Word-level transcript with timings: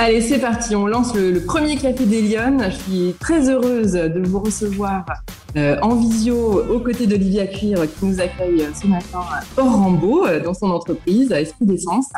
Allez, 0.00 0.20
c'est 0.20 0.38
parti, 0.38 0.76
on 0.76 0.86
lance 0.86 1.12
le, 1.16 1.40
premier 1.40 1.76
Café 1.76 2.06
des 2.06 2.22
Lyonnes. 2.22 2.70
Je 2.70 2.76
suis 2.76 3.14
très 3.18 3.50
heureuse 3.50 3.94
de 3.94 4.22
vous 4.24 4.38
recevoir 4.38 5.04
euh, 5.56 5.76
en 5.82 5.96
visio 5.96 6.62
aux 6.72 6.78
côtés 6.78 7.08
d'Olivia 7.08 7.48
Cuir 7.48 7.80
qui 7.82 8.06
nous 8.06 8.20
accueille 8.20 8.64
ce 8.80 8.86
matin 8.86 9.22
à 9.28 9.40
Port-Rambaud 9.56 10.24
euh, 10.24 10.40
dans 10.40 10.54
son 10.54 10.70
entreprise 10.70 11.32
Esprit 11.32 11.66
d'essence 11.66 12.10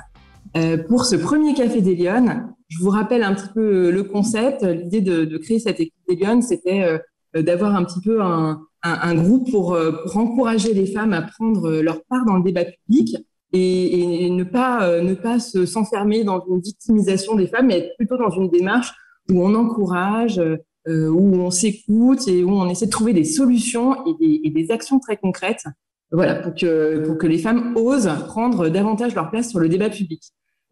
euh, 0.58 0.76
pour 0.76 1.06
ce 1.06 1.16
premier 1.16 1.54
Café 1.54 1.80
des 1.80 1.97
Lyonnes. 1.97 2.53
Je 2.69 2.80
vous 2.80 2.90
rappelle 2.90 3.22
un 3.22 3.33
petit 3.33 3.48
peu 3.54 3.90
le 3.90 4.03
concept. 4.04 4.62
L'idée 4.62 5.01
de, 5.01 5.38
créer 5.38 5.58
cette 5.58 5.81
équipe 5.81 5.94
des 6.06 6.17
Lyonnes, 6.17 6.42
c'était 6.42 7.01
d'avoir 7.35 7.74
un 7.74 7.85
petit 7.85 8.01
peu 8.03 8.21
un, 8.21 8.60
groupe 9.15 9.51
pour, 9.51 9.74
pour, 10.04 10.17
encourager 10.19 10.74
les 10.74 10.87
femmes 10.87 11.15
à 11.15 11.22
prendre 11.22 11.71
leur 11.81 12.03
part 12.04 12.26
dans 12.26 12.37
le 12.37 12.42
débat 12.42 12.67
public 12.67 13.17
et, 13.53 14.26
et 14.26 14.30
ne 14.30 14.44
pas 14.44 14.85
euh, 14.85 15.03
ne 15.03 15.14
pas 15.14 15.38
s'enfermer 15.38 16.24
dans 16.24 16.45
une 16.48 16.61
victimisation 16.61 17.34
des 17.34 17.47
femmes, 17.47 17.66
mais 17.66 17.79
être 17.79 17.97
plutôt 17.97 18.16
dans 18.16 18.30
une 18.30 18.48
démarche 18.48 18.92
où 19.30 19.42
on 19.42 19.55
encourage, 19.55 20.38
euh, 20.38 21.09
où 21.09 21.34
on 21.37 21.51
s'écoute 21.51 22.27
et 22.28 22.42
où 22.42 22.51
on 22.51 22.69
essaie 22.69 22.87
de 22.87 22.91
trouver 22.91 23.12
des 23.12 23.25
solutions 23.25 24.06
et 24.06 24.15
des, 24.20 24.41
et 24.45 24.51
des 24.51 24.70
actions 24.70 24.98
très 24.98 25.16
concrètes, 25.16 25.65
voilà, 26.12 26.34
pour 26.37 26.55
que 26.55 27.06
pour 27.06 27.19
que 27.19 27.27
les 27.27 27.39
femmes 27.39 27.77
osent 27.77 28.11
prendre 28.27 28.69
davantage 28.69 29.15
leur 29.15 29.30
place 29.30 29.51
sur 29.51 29.61
le 29.61 29.69
débat 29.69 29.91
public. 29.91 30.23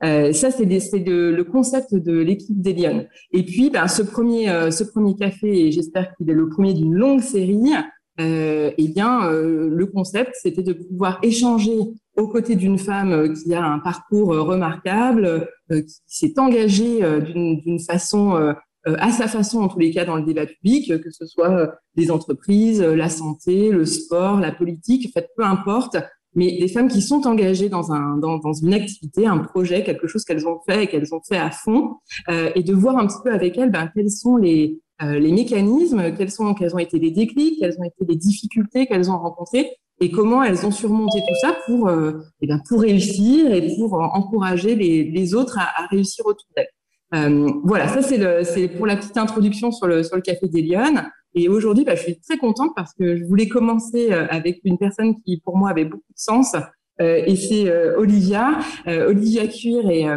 Euh, 0.04 0.32
ça, 0.32 0.50
c'est 0.50 0.64
le, 0.64 1.32
le, 1.32 1.44
concept 1.44 1.94
de 1.94 2.18
l'équipe 2.18 2.60
des 2.60 2.72
Lyonnes. 2.72 3.08
Et 3.32 3.42
puis, 3.42 3.70
ben, 3.70 3.88
ce 3.88 4.02
premier, 4.02 4.48
euh, 4.48 4.70
ce 4.70 4.84
premier 4.84 5.16
café, 5.16 5.66
et 5.66 5.72
j'espère 5.72 6.14
qu'il 6.14 6.30
est 6.30 6.34
le 6.34 6.48
premier 6.48 6.72
d'une 6.74 6.94
longue 6.94 7.20
série. 7.20 7.72
Euh, 8.20 8.70
eh 8.76 8.88
bien, 8.88 9.30
le 9.30 9.86
concept, 9.86 10.32
c'était 10.40 10.62
de 10.62 10.72
pouvoir 10.72 11.18
échanger 11.22 11.78
aux 12.18 12.26
côtés 12.26 12.56
d'une 12.56 12.78
femme 12.78 13.12
euh, 13.12 13.32
qui 13.32 13.54
a 13.54 13.64
un 13.64 13.78
parcours 13.78 14.34
euh, 14.34 14.42
remarquable, 14.42 15.48
euh, 15.70 15.80
qui 15.82 15.94
s'est 16.06 16.38
engagée 16.38 17.00
d'une 17.20 17.78
façon, 17.78 18.54
à 18.84 19.12
sa 19.12 19.28
façon 19.28 19.60
en 19.60 19.68
tous 19.68 19.78
les 19.78 19.90
cas 19.90 20.04
dans 20.04 20.16
le 20.16 20.22
débat 20.22 20.46
public, 20.46 21.00
que 21.02 21.10
ce 21.10 21.26
soit 21.26 21.70
les 21.94 22.10
entreprises, 22.10 22.80
la 22.80 23.10
santé, 23.10 23.70
le 23.70 23.84
sport, 23.84 24.40
la 24.40 24.50
politique, 24.50 25.08
en 25.08 25.20
fait, 25.20 25.28
peu 25.36 25.44
importe, 25.44 25.98
mais 26.34 26.58
des 26.58 26.68
femmes 26.68 26.88
qui 26.88 27.02
sont 27.02 27.26
engagées 27.26 27.68
dans, 27.68 27.92
un, 27.92 28.16
dans, 28.16 28.38
dans 28.38 28.54
une 28.54 28.72
activité, 28.72 29.26
un 29.26 29.38
projet, 29.38 29.84
quelque 29.84 30.06
chose 30.06 30.24
qu'elles 30.24 30.46
ont 30.46 30.60
fait 30.66 30.84
et 30.84 30.86
qu'elles 30.86 31.14
ont 31.14 31.20
fait 31.20 31.36
à 31.36 31.50
fond, 31.50 31.96
et 32.28 32.62
de 32.62 32.72
voir 32.72 32.96
un 32.96 33.06
petit 33.06 33.18
peu 33.22 33.30
avec 33.30 33.58
elles 33.58 33.70
ben, 33.70 33.90
quels 33.94 34.10
sont 34.10 34.36
les, 34.36 34.80
les 35.02 35.32
mécanismes, 35.32 36.14
quels, 36.16 36.30
sont, 36.30 36.54
quels 36.54 36.74
ont 36.74 36.78
été 36.78 36.98
les 36.98 37.10
déclics, 37.10 37.58
quelles 37.60 37.76
ont 37.78 37.84
été 37.84 38.06
les 38.08 38.16
difficultés 38.16 38.86
qu'elles 38.86 39.10
ont 39.10 39.18
rencontrées, 39.18 39.70
et 40.00 40.10
comment 40.10 40.42
elles 40.42 40.64
ont 40.64 40.70
surmonté 40.70 41.18
tout 41.20 41.34
ça 41.40 41.56
pour, 41.66 41.88
euh, 41.88 42.22
eh 42.40 42.46
bien, 42.46 42.60
pour 42.68 42.80
réussir 42.82 43.52
et 43.52 43.74
pour 43.76 43.94
euh, 43.94 44.04
encourager 44.12 44.74
les, 44.74 45.04
les 45.04 45.34
autres 45.34 45.58
à, 45.58 45.82
à, 45.82 45.86
réussir 45.86 46.24
autour 46.26 46.46
d'elles. 46.56 46.68
Euh, 47.14 47.50
voilà, 47.64 47.88
ça 47.88 48.02
c'est 48.02 48.68
pour 48.68 48.86
la 48.86 48.96
petite 48.96 49.16
introduction 49.16 49.72
sur 49.72 49.86
le 49.86 50.02
sur 50.02 50.16
le 50.16 50.22
café 50.22 50.48
des 50.48 50.62
Lyonnes. 50.62 51.10
Et 51.34 51.48
aujourd'hui, 51.48 51.84
bah, 51.84 51.94
je 51.94 52.02
suis 52.02 52.20
très 52.20 52.38
contente 52.38 52.72
parce 52.74 52.92
que 52.94 53.16
je 53.16 53.24
voulais 53.24 53.48
commencer 53.48 54.12
euh, 54.12 54.26
avec 54.30 54.60
une 54.64 54.78
personne 54.78 55.14
qui 55.22 55.40
pour 55.44 55.56
moi 55.56 55.70
avait 55.70 55.84
beaucoup 55.84 56.12
de 56.12 56.18
sens. 56.18 56.54
Euh, 57.00 57.22
et 57.26 57.36
c'est 57.36 57.70
Olivia. 57.96 58.58
Olivia 58.86 59.46
Cuir 59.46 59.88
est 59.88 60.08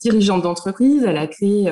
dirigeante 0.00 0.42
d'entreprise. 0.42 1.04
Elle 1.04 1.16
a 1.16 1.26
créé 1.26 1.70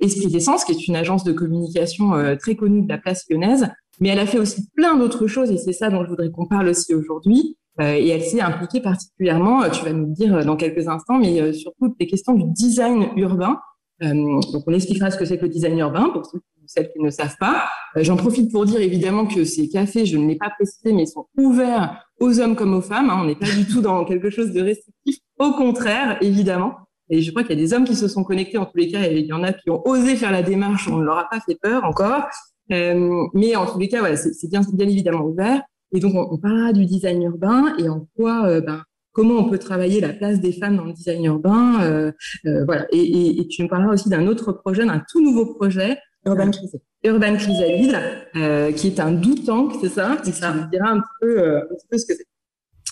Esprit 0.00 0.28
d'essence, 0.28 0.64
qui 0.64 0.72
est 0.72 0.88
une 0.88 0.96
agence 0.96 1.22
de 1.22 1.32
communication 1.32 2.12
très 2.38 2.56
connue 2.56 2.82
de 2.82 2.88
la 2.88 2.96
place 2.96 3.26
lyonnaise, 3.28 3.68
mais 4.02 4.08
elle 4.08 4.18
a 4.18 4.26
fait 4.26 4.40
aussi 4.40 4.68
plein 4.74 4.96
d'autres 4.96 5.28
choses 5.28 5.52
et 5.52 5.56
c'est 5.56 5.72
ça 5.72 5.88
dont 5.88 6.02
je 6.04 6.10
voudrais 6.10 6.28
qu'on 6.32 6.46
parle 6.46 6.68
aussi 6.68 6.92
aujourd'hui. 6.92 7.56
Euh, 7.80 7.94
et 7.94 8.08
elle 8.08 8.22
s'est 8.22 8.40
impliquée 8.40 8.80
particulièrement, 8.80 9.62
euh, 9.62 9.70
tu 9.70 9.84
vas 9.84 9.92
nous 9.92 10.06
le 10.06 10.12
dire 10.12 10.34
euh, 10.34 10.42
dans 10.42 10.56
quelques 10.56 10.88
instants, 10.88 11.18
mais 11.18 11.52
surtout 11.52 11.94
les 11.98 12.06
questions 12.08 12.34
du 12.34 12.44
design 12.52 13.10
urbain. 13.16 13.60
donc 14.00 14.64
on 14.66 14.72
expliquera 14.72 15.12
ce 15.12 15.16
que 15.16 15.24
c'est 15.24 15.38
que 15.38 15.44
le 15.44 15.50
design 15.50 15.78
urbain 15.78 16.10
pour 16.10 16.28
celles 16.66 16.90
qui 16.92 16.98
ne 16.98 17.10
savent 17.10 17.36
pas. 17.38 17.68
J'en 17.96 18.16
profite 18.16 18.50
pour 18.50 18.66
dire 18.66 18.80
évidemment 18.80 19.24
que 19.26 19.44
ces 19.44 19.68
cafés, 19.68 20.04
je 20.04 20.18
ne 20.18 20.26
l'ai 20.26 20.36
pas 20.36 20.50
précisé, 20.50 20.92
mais 20.92 21.06
sont 21.06 21.28
ouverts 21.38 22.04
aux 22.18 22.40
hommes 22.40 22.56
comme 22.56 22.74
aux 22.74 22.82
femmes. 22.82 23.08
Hein. 23.08 23.18
On 23.22 23.26
n'est 23.26 23.36
pas 23.36 23.46
du 23.46 23.66
tout 23.66 23.82
dans 23.82 24.04
quelque 24.04 24.30
chose 24.30 24.52
de 24.52 24.60
restrictif. 24.60 25.18
Au 25.38 25.52
contraire, 25.52 26.18
évidemment. 26.20 26.74
Et 27.08 27.20
je 27.20 27.30
crois 27.30 27.44
qu'il 27.44 27.56
y 27.56 27.62
a 27.62 27.64
des 27.64 27.72
hommes 27.72 27.84
qui 27.84 27.94
se 27.94 28.08
sont 28.08 28.24
connectés 28.24 28.58
en 28.58 28.64
tous 28.64 28.78
les 28.78 28.88
cas, 28.88 29.06
il 29.06 29.26
y 29.26 29.32
en 29.32 29.44
a 29.44 29.52
qui 29.52 29.70
ont 29.70 29.86
osé 29.86 30.16
faire 30.16 30.32
la 30.32 30.42
démarche, 30.42 30.88
on 30.88 30.96
ne 30.96 31.04
leur 31.04 31.18
a 31.18 31.28
pas 31.28 31.40
fait 31.40 31.58
peur 31.60 31.84
encore. 31.84 32.24
Euh, 32.72 33.26
mais 33.34 33.54
en 33.56 33.66
tous 33.66 33.78
les 33.78 33.88
cas, 33.88 34.00
voilà, 34.00 34.16
c'est 34.16 34.48
bien, 34.48 34.62
bien 34.72 34.88
évidemment 34.88 35.24
ouvert. 35.24 35.62
Et 35.94 36.00
donc, 36.00 36.14
on, 36.14 36.28
on, 36.32 36.38
parlera 36.38 36.72
du 36.72 36.86
design 36.86 37.22
urbain 37.22 37.74
et 37.78 37.88
en 37.88 38.08
quoi, 38.16 38.46
euh, 38.46 38.60
ben, 38.60 38.82
comment 39.12 39.34
on 39.34 39.50
peut 39.50 39.58
travailler 39.58 40.00
la 40.00 40.12
place 40.12 40.40
des 40.40 40.52
femmes 40.52 40.76
dans 40.76 40.84
le 40.84 40.92
design 40.92 41.24
urbain. 41.24 41.82
Euh, 41.82 42.12
voilà. 42.64 42.86
Et, 42.92 43.00
et, 43.00 43.40
et, 43.40 43.48
tu 43.48 43.62
nous 43.62 43.68
parleras 43.68 43.92
aussi 43.92 44.08
d'un 44.08 44.26
autre 44.26 44.52
projet, 44.52 44.86
d'un 44.86 45.02
tout 45.10 45.22
nouveau 45.22 45.54
projet. 45.54 45.98
Urban 46.24 46.50
Chrysalide. 46.50 46.80
Urban 47.04 47.36
Chrysalide, 47.36 48.74
qui 48.76 48.86
est 48.86 49.00
un 49.00 49.10
doux 49.10 49.34
tank, 49.34 49.72
c'est 49.80 49.88
ça? 49.88 50.16
C'est 50.22 50.32
ça. 50.32 50.54
On 50.56 50.70
dira 50.70 50.90
un 50.90 51.00
petit 51.00 51.08
peu, 51.20 51.56
un 51.56 51.60
petit 51.62 51.86
peu 51.90 51.98
ce 51.98 52.06
que 52.06 52.14
c'est. 52.14 52.26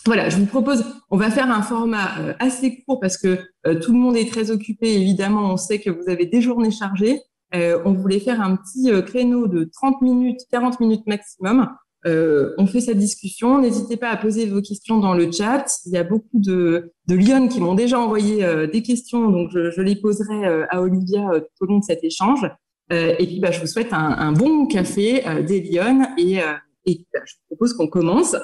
Voilà, 0.07 0.31
je 0.31 0.37
vous 0.39 0.47
propose, 0.47 0.85
on 1.11 1.17
va 1.17 1.31
faire 1.31 1.51
un 1.51 1.63
format 1.63 2.35
assez 2.39 2.83
court 2.83 2.99
parce 3.01 3.17
que 3.19 3.39
tout 3.81 3.93
le 3.93 3.99
monde 3.99 4.17
est 4.17 4.29
très 4.29 4.51
occupé. 4.51 4.95
Évidemment, 4.95 5.53
on 5.53 5.57
sait 5.57 5.79
que 5.79 5.91
vous 5.91 6.09
avez 6.09 6.27
des 6.27 6.41
journées 6.41 6.73
chargées. 6.73 7.21
Euh, 7.55 7.81
on 7.85 7.93
voulait 7.93 8.21
faire 8.21 8.41
un 8.41 8.57
petit 8.57 8.91
euh, 8.91 9.03
créneau 9.03 9.49
de 9.49 9.65
30 9.65 10.03
minutes, 10.03 10.41
40 10.51 10.81
minutes 10.81 11.07
maximum. 11.07 11.69
Euh, 12.07 12.55
on 12.59 12.67
fait 12.67 12.81
cette 12.81 12.99
discussion. 12.99 13.61
N'hésitez 13.61 13.97
pas 13.97 14.11
à 14.11 14.17
poser 14.17 14.47
vos 14.47 14.63
questions 14.63 14.99
dans 14.99 15.15
le 15.15 15.31
chat. 15.31 15.67
Il 15.87 15.93
y 15.93 15.97
a 15.97 16.05
beaucoup 16.05 16.39
de, 16.39 16.93
de 17.09 17.15
Lyon 17.15 17.49
qui 17.49 17.61
m'ont 17.61 17.75
déjà 17.75 17.99
envoyé 17.99 18.47
des 18.73 18.83
questions, 18.83 19.31
donc 19.31 19.51
je, 19.53 19.81
les 19.83 19.97
poserai 19.97 20.67
à 20.71 20.81
Olivia 20.81 21.29
tout 21.41 21.65
au 21.65 21.67
long 21.67 21.79
de 21.81 21.85
cet 21.85 22.03
échange. 22.03 22.49
et 22.91 23.27
puis, 23.27 23.39
bah, 23.39 23.51
je 23.51 23.61
vous 23.61 23.67
souhaite 23.67 23.93
un, 23.93 24.33
bon 24.33 24.67
café 24.67 25.23
des 25.47 25.61
Lyon 25.61 26.07
et, 26.17 26.39
et 26.87 27.07
bah, 27.13 27.21
je 27.27 27.35
vous 27.35 27.57
propose 27.57 27.75
qu'on 27.75 27.89
commence. 27.89 28.35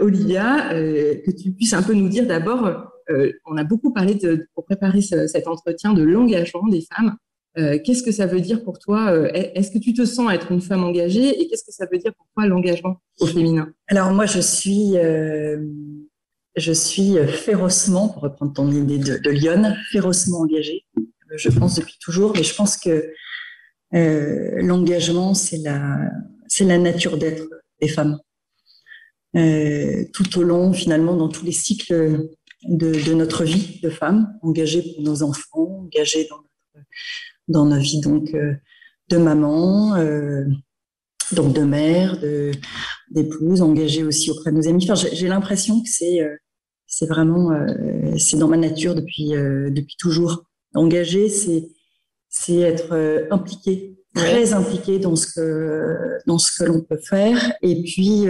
Olivia, 0.00 0.68
que 0.70 1.30
tu 1.32 1.50
puisses 1.50 1.74
un 1.74 1.82
peu 1.82 1.94
nous 1.94 2.08
dire 2.08 2.28
d'abord, 2.28 2.84
on 3.46 3.56
a 3.56 3.64
beaucoup 3.64 3.92
parlé 3.92 4.14
de, 4.14 4.46
pour 4.54 4.64
préparer 4.64 5.00
cet 5.00 5.48
entretien 5.48 5.92
de 5.92 6.04
l'engagement 6.04 6.68
des 6.68 6.82
femmes. 6.94 7.16
Euh, 7.58 7.78
qu'est-ce 7.84 8.02
que 8.02 8.12
ça 8.12 8.26
veut 8.26 8.40
dire 8.40 8.64
pour 8.64 8.78
toi 8.78 9.10
euh, 9.12 9.30
Est-ce 9.34 9.70
que 9.70 9.78
tu 9.78 9.92
te 9.92 10.06
sens 10.06 10.32
être 10.32 10.50
une 10.52 10.62
femme 10.62 10.84
engagée 10.84 11.40
et 11.40 11.48
qu'est-ce 11.48 11.64
que 11.64 11.72
ça 11.72 11.86
veut 11.90 11.98
dire 11.98 12.14
pour 12.14 12.26
toi 12.34 12.46
l'engagement 12.46 12.96
au 13.20 13.26
féminin? 13.26 13.72
Alors 13.88 14.10
moi, 14.12 14.24
je 14.24 14.40
suis, 14.40 14.96
euh, 14.96 15.58
je 16.56 16.72
suis 16.72 17.16
férocement, 17.28 18.08
pour 18.08 18.22
reprendre 18.22 18.54
ton 18.54 18.70
idée 18.70 18.98
de, 18.98 19.18
de 19.18 19.30
Lyon, 19.30 19.74
férocement 19.90 20.40
engagée. 20.40 20.84
Je 21.34 21.50
pense 21.50 21.76
depuis 21.76 21.98
toujours, 22.00 22.32
mais 22.34 22.42
je 22.42 22.54
pense 22.54 22.76
que 22.76 23.12
l'engagement, 23.92 25.34
c'est 25.34 25.58
la, 25.58 25.98
c'est 26.48 26.64
la 26.64 26.78
nature 26.78 27.18
d'être 27.18 27.44
des 27.80 27.88
femmes. 27.88 28.18
tout 29.34 30.38
au 30.38 30.42
long, 30.42 30.72
finalement, 30.72 31.16
dans 31.16 31.28
tous 31.28 31.44
les 31.44 31.52
cycles 31.52 32.28
de, 32.64 32.92
de 32.92 33.12
notre 33.12 33.44
vie 33.44 33.80
de 33.82 33.90
femme, 33.90 34.32
engagée 34.42 34.82
pour 34.82 35.02
nos 35.02 35.22
enfants, 35.22 35.84
engagée 35.84 36.26
dans 36.28 36.36
notre 36.36 36.86
dans 37.48 37.66
nos 37.66 37.78
vies 37.78 38.00
donc 38.00 38.34
euh, 38.34 38.54
de 39.08 39.16
maman, 39.16 39.96
euh, 39.96 40.44
donc 41.32 41.54
de 41.54 41.62
mère, 41.62 42.18
de 42.20 42.52
d'épouse, 43.10 43.62
engagée 43.62 44.04
aussi 44.04 44.30
auprès 44.30 44.50
de 44.50 44.56
nos 44.56 44.68
amis. 44.68 44.88
Enfin, 44.90 45.08
j'ai 45.12 45.28
l'impression 45.28 45.82
que 45.82 45.88
c'est 45.88 46.22
euh, 46.22 46.36
c'est 46.86 47.06
vraiment 47.06 47.50
c'est 48.18 48.36
dans 48.36 48.48
ma 48.48 48.58
nature 48.58 48.94
depuis 48.94 49.30
depuis 49.30 49.96
toujours. 49.98 50.44
Engagée, 50.74 51.30
c'est 51.30 51.68
c'est 52.28 52.58
être 52.58 53.26
impliqué, 53.30 53.96
très 54.14 54.52
impliqué 54.52 54.98
dans 54.98 55.16
ce 55.16 55.26
que 55.26 56.18
dans 56.26 56.36
ce 56.36 56.52
que 56.52 56.64
l'on 56.64 56.82
peut 56.82 57.00
faire. 57.02 57.54
Et 57.62 57.82
puis 57.82 58.26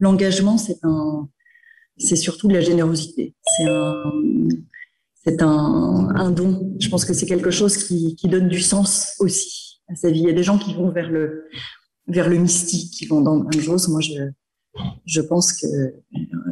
l'engagement, 0.00 0.56
c'est 0.56 0.78
un 0.84 1.28
c'est 1.98 2.16
surtout 2.16 2.48
de 2.48 2.54
la 2.54 2.62
générosité. 2.62 3.34
C'est 3.44 3.68
un 3.68 3.94
c'est 5.24 5.42
un, 5.42 6.30
don. 6.30 6.74
Je 6.80 6.88
pense 6.88 7.04
que 7.04 7.14
c'est 7.14 7.26
quelque 7.26 7.50
chose 7.50 7.76
qui, 7.76 8.16
qui, 8.16 8.28
donne 8.28 8.48
du 8.48 8.60
sens 8.60 9.14
aussi 9.20 9.80
à 9.88 9.94
sa 9.94 10.10
vie. 10.10 10.20
Il 10.20 10.26
y 10.26 10.30
a 10.30 10.34
des 10.34 10.42
gens 10.42 10.58
qui 10.58 10.74
vont 10.74 10.90
vers 10.90 11.10
le, 11.10 11.44
vers 12.08 12.28
le 12.28 12.38
mystique, 12.38 12.92
qui 12.92 13.06
vont 13.06 13.20
dans 13.20 13.44
plein 13.44 13.58
de 13.58 13.64
choses. 13.64 13.88
Moi, 13.88 14.00
je, 14.00 14.30
je 15.06 15.20
pense 15.20 15.52
que 15.52 15.66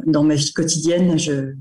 dans 0.05 0.23
ma 0.23 0.35
vie 0.35 0.53
quotidienne, 0.53 1.19
je, 1.19 1.53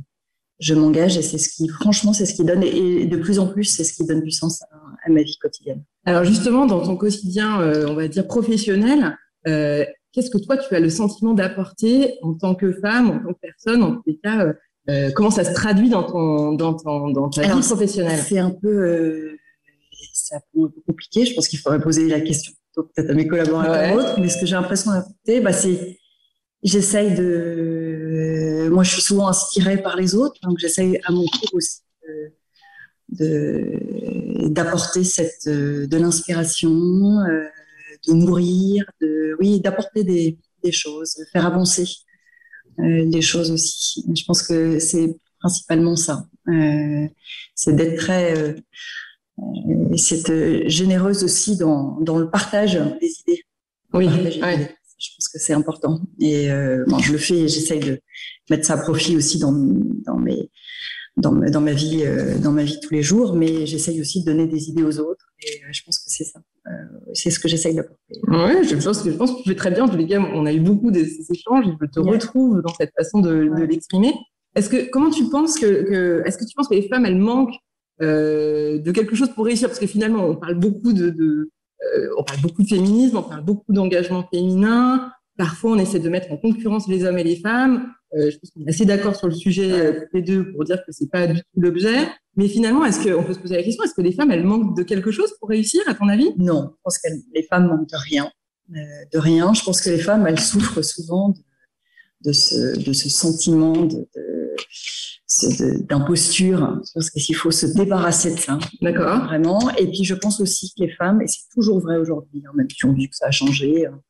je 0.60 0.74
m'engage 0.74 1.16
et 1.16 1.22
c'est 1.22 1.38
ce 1.38 1.48
qui, 1.48 1.68
franchement, 1.68 2.12
c'est 2.12 2.26
ce 2.26 2.34
qui 2.34 2.44
donne, 2.44 2.62
et 2.62 3.06
de 3.06 3.16
plus 3.16 3.38
en 3.38 3.48
plus, 3.48 3.64
c'est 3.64 3.84
ce 3.84 3.94
qui 3.94 4.04
donne 4.04 4.22
du 4.22 4.30
sens 4.30 4.62
à, 4.62 5.10
ma 5.10 5.22
vie 5.22 5.38
quotidienne. 5.38 5.82
Alors 6.04 6.24
justement, 6.24 6.66
dans 6.66 6.82
ton 6.82 6.96
quotidien, 6.96 7.60
euh, 7.62 7.88
on 7.88 7.94
va 7.94 8.06
dire 8.06 8.26
professionnel, 8.26 9.16
euh, 9.48 9.84
qu'est-ce 10.12 10.30
que 10.30 10.38
toi, 10.38 10.58
tu 10.58 10.74
as 10.74 10.80
le 10.80 10.90
sentiment 10.90 11.32
d'apporter 11.32 12.18
en 12.22 12.34
tant 12.34 12.54
que 12.54 12.72
femme, 12.72 13.10
en 13.10 13.18
tant 13.18 13.32
que 13.32 13.40
personne, 13.40 13.82
en 13.82 13.94
tous 13.94 14.02
les 14.06 14.18
cas, 14.18 14.44
euh, 14.44 14.52
euh, 14.88 15.10
comment 15.12 15.30
ça 15.30 15.44
se 15.44 15.52
traduit 15.52 15.90
dans 15.90 16.04
ton 16.04 16.52
dans 16.52 16.74
ton 16.74 17.10
dans 17.10 17.28
ta 17.28 17.42
vie 17.42 17.60
professionnelle? 17.60 18.20
C'est 18.26 18.38
un 18.38 18.50
peu 18.50 18.68
euh, 18.68 19.38
c'est 20.12 20.34
un 20.34 20.40
peu 20.52 20.70
compliqué. 20.86 21.26
Je 21.26 21.34
pense 21.34 21.48
qu'il 21.48 21.58
faudrait 21.58 21.80
poser 21.80 22.08
la 22.08 22.20
question 22.20 22.52
peut-être 22.74 23.10
à 23.10 23.14
mes 23.14 23.26
collaborateurs 23.26 23.94
ou 23.94 23.98
autres. 23.98 24.20
Mais 24.20 24.28
ce 24.28 24.38
que 24.38 24.46
j'ai 24.46 24.54
l'impression 24.54 24.92
d'apporter, 24.92 25.40
bah, 25.40 25.52
c'est 25.52 25.98
j'essaye 26.62 27.14
de 27.14 28.68
moi 28.72 28.84
je 28.84 28.92
suis 28.92 29.02
souvent 29.02 29.28
inspirée 29.28 29.82
par 29.82 29.96
les 29.96 30.14
autres, 30.14 30.40
donc 30.42 30.58
j'essaye 30.58 30.98
à 31.04 31.12
mon 31.12 31.24
tour 31.24 31.50
aussi 31.54 31.80
d'apporter 33.08 35.02
cette 35.04 35.48
de 35.48 35.96
l'inspiration, 35.96 36.70
de 36.70 38.12
nourrir, 38.12 38.84
de 39.00 39.36
oui, 39.40 39.60
d'apporter 39.60 40.04
des, 40.04 40.38
des, 40.62 40.72
choses, 40.72 41.16
de 41.16 41.24
faire 41.32 41.44
avancer 41.44 41.86
les 42.78 43.22
choses 43.22 43.50
aussi. 43.50 44.04
Je 44.14 44.24
pense 44.24 44.42
que 44.42 44.78
c'est 44.78 45.16
principalement 45.38 45.96
ça. 45.96 46.26
c'est 47.54 47.74
d'être 47.74 47.96
très 47.96 48.54
c'est 49.96 50.68
généreuse 50.68 51.24
aussi 51.24 51.56
dans, 51.56 51.98
dans 52.00 52.18
le 52.18 52.30
partage 52.30 52.74
des 53.00 53.12
idées. 53.20 53.44
Oui, 53.92 54.08
je 55.00 55.08
pense 55.16 55.28
que 55.28 55.38
c'est 55.38 55.54
important. 55.54 56.00
Et 56.20 56.50
euh, 56.50 56.84
bon, 56.86 56.98
je 56.98 57.12
le 57.12 57.18
fais, 57.18 57.48
j'essaye 57.48 57.80
de 57.80 58.00
mettre 58.50 58.66
ça 58.66 58.74
à 58.74 58.78
profit 58.78 59.16
aussi 59.16 59.38
dans, 59.38 59.52
dans, 59.52 60.18
mes, 60.18 60.50
dans, 61.16 61.32
dans, 61.32 61.60
ma 61.60 61.72
vie, 61.72 62.02
euh, 62.04 62.38
dans 62.38 62.52
ma 62.52 62.64
vie 62.64 62.78
tous 62.80 62.92
les 62.92 63.02
jours, 63.02 63.34
mais 63.34 63.66
j'essaye 63.66 64.00
aussi 64.00 64.20
de 64.20 64.26
donner 64.26 64.46
des 64.46 64.68
idées 64.68 64.82
aux 64.82 64.98
autres. 64.98 65.32
Et 65.40 65.64
euh, 65.64 65.68
je 65.72 65.82
pense 65.84 65.98
que 65.98 66.04
c'est 66.08 66.24
ça. 66.24 66.40
C'est 67.14 67.30
ce 67.30 67.38
que 67.38 67.48
j'essaye 67.48 67.74
d'apporter. 67.74 68.20
Oui, 68.28 68.64
je 68.68 68.74
pense 68.76 69.02
que 69.02 69.10
je 69.10 69.16
pense 69.16 69.32
que 69.32 69.42
tu 69.42 69.48
fais 69.48 69.56
très 69.56 69.70
bien. 69.70 69.90
Je 69.90 69.96
les 69.96 70.18
on 70.18 70.46
a 70.46 70.52
eu 70.52 70.60
beaucoup 70.60 70.90
de 70.90 71.02
ces 71.04 71.30
échanges. 71.30 71.66
Je 71.80 71.86
te 71.86 72.00
retrouve 72.00 72.62
dans 72.62 72.74
cette 72.74 72.92
façon 72.96 73.20
de, 73.20 73.50
de 73.58 73.62
l'exprimer. 73.64 74.12
Est-ce 74.56 74.68
que 74.68 74.90
comment 74.90 75.10
tu 75.10 75.28
penses 75.28 75.58
que, 75.58 75.66
que 75.66 76.22
est-ce 76.26 76.38
que 76.38 76.44
tu 76.44 76.54
penses 76.54 76.68
que 76.68 76.74
les 76.74 76.88
femmes 76.88 77.06
elles 77.06 77.18
manquent 77.18 77.56
de 78.00 78.90
quelque 78.92 79.14
chose 79.14 79.30
pour 79.30 79.44
réussir? 79.46 79.68
Parce 79.68 79.80
que 79.80 79.86
finalement, 79.86 80.24
on 80.24 80.36
parle 80.36 80.54
beaucoup 80.54 80.92
de, 80.92 81.10
de 81.10 81.50
euh, 81.82 82.08
on 82.18 82.22
parle 82.22 82.40
beaucoup 82.40 82.62
de 82.62 82.68
féminisme, 82.68 83.16
on 83.16 83.22
parle 83.22 83.44
beaucoup 83.44 83.72
d'engagement 83.72 84.26
féminin. 84.32 85.12
Parfois, 85.36 85.72
on 85.72 85.78
essaie 85.78 85.98
de 85.98 86.08
mettre 86.08 86.30
en 86.32 86.36
concurrence 86.36 86.88
les 86.88 87.04
hommes 87.04 87.18
et 87.18 87.24
les 87.24 87.36
femmes. 87.36 87.92
Euh, 88.14 88.30
je 88.30 88.38
pense 88.38 88.50
qu'on 88.50 88.64
est 88.66 88.68
assez 88.68 88.84
d'accord 88.84 89.16
sur 89.16 89.28
le 89.28 89.34
sujet 89.34 89.72
euh, 89.72 90.04
les 90.12 90.22
deux 90.22 90.52
pour 90.52 90.64
dire 90.64 90.84
que 90.84 90.92
c'est 90.92 91.10
pas 91.10 91.26
du 91.26 91.38
tout 91.38 91.60
l'objet. 91.60 92.08
Mais 92.36 92.48
finalement, 92.48 92.84
est-ce 92.84 93.02
qu'on 93.02 93.24
peut 93.24 93.34
se 93.34 93.38
poser 93.38 93.56
la 93.56 93.62
question 93.62 93.82
est-ce 93.84 93.94
que 93.94 94.02
les 94.02 94.12
femmes 94.12 94.30
elles 94.30 94.44
manquent 94.44 94.76
de 94.76 94.82
quelque 94.82 95.10
chose 95.10 95.32
pour 95.38 95.48
réussir, 95.48 95.82
à 95.86 95.94
ton 95.94 96.08
avis? 96.08 96.30
Non, 96.38 96.70
je 96.70 96.80
pense 96.84 96.98
que 96.98 97.08
les 97.34 97.42
femmes 97.42 97.66
manquent 97.66 97.88
de 97.88 97.96
rien, 97.96 98.30
de 98.68 99.18
rien. 99.18 99.52
Je 99.52 99.62
pense 99.64 99.80
que 99.80 99.90
les 99.90 99.98
femmes 99.98 100.26
elles 100.26 100.40
souffrent 100.40 100.82
souvent 100.82 101.34
de, 102.22 102.32
ce, 102.32 102.78
de 102.78 102.92
ce 102.92 103.08
sentiment 103.08 103.72
de 103.72 104.08
d'imposture. 105.88 106.80
Je 106.86 106.92
pense 106.94 107.10
qu'il 107.10 107.36
faut 107.36 107.50
se 107.50 107.66
débarrasser 107.66 108.34
de 108.34 108.38
ça. 108.38 108.58
D'accord. 108.82 109.24
Vraiment. 109.24 109.70
Et 109.76 109.86
puis, 109.86 110.04
je 110.04 110.14
pense 110.14 110.40
aussi 110.40 110.72
que 110.76 110.84
les 110.84 110.90
femmes, 110.90 111.22
et 111.22 111.26
c'est 111.26 111.48
toujours 111.54 111.80
vrai 111.80 111.96
aujourd'hui, 111.98 112.42
hein, 112.46 112.50
même 112.54 112.68
si 112.68 112.84
on 112.84 112.92
dit 112.92 113.08
que 113.08 113.16
ça 113.16 113.26
a 113.26 113.30
changé, 113.30 113.86
hein, 113.86 114.00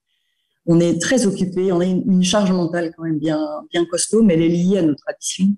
on 0.66 0.80
est 0.80 1.00
très 1.00 1.26
occupé, 1.26 1.72
on 1.72 1.80
a 1.80 1.84
une, 1.84 2.22
charge 2.22 2.52
mentale 2.52 2.92
quand 2.96 3.04
même 3.04 3.18
bien, 3.18 3.40
bien 3.70 3.84
costaud, 3.86 4.22
mais 4.22 4.34
elle 4.34 4.42
est 4.42 4.48
liée 4.48 4.78
à 4.78 4.82
nos 4.82 4.94
traditions. 4.94 5.48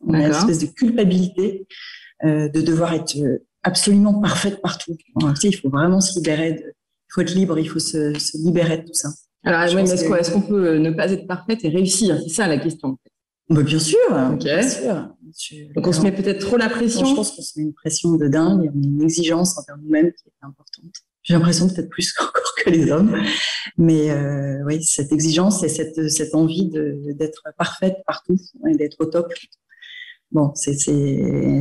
On 0.00 0.14
a 0.14 0.18
une 0.18 0.32
espèce 0.32 0.58
de 0.58 0.66
culpabilité 0.66 1.66
euh, 2.24 2.48
de 2.48 2.60
devoir 2.60 2.92
être 2.94 3.16
absolument 3.62 4.20
parfaite 4.20 4.60
partout. 4.60 4.96
il 5.42 5.56
faut 5.56 5.70
vraiment 5.70 6.00
se 6.00 6.18
libérer, 6.18 6.52
de, 6.52 6.58
il 6.58 7.12
faut 7.12 7.20
être 7.20 7.34
libre, 7.34 7.58
il 7.58 7.68
faut 7.68 7.78
se, 7.78 8.12
libérer 8.44 8.78
de 8.78 8.82
tout 8.82 8.94
ça. 8.94 9.10
Alors, 9.44 9.62
est-ce 9.62 10.30
qu'on 10.30 10.42
peut 10.42 10.78
ne 10.78 10.90
pas 10.90 11.10
être 11.10 11.26
parfaite 11.26 11.64
et 11.64 11.68
réussir? 11.68 12.18
C'est 12.22 12.34
ça 12.34 12.46
la 12.46 12.58
question. 12.58 12.98
Bah, 13.48 13.62
bien 13.62 13.78
sûr, 13.78 13.98
bien 14.38 14.62
sûr. 14.62 15.12
Donc 15.74 15.86
on 15.86 15.92
se 15.92 16.00
met 16.02 16.12
peut-être 16.12 16.40
trop 16.40 16.56
la 16.56 16.68
pression? 16.68 17.04
je 17.04 17.14
pense 17.14 17.32
qu'on 17.32 17.42
se 17.42 17.58
met 17.58 17.64
une 17.64 17.74
pression 17.74 18.12
de 18.16 18.28
dingue 18.28 18.64
et 18.64 18.68
on 18.68 18.80
a 18.80 18.84
une 18.84 19.02
exigence 19.02 19.58
envers 19.58 19.76
nous-mêmes 19.82 20.12
qui 20.12 20.28
est 20.28 20.46
importante. 20.46 20.92
J'ai 21.22 21.34
l'impression 21.34 21.68
peut-être 21.68 21.88
plus 21.88 22.14
encore 22.20 22.41
que 22.56 22.70
les 22.70 22.90
hommes, 22.90 23.16
mais 23.76 24.10
euh, 24.10 24.62
oui, 24.66 24.82
cette 24.82 25.12
exigence 25.12 25.62
et 25.62 25.68
cette, 25.68 26.08
cette 26.08 26.34
envie 26.34 26.70
d'être 26.70 27.42
parfaite 27.58 27.96
partout 28.06 28.36
et 28.68 28.74
d'être 28.74 28.96
au 29.00 29.06
top. 29.06 29.32
Bon, 30.30 30.52
c'est. 30.54 30.72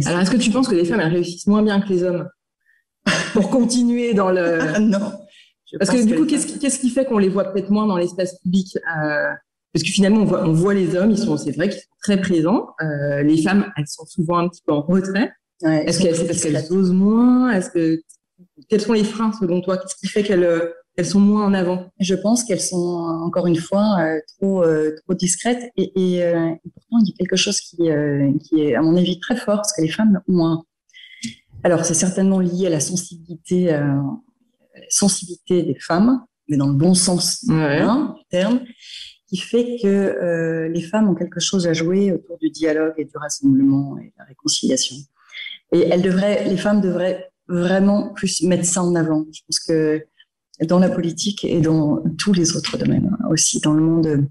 Alors, 0.05 0.21
est-ce 0.21 0.31
que 0.31 0.37
tu 0.37 0.51
penses 0.51 0.67
que 0.67 0.75
les 0.75 0.85
femmes 0.85 1.01
elles 1.01 1.13
réussissent 1.13 1.47
moins 1.47 1.63
bien 1.63 1.81
que 1.81 1.89
les 1.89 2.03
hommes 2.03 2.29
pour 3.33 3.49
continuer 3.51 4.13
dans 4.13 4.31
le 4.31 4.79
Non. 4.79 5.11
Parce 5.77 5.91
que 5.91 6.05
du 6.05 6.15
coup, 6.15 6.25
qu'est-ce 6.25 6.47
qui, 6.47 6.59
qu'est-ce 6.59 6.79
qui 6.79 6.89
fait 6.89 7.05
qu'on 7.05 7.17
les 7.17 7.29
voit 7.29 7.45
peut-être 7.45 7.69
moins 7.69 7.87
dans 7.87 7.97
l'espace 7.97 8.37
public 8.39 8.77
euh, 8.77 9.31
parce 9.73 9.83
que 9.83 9.89
finalement, 9.89 10.21
on 10.21 10.25
voit, 10.25 10.43
on 10.43 10.51
voit 10.51 10.73
les 10.73 10.95
hommes, 10.95 11.11
ils 11.11 11.17
sont, 11.17 11.37
c'est 11.37 11.51
vrai 11.51 11.69
qu'ils 11.69 11.79
sont 11.79 11.97
très 12.01 12.19
présents. 12.19 12.67
Euh, 12.81 13.23
les 13.23 13.41
femmes, 13.41 13.71
elles 13.77 13.87
sont 13.87 14.05
souvent 14.05 14.37
un 14.37 14.49
petit 14.49 14.61
peu 14.65 14.73
en 14.73 14.81
retrait. 14.81 15.31
Ouais, 15.61 15.85
Est-ce 15.85 16.01
qu'elles, 16.01 16.27
parce 16.27 16.41
qu'elles 16.41 16.73
osent 16.73 16.91
moins? 16.91 17.51
Est-ce 17.51 17.69
que 17.69 18.01
quels 18.67 18.81
sont 18.81 18.93
les 18.93 19.05
freins 19.05 19.31
selon 19.39 19.61
toi? 19.61 19.77
Qu'est-ce 19.77 19.95
qui 19.95 20.07
fait 20.07 20.23
qu'elles, 20.23 20.73
sont 21.05 21.19
moins 21.19 21.45
en 21.45 21.53
avant 21.53 21.91
Je 21.99 22.15
pense 22.15 22.43
qu'elles 22.43 22.61
sont 22.61 22.77
encore 23.23 23.47
une 23.47 23.57
fois 23.57 23.97
euh, 23.99 24.19
trop, 24.37 24.63
euh, 24.63 24.95
trop 25.03 25.13
discrètes 25.13 25.71
et, 25.77 25.91
et, 25.95 26.23
euh, 26.23 26.49
pourtant 26.73 26.97
il 27.03 27.09
y 27.09 27.13
a 27.13 27.15
quelque 27.17 27.35
chose 27.35 27.59
qui, 27.59 27.89
euh, 27.89 28.31
qui 28.43 28.61
est 28.61 28.75
à 28.75 28.81
mon 28.81 28.95
avis 28.95 29.19
très 29.19 29.35
fort 29.35 29.57
parce 29.57 29.73
que 29.73 29.81
les 29.81 29.89
femmes 29.89 30.21
ont 30.27 30.33
moins. 30.33 30.63
Alors 31.63 31.85
c'est 31.85 31.93
certainement 31.93 32.39
lié 32.39 32.67
à 32.67 32.69
la 32.69 32.79
sensibilité, 32.79 33.65
la 33.65 34.01
sensibilité 34.89 35.61
des 35.61 35.77
femmes, 35.79 36.23
mais 36.47 36.57
dans 36.57 36.67
le 36.67 36.73
bon 36.73 36.95
sens 36.95 37.45
ouais. 37.47 37.81
du 37.81 38.23
terme 38.29 38.61
qui 39.31 39.37
fait 39.37 39.77
que 39.81 39.87
euh, 39.87 40.67
les 40.67 40.81
femmes 40.81 41.09
ont 41.09 41.15
quelque 41.15 41.39
chose 41.39 41.65
à 41.65 41.71
jouer 41.71 42.11
autour 42.11 42.37
du 42.37 42.49
dialogue 42.49 42.93
et 42.97 43.05
du 43.05 43.15
rassemblement 43.15 43.97
et 43.97 44.07
de 44.07 44.13
la 44.17 44.25
réconciliation. 44.25 44.97
Et 45.71 45.87
elles 45.89 46.01
devraient, 46.01 46.43
les 46.43 46.57
femmes 46.57 46.81
devraient 46.81 47.31
vraiment 47.47 48.09
plus 48.09 48.43
mettre 48.43 48.65
ça 48.65 48.83
en 48.83 48.93
avant. 48.93 49.25
Je 49.31 49.39
pense 49.47 49.59
que 49.61 50.03
dans 50.65 50.79
la 50.79 50.89
politique 50.89 51.43
et 51.43 51.61
dans 51.61 52.03
tous 52.17 52.33
les 52.33 52.55
autres 52.55 52.77
domaines, 52.77 53.09
hein, 53.11 53.27
aussi 53.29 53.59
dans 53.59 53.73
le 53.73 53.81
monde, 53.81 54.27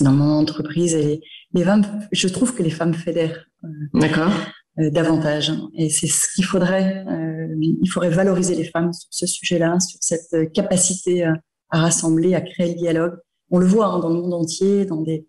dans 0.00 0.10
le 0.10 0.16
monde 0.16 0.42
entreprise, 0.42 0.94
et 0.94 1.20
les 1.52 1.64
femmes, 1.64 1.84
je 2.12 2.28
trouve 2.28 2.54
que 2.54 2.62
les 2.62 2.70
femmes 2.70 2.94
fédèrent. 2.94 3.46
Euh, 3.64 3.68
D'accord. 3.94 4.30
Euh, 4.78 4.90
davantage. 4.90 5.52
Et 5.74 5.88
c'est 5.88 6.06
ce 6.06 6.28
qu'il 6.34 6.44
faudrait. 6.44 7.04
Euh, 7.08 7.54
il 7.60 7.88
faudrait 7.88 8.10
valoriser 8.10 8.54
les 8.54 8.64
femmes 8.64 8.92
sur 8.92 9.08
ce 9.10 9.26
sujet-là, 9.26 9.80
sur 9.80 9.98
cette 10.02 10.52
capacité 10.52 11.24
à, 11.24 11.34
à 11.70 11.80
rassembler, 11.80 12.34
à 12.34 12.42
créer 12.42 12.74
le 12.74 12.78
dialogue 12.78 13.16
on 13.50 13.58
le 13.58 13.66
voit 13.66 13.86
hein, 13.86 13.98
dans 14.00 14.08
le 14.08 14.20
monde 14.20 14.34
entier, 14.34 14.84
dans 14.84 15.02
des, 15.02 15.26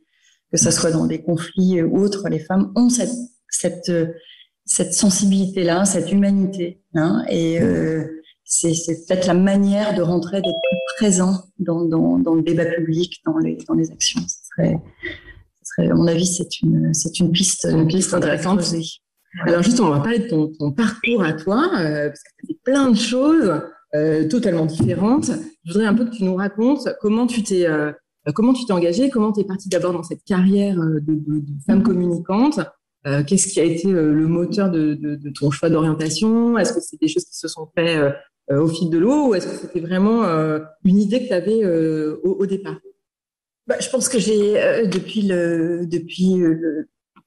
que 0.51 0.57
ce 0.57 0.71
soit 0.71 0.91
dans 0.91 1.05
des 1.05 1.21
conflits 1.21 1.81
ou 1.81 1.99
autres, 1.99 2.27
les 2.29 2.39
femmes 2.39 2.71
ont 2.75 2.89
cette, 2.89 3.13
cette, 3.49 3.91
cette 4.65 4.93
sensibilité-là, 4.93 5.85
cette 5.85 6.11
humanité. 6.11 6.81
Hein, 6.93 7.23
et 7.29 7.61
euh, 7.61 8.16
c'est, 8.47 8.71
peut-être 9.07 9.27
la 9.27 9.33
manière 9.33 9.95
de 9.95 10.01
rentrer, 10.01 10.41
d'être 10.41 10.59
plus 10.69 10.77
présent 10.97 11.43
dans, 11.59 11.85
dans, 11.85 12.17
dans, 12.17 12.33
le 12.33 12.41
débat 12.41 12.65
public, 12.65 13.21
dans 13.25 13.37
les, 13.37 13.57
dans 13.67 13.73
les 13.73 13.91
actions. 13.91 14.21
Ce 14.21 14.37
serait, 14.49 14.79
ce 15.63 15.73
serait, 15.75 15.89
à 15.89 15.93
mon 15.93 16.07
avis, 16.07 16.25
c'est 16.25 16.61
une, 16.61 16.91
une 17.19 17.31
piste, 17.31 17.67
une 17.69 17.87
piste 17.87 18.13
intéressante. 18.13 18.61
Alors 19.45 19.61
justement, 19.61 19.89
on 19.89 19.91
va 19.91 19.99
parler 19.99 20.19
de 20.19 20.27
ton, 20.27 20.51
ton 20.57 20.71
parcours 20.71 21.23
à 21.23 21.33
toi, 21.33 21.69
euh, 21.75 22.07
parce 22.07 22.23
que 22.23 22.29
tu 22.39 22.45
as 22.45 22.47
fait 22.47 22.59
plein 22.63 22.89
de 22.89 22.97
choses 22.97 23.61
euh, 23.95 24.27
totalement 24.27 24.65
différentes. 24.65 25.31
Je 25.65 25.73
voudrais 25.73 25.87
un 25.87 25.93
peu 25.93 26.05
que 26.05 26.15
tu 26.15 26.23
nous 26.23 26.35
racontes 26.35 26.87
comment 27.01 27.27
tu 27.27 27.43
t'es 27.43 27.67
euh, 27.67 27.91
euh, 28.27 28.31
comment 28.31 28.53
tu 28.53 28.65
t'es 28.65 28.73
engagée 28.73 29.09
Comment 29.09 29.31
tu 29.31 29.41
es 29.41 29.43
partie 29.43 29.69
d'abord 29.69 29.93
dans 29.93 30.03
cette 30.03 30.23
carrière 30.23 30.79
euh, 30.79 30.99
de, 31.01 31.43
femme 31.65 31.83
communicante 31.83 32.59
euh, 33.05 33.23
Qu'est-ce 33.23 33.47
qui 33.47 33.59
a 33.59 33.63
été 33.63 33.89
le 33.91 34.27
moteur 34.27 34.69
de, 34.69 34.97
ton 35.39 35.51
choix 35.51 35.69
d'orientation? 35.69 36.57
Est-ce 36.57 36.73
que 36.73 36.81
c'est 36.81 36.99
des 36.99 37.07
choses 37.07 37.25
qui 37.25 37.35
se 37.35 37.47
sont 37.47 37.69
faites 37.75 38.13
au 38.49 38.67
fil 38.67 38.89
de 38.89 38.97
l'eau 38.97 39.29
ou 39.29 39.35
est-ce 39.35 39.47
que 39.47 39.57
c'était 39.57 39.79
vraiment 39.79 40.23
une 40.83 40.99
idée 40.99 41.23
que 41.23 41.27
tu 41.27 41.33
avais 41.33 41.65
au, 42.23 42.45
départ? 42.45 42.77
Bah, 43.67 43.75
Je 43.79 43.89
pense 43.89 44.07
que 44.09 44.19
j'ai, 44.19 44.87
depuis, 44.87 45.23
le, 45.23 45.85
depuis 45.85 46.35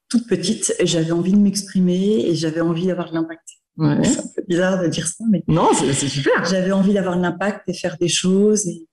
toute 0.09 0.27
petite, 0.27 0.75
j'avais 0.83 1.11
envie 1.11 1.33
de 1.33 1.39
m'exprimer 1.39 2.25
et 2.27 2.35
j'avais 2.35 2.61
envie 2.61 2.87
d'avoir 2.87 3.09
de 3.09 3.15
l'impact. 3.15 3.47
C'est 3.77 4.19
un 4.19 4.27
peu 4.35 4.43
bizarre 4.47 4.83
de 4.83 4.87
dire 4.87 5.07
ça, 5.07 5.23
mais. 5.29 5.43
Non, 5.47 5.69
c'est 5.73 5.93
super. 5.93 6.45
J'avais 6.45 6.71
envie 6.71 6.93
d'avoir 6.93 7.17
de 7.17 7.21
l'impact 7.21 7.67
et 7.69 7.73
faire 7.73 7.97
des 7.97 8.09
choses. 8.09 8.67
Et, 8.67 8.87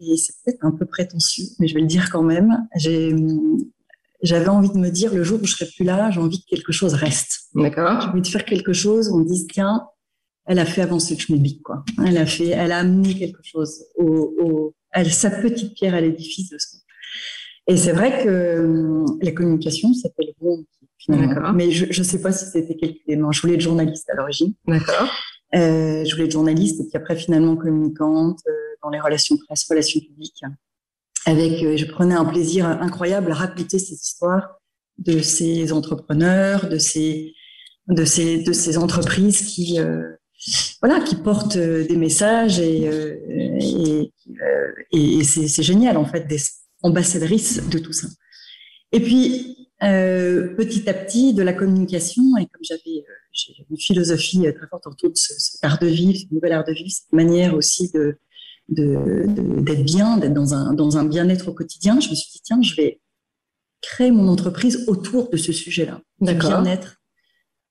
et 0.00 0.16
c'est 0.16 0.32
peut-être 0.44 0.64
un 0.64 0.70
peu 0.70 0.86
prétentieux, 0.86 1.46
mais 1.58 1.68
je 1.68 1.74
vais 1.74 1.80
le 1.80 1.86
dire 1.86 2.08
quand 2.10 2.22
même. 2.22 2.66
J'avais 4.22 4.48
envie 4.48 4.70
de 4.70 4.78
me 4.78 4.90
dire, 4.90 5.12
le 5.12 5.24
jour 5.24 5.40
où 5.42 5.46
je 5.46 5.52
serai 5.52 5.66
plus 5.74 5.84
là, 5.84 6.10
j'ai 6.12 6.20
envie 6.20 6.40
que 6.42 6.48
quelque 6.48 6.70
chose 6.72 6.94
reste. 6.94 7.48
D'accord. 7.54 8.00
J'ai 8.00 8.08
envie 8.08 8.22
de 8.22 8.26
faire 8.28 8.44
quelque 8.44 8.72
chose, 8.72 9.10
on 9.12 9.18
me 9.18 9.24
dise, 9.24 9.48
tiens, 9.52 9.84
elle 10.46 10.58
a 10.58 10.64
fait 10.64 10.82
avancer 10.82 11.14
le 11.14 11.20
schmilblick, 11.20 11.62
quoi. 11.62 11.84
Elle 12.04 12.18
a 12.18 12.26
fait, 12.26 12.48
elle 12.48 12.72
a 12.72 12.78
amené 12.78 13.14
quelque 13.14 13.42
chose 13.42 13.84
au, 13.96 14.34
au 14.40 14.74
elle, 14.92 15.12
sa 15.12 15.30
petite 15.30 15.74
pierre 15.74 15.94
à 15.94 16.00
l'édifice 16.00 16.50
de 16.50 16.58
ce 16.58 16.76
Et 17.66 17.76
c'est 17.76 17.92
vrai 17.92 18.22
que 18.22 18.60
hum, 18.60 19.18
la 19.22 19.32
communication, 19.32 19.92
c'était 19.94 20.24
le 20.24 20.32
bon 20.40 20.64
finalement. 20.98 21.52
Mais 21.52 21.70
je 21.70 21.86
ne 21.86 22.04
sais 22.04 22.20
pas 22.20 22.32
si 22.32 22.46
c'était 22.46 22.76
quelque 22.76 23.00
élément. 23.06 23.32
Je 23.32 23.40
voulais 23.40 23.54
être 23.54 23.60
journaliste 23.60 24.08
à 24.10 24.14
l'origine. 24.14 24.54
D'accord. 24.66 25.10
Euh, 25.54 26.04
je 26.04 26.12
voulais 26.12 26.26
être 26.26 26.32
journaliste 26.32 26.80
et 26.80 26.84
puis 26.84 26.96
après 26.96 27.16
finalement 27.16 27.56
communicante. 27.56 28.40
Euh, 28.46 28.52
dans 28.82 28.90
les 28.90 29.00
relations 29.00 29.36
presse, 29.36 29.66
relations 29.68 30.00
publiques. 30.00 30.42
Avec, 31.24 31.62
euh, 31.62 31.76
je 31.76 31.84
prenais 31.86 32.14
un 32.14 32.24
plaisir 32.24 32.66
incroyable 32.66 33.30
à 33.32 33.34
raconter 33.34 33.78
ces 33.78 33.94
histoires 33.94 34.58
de 34.98 35.20
ces 35.20 35.72
entrepreneurs, 35.72 36.68
de 36.68 36.78
ces, 36.78 37.32
de 37.88 38.04
ces, 38.04 38.42
de 38.42 38.52
ces 38.52 38.76
entreprises 38.78 39.42
qui, 39.42 39.78
euh, 39.78 40.02
voilà, 40.80 41.00
qui 41.00 41.16
portent 41.16 41.56
euh, 41.56 41.86
des 41.86 41.96
messages 41.96 42.58
et, 42.58 42.90
et, 43.60 44.12
et 44.92 45.24
c'est 45.24 45.62
génial 45.62 45.96
en 45.96 46.04
fait, 46.04 46.26
des 46.26 46.40
ambassadrices 46.82 47.68
de 47.68 47.78
tout 47.78 47.92
ça. 47.92 48.08
Et 48.92 49.00
puis, 49.00 49.68
euh, 49.82 50.54
petit 50.54 50.88
à 50.88 50.94
petit, 50.94 51.34
de 51.34 51.42
la 51.42 51.52
communication, 51.52 52.22
et 52.38 52.46
comme 52.46 52.62
j'avais 52.62 53.04
une 53.70 53.78
philosophie 53.78 54.42
très 54.54 54.66
forte 54.68 54.86
autour 54.86 55.10
de 55.10 55.16
ce, 55.16 55.32
art 55.62 55.78
de 55.78 55.86
vivre, 55.86 56.18
ce 56.18 56.32
nouvel 56.32 56.52
art 56.52 56.64
de 56.64 56.72
vivre, 56.72 56.90
cette 56.90 57.12
manière 57.12 57.54
aussi 57.54 57.90
de 57.92 58.18
d'être 58.68 59.84
bien, 59.84 60.16
d'être 60.16 60.32
dans 60.32 60.54
un, 60.54 60.72
dans 60.72 60.96
un 60.96 61.04
bien-être 61.04 61.48
au 61.48 61.52
quotidien. 61.52 62.00
Je 62.00 62.08
me 62.08 62.14
suis 62.14 62.30
dit, 62.32 62.40
tiens, 62.42 62.62
je 62.62 62.74
vais 62.76 63.00
créer 63.82 64.10
mon 64.10 64.28
entreprise 64.28 64.84
autour 64.86 65.28
de 65.30 65.36
ce 65.36 65.52
sujet-là, 65.52 66.00
du 66.20 66.32
bien-être 66.34 66.88
euh, 66.88 67.01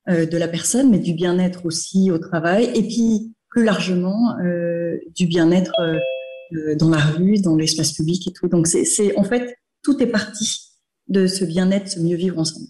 de 0.08 0.36
la 0.36 0.48
personne, 0.48 0.90
mais 0.90 0.98
du 0.98 1.14
bien-être 1.14 1.64
aussi 1.64 2.10
au 2.10 2.18
travail, 2.18 2.70
et 2.74 2.82
puis 2.82 3.32
plus 3.50 3.64
largement 3.64 4.36
euh, 4.40 4.98
du 5.14 5.26
bien-être 5.26 5.72
euh, 5.80 6.74
dans 6.76 6.90
la 6.90 6.98
rue, 6.98 7.38
dans 7.38 7.54
l'espace 7.54 7.92
public 7.92 8.26
et 8.26 8.32
tout. 8.32 8.48
Donc 8.48 8.66
c'est 8.66 9.16
en 9.16 9.24
fait 9.24 9.56
tout 9.82 10.02
est 10.02 10.06
parti 10.06 10.72
de 11.08 11.26
ce 11.26 11.44
bien-être, 11.44 11.88
ce 11.88 12.00
mieux 12.00 12.16
vivre 12.16 12.38
ensemble. 12.38 12.66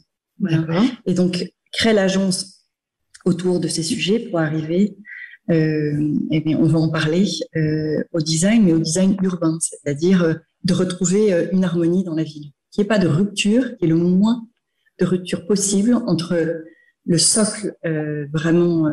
Et 1.07 1.15
donc 1.15 1.45
créer 1.73 1.93
l'agence 1.93 2.67
autour 3.25 3.61
de 3.61 3.69
ces 3.69 3.83
sujets 3.83 4.19
pour 4.19 4.41
arriver 4.41 4.97
euh, 5.51 6.15
eh 6.31 6.41
bien, 6.41 6.59
on 6.59 6.67
va 6.67 6.79
en 6.79 6.89
parler 6.89 7.27
euh, 7.57 8.03
au 8.13 8.21
design, 8.21 8.65
mais 8.65 8.73
au 8.73 8.79
design 8.79 9.17
urbain, 9.23 9.59
c'est-à-dire 9.61 10.23
euh, 10.23 10.35
de 10.65 10.73
retrouver 10.73 11.49
une 11.53 11.65
harmonie 11.65 12.05
dans 12.05 12.15
la 12.15 12.23
ville, 12.23 12.53
qu'il 12.71 12.83
n'y 12.83 12.85
ait 12.85 12.89
pas 12.89 12.99
de 12.99 13.09
rupture, 13.09 13.77
qu'il 13.77 13.89
y 13.89 13.91
ait 13.91 13.95
le 13.95 13.97
moins 13.97 14.47
de 15.01 15.05
rupture 15.05 15.47
possible 15.47 15.95
entre 16.07 16.65
le 17.05 17.19
socle 17.19 17.75
vraiment 18.33 18.89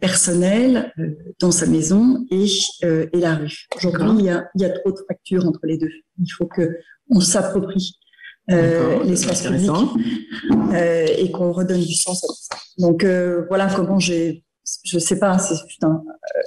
personnel 0.00 0.92
dans 1.40 1.50
sa 1.50 1.66
maison 1.66 2.26
et, 2.30 2.46
et 2.82 3.18
la 3.18 3.36
rue. 3.36 3.66
Aujourd'hui, 3.76 4.18
il 4.18 4.24
y, 4.26 4.30
a, 4.30 4.48
il 4.54 4.62
y 4.62 4.64
a 4.64 4.70
trop 4.70 4.92
de 4.92 4.98
fractures 4.98 5.46
entre 5.46 5.60
les 5.64 5.78
deux. 5.78 5.90
Il 6.20 6.30
faut 6.30 6.46
que 6.46 6.78
on 7.08 7.20
s'approprie 7.20 7.98
l'espace 8.48 9.42
public 9.42 9.70
et 10.74 11.30
qu'on 11.32 11.52
redonne 11.52 11.80
du 11.80 11.94
sens 11.94 12.22
à 12.22 12.26
tout 12.26 12.34
ça. 12.34 12.56
Donc 12.78 13.04
voilà 13.48 13.72
comment 13.74 13.98
j'ai 13.98 14.44
je 14.84 14.98
sais 14.98 15.18
pas, 15.18 15.38
c'est 15.38 15.54
putain. 15.66 16.02
Euh, 16.36 16.40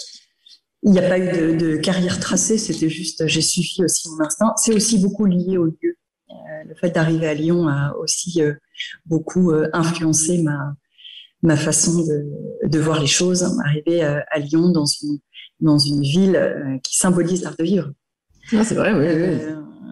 il 0.83 0.91
n'y 0.91 0.99
a 0.99 1.09
pas 1.09 1.17
eu 1.17 1.57
de, 1.57 1.77
carrière 1.77 2.19
tracée, 2.19 2.59
c'était 2.59 2.89
juste, 2.89 3.25
j'ai 3.27 3.41
suffi 3.41 3.83
aussi 3.83 4.07
mon 4.09 4.23
instinct. 4.23 4.53
C'est 4.57 4.73
aussi 4.73 4.99
beaucoup 4.99 5.25
lié 5.25 5.57
au 5.57 5.65
lieu. 5.65 5.97
Euh, 6.29 6.63
le 6.67 6.75
fait 6.75 6.91
d'arriver 6.91 7.27
à 7.27 7.33
Lyon 7.33 7.67
a 7.67 7.95
aussi 7.95 8.41
euh, 8.41 8.53
beaucoup 9.05 9.51
influencé 9.73 10.41
ma, 10.41 10.75
ma 11.41 11.55
façon 11.55 12.03
de, 12.03 12.67
de 12.67 12.79
voir 12.79 12.99
les 12.99 13.07
choses. 13.07 13.43
Arriver 13.65 14.03
à 14.03 14.39
Lyon 14.39 14.69
dans 14.69 14.85
une, 14.85 15.19
dans 15.59 15.77
une 15.77 16.01
ville 16.01 16.79
qui 16.83 16.97
symbolise 16.97 17.43
l'art 17.43 17.55
de 17.57 17.63
vivre. 17.63 17.91
Ah, 18.53 18.63
c'est 18.63 18.75
vrai, 18.75 18.93
oui. 18.93 19.35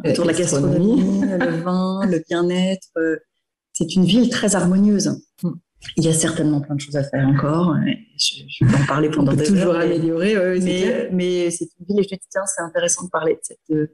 oui. 0.03 0.11
autour 0.11 0.25
de 0.25 0.31
la 0.31 0.37
gastronomie, 0.37 1.21
le 1.21 1.61
vin, 1.63 2.05
le 2.05 2.23
bien-être. 2.29 2.87
c'est 3.71 3.95
une 3.95 4.05
ville 4.05 4.29
très 4.29 4.55
harmonieuse. 4.55 5.21
Mm. 5.41 5.49
Il 5.97 6.05
y 6.05 6.07
a 6.07 6.13
certainement 6.13 6.61
plein 6.61 6.75
de 6.75 6.79
choses 6.79 6.95
à 6.95 7.03
faire 7.03 7.27
encore. 7.27 7.75
Je, 8.17 8.43
je 8.47 8.65
peux 8.65 8.81
en 8.81 8.85
parler 8.85 9.09
pendant 9.09 9.33
des 9.33 9.43
toujours 9.43 9.75
améliorer, 9.75 10.59
mais, 10.61 11.09
mais 11.11 11.51
c'est 11.51 11.67
une 11.79 11.85
ville 11.87 11.99
et 11.99 12.03
je 12.03 12.09
te 12.09 12.15
dis, 12.15 12.27
tiens, 12.29 12.45
c'est 12.45 12.61
intéressant 12.61 13.05
de 13.05 13.09
parler 13.09 13.33
de, 13.33 13.39
cette, 13.41 13.89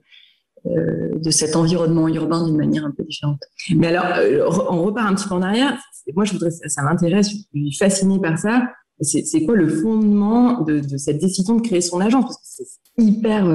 euh, 0.65 1.11
de 1.15 1.31
cet 1.31 1.55
environnement 1.55 2.07
urbain 2.09 2.45
d'une 2.45 2.57
manière 2.57 2.85
un 2.85 2.91
peu 2.91 3.03
différente. 3.03 3.39
Mais 3.75 3.87
alors, 3.87 4.05
euh, 4.17 4.65
on 4.69 4.83
repart 4.83 5.09
un 5.09 5.15
petit 5.15 5.27
peu 5.27 5.35
en 5.35 5.41
arrière. 5.41 5.77
Moi, 6.13 6.25
je 6.25 6.33
voudrais, 6.33 6.51
ça, 6.51 6.81
m'intéresse, 6.81 7.29
je 7.29 7.35
suis 7.35 7.77
fascinée 7.77 8.19
par 8.19 8.37
ça. 8.37 8.67
C'est 9.01 9.45
quoi 9.45 9.55
le 9.55 9.69
fondement 9.69 10.61
de, 10.61 10.81
cette 10.97 11.19
décision 11.19 11.55
de 11.55 11.61
créer 11.61 11.79
son 11.79 12.01
agence? 12.01 12.25
Parce 12.25 12.37
que 12.37 12.63
c'est 12.65 13.03
hyper 13.03 13.47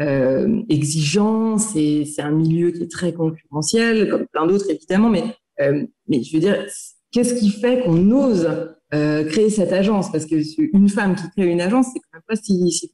euh, 0.00 0.62
exigeant, 0.68 1.56
c'est 1.56 2.04
un 2.18 2.32
milieu 2.32 2.70
qui 2.70 2.82
est 2.82 2.90
très 2.90 3.14
concurrentiel, 3.14 4.10
comme 4.10 4.26
plein 4.26 4.46
d'autres 4.46 4.70
évidemment, 4.70 5.08
mais, 5.08 5.24
je 5.58 6.32
veux 6.34 6.40
dire, 6.40 6.66
qu'est-ce 7.12 7.34
qui 7.34 7.48
fait 7.48 7.82
qu'on 7.84 8.10
ose 8.10 8.46
créer 8.90 9.48
cette 9.48 9.72
agence? 9.72 10.12
Parce 10.12 10.26
que 10.26 10.36
une 10.76 10.90
femme 10.90 11.14
qui 11.14 11.30
crée 11.30 11.46
une 11.46 11.62
agence, 11.62 11.86
c'est 11.94 12.00
quand 12.00 12.18
même 12.18 12.22
pas 12.28 12.36
si, 12.36 12.70
si. 12.70 12.92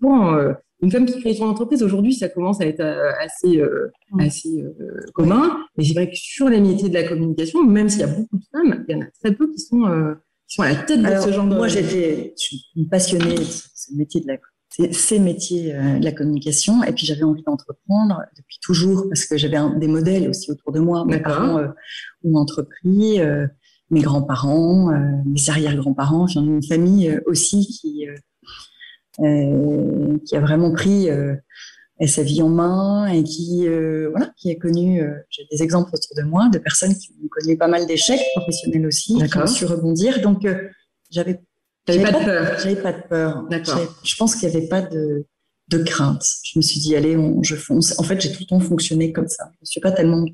Euh, 0.83 0.87
une 0.87 0.91
femme 0.91 1.07
qui 1.07 1.21
crée 1.21 1.35
son 1.35 1.47
entreprise, 1.47 1.83
aujourd'hui, 1.83 2.15
ça 2.15 2.29
commence 2.29 2.61
à 2.61 2.67
être 2.67 2.81
euh, 2.81 3.13
assez, 3.21 3.63
mm. 4.11 4.21
assez 4.21 4.65
commun. 5.15 5.59
Mais 5.77 5.85
c'est 5.85 5.95
vrai 5.95 6.11
que 6.11 6.17
sur 6.17 6.49
les 6.49 6.61
métiers 6.61 6.89
de 6.89 6.95
la 6.95 7.07
communication, 7.07 7.63
même 7.65 7.89
s'il 7.89 8.01
y 8.01 8.05
a 8.05 8.09
beaucoup 8.09 8.37
de 8.37 8.45
femmes, 8.53 8.85
il 8.89 8.93
y 8.95 8.99
en 8.99 9.03
a 9.03 9.11
très 9.23 9.35
peu 9.35 9.51
qui 9.51 9.61
sont, 9.61 9.83
qui 10.49 10.57
sont 10.57 10.63
à 10.63 10.71
la 10.71 10.77
tête 10.77 11.03
de 11.03 11.21
ce 11.21 11.33
genre 11.33 11.47
de... 11.47 11.55
Moi, 11.55 11.69
j'étais 11.69 12.35
passionnée 12.91 13.35
de 13.35 13.45
ce 13.45 13.95
métier 13.95 14.21
de 14.21 14.29
la 14.29 14.37
ces 14.91 15.19
métiers 15.19 15.75
de 15.75 16.03
la 16.03 16.13
communication 16.13 16.83
et 16.83 16.93
puis 16.93 17.05
j'avais 17.05 17.25
envie 17.25 17.43
d'entreprendre 17.43 18.23
depuis 18.39 18.57
toujours 18.63 19.07
parce 19.07 19.27
que 19.27 19.37
j'avais 19.37 19.59
des 19.79 19.87
modèles 19.87 20.31
aussi 20.31 20.51
autour 20.51 20.73
de 20.73 20.81
moi 20.81 21.05
mes 21.05 21.21
parents 21.21 21.63
ont 22.25 22.35
entrepris 22.37 23.21
mes 23.93 24.01
grands-parents, 24.01 24.91
euh, 24.91 25.23
mes 25.27 25.51
arrière-grands-parents, 25.51 26.27
j'ai 26.27 26.41
une 26.41 26.63
famille 26.63 27.09
euh, 27.09 27.21
aussi 27.27 27.67
qui 27.67 28.09
euh, 28.09 28.15
qui 29.17 30.37
a 30.37 30.41
vraiment 30.41 30.73
pris 30.73 31.09
sa 32.07 32.23
vie 32.23 32.43
en 32.43 32.49
main 32.49 33.07
et 33.07 33.23
qui 33.23 33.67
voilà 34.11 34.33
qui 34.37 34.51
a 34.51 34.55
connu 34.57 35.03
j'ai 35.31 35.47
des 35.51 35.63
exemples 35.63 35.91
autour 35.95 36.17
de 36.17 36.23
moi 36.23 36.49
de 36.49 36.59
personnes 36.59 36.95
qui 36.95 37.13
ont 37.23 37.29
connu 37.29 37.57
pas 37.57 37.69
mal 37.69 37.87
d'échecs 37.87 38.23
professionnels 38.35 38.87
aussi 38.87 39.17
qui 39.31 39.39
ont 39.39 39.47
su 39.47 39.65
rebondir. 39.67 40.21
Donc 40.21 40.47
j'avais 41.11 41.41
j'avais 41.87 42.03
pas, 42.05 42.13
de 42.13 42.25
peur. 42.25 42.59
j'avais 42.59 42.77
pas 42.77 42.93
de 42.93 43.03
peur. 43.03 43.49
Je 44.05 44.17
pense 44.17 44.35
qu'il 44.35 44.49
y 44.49 44.57
avait 44.57 44.69
pas 44.69 44.83
de 44.83 45.27
de 45.69 45.79
crainte. 45.79 46.25
Je 46.45 46.59
me 46.59 46.63
suis 46.63 46.81
dit 46.81 46.97
allez 46.97 47.17
on, 47.17 47.43
je 47.43 47.57
fonce. 47.57 47.99
En 47.99 48.03
fait 48.03 48.21
j'ai 48.21 48.33
tout 48.33 48.41
le 48.41 48.47
temps 48.47 48.61
fonctionné 48.61 49.13
comme 49.13 49.29
ça. 49.29 49.51
Je 49.55 49.59
me 49.61 49.67
suis 49.67 49.81
pas 49.81 49.93
tellement 49.93 50.25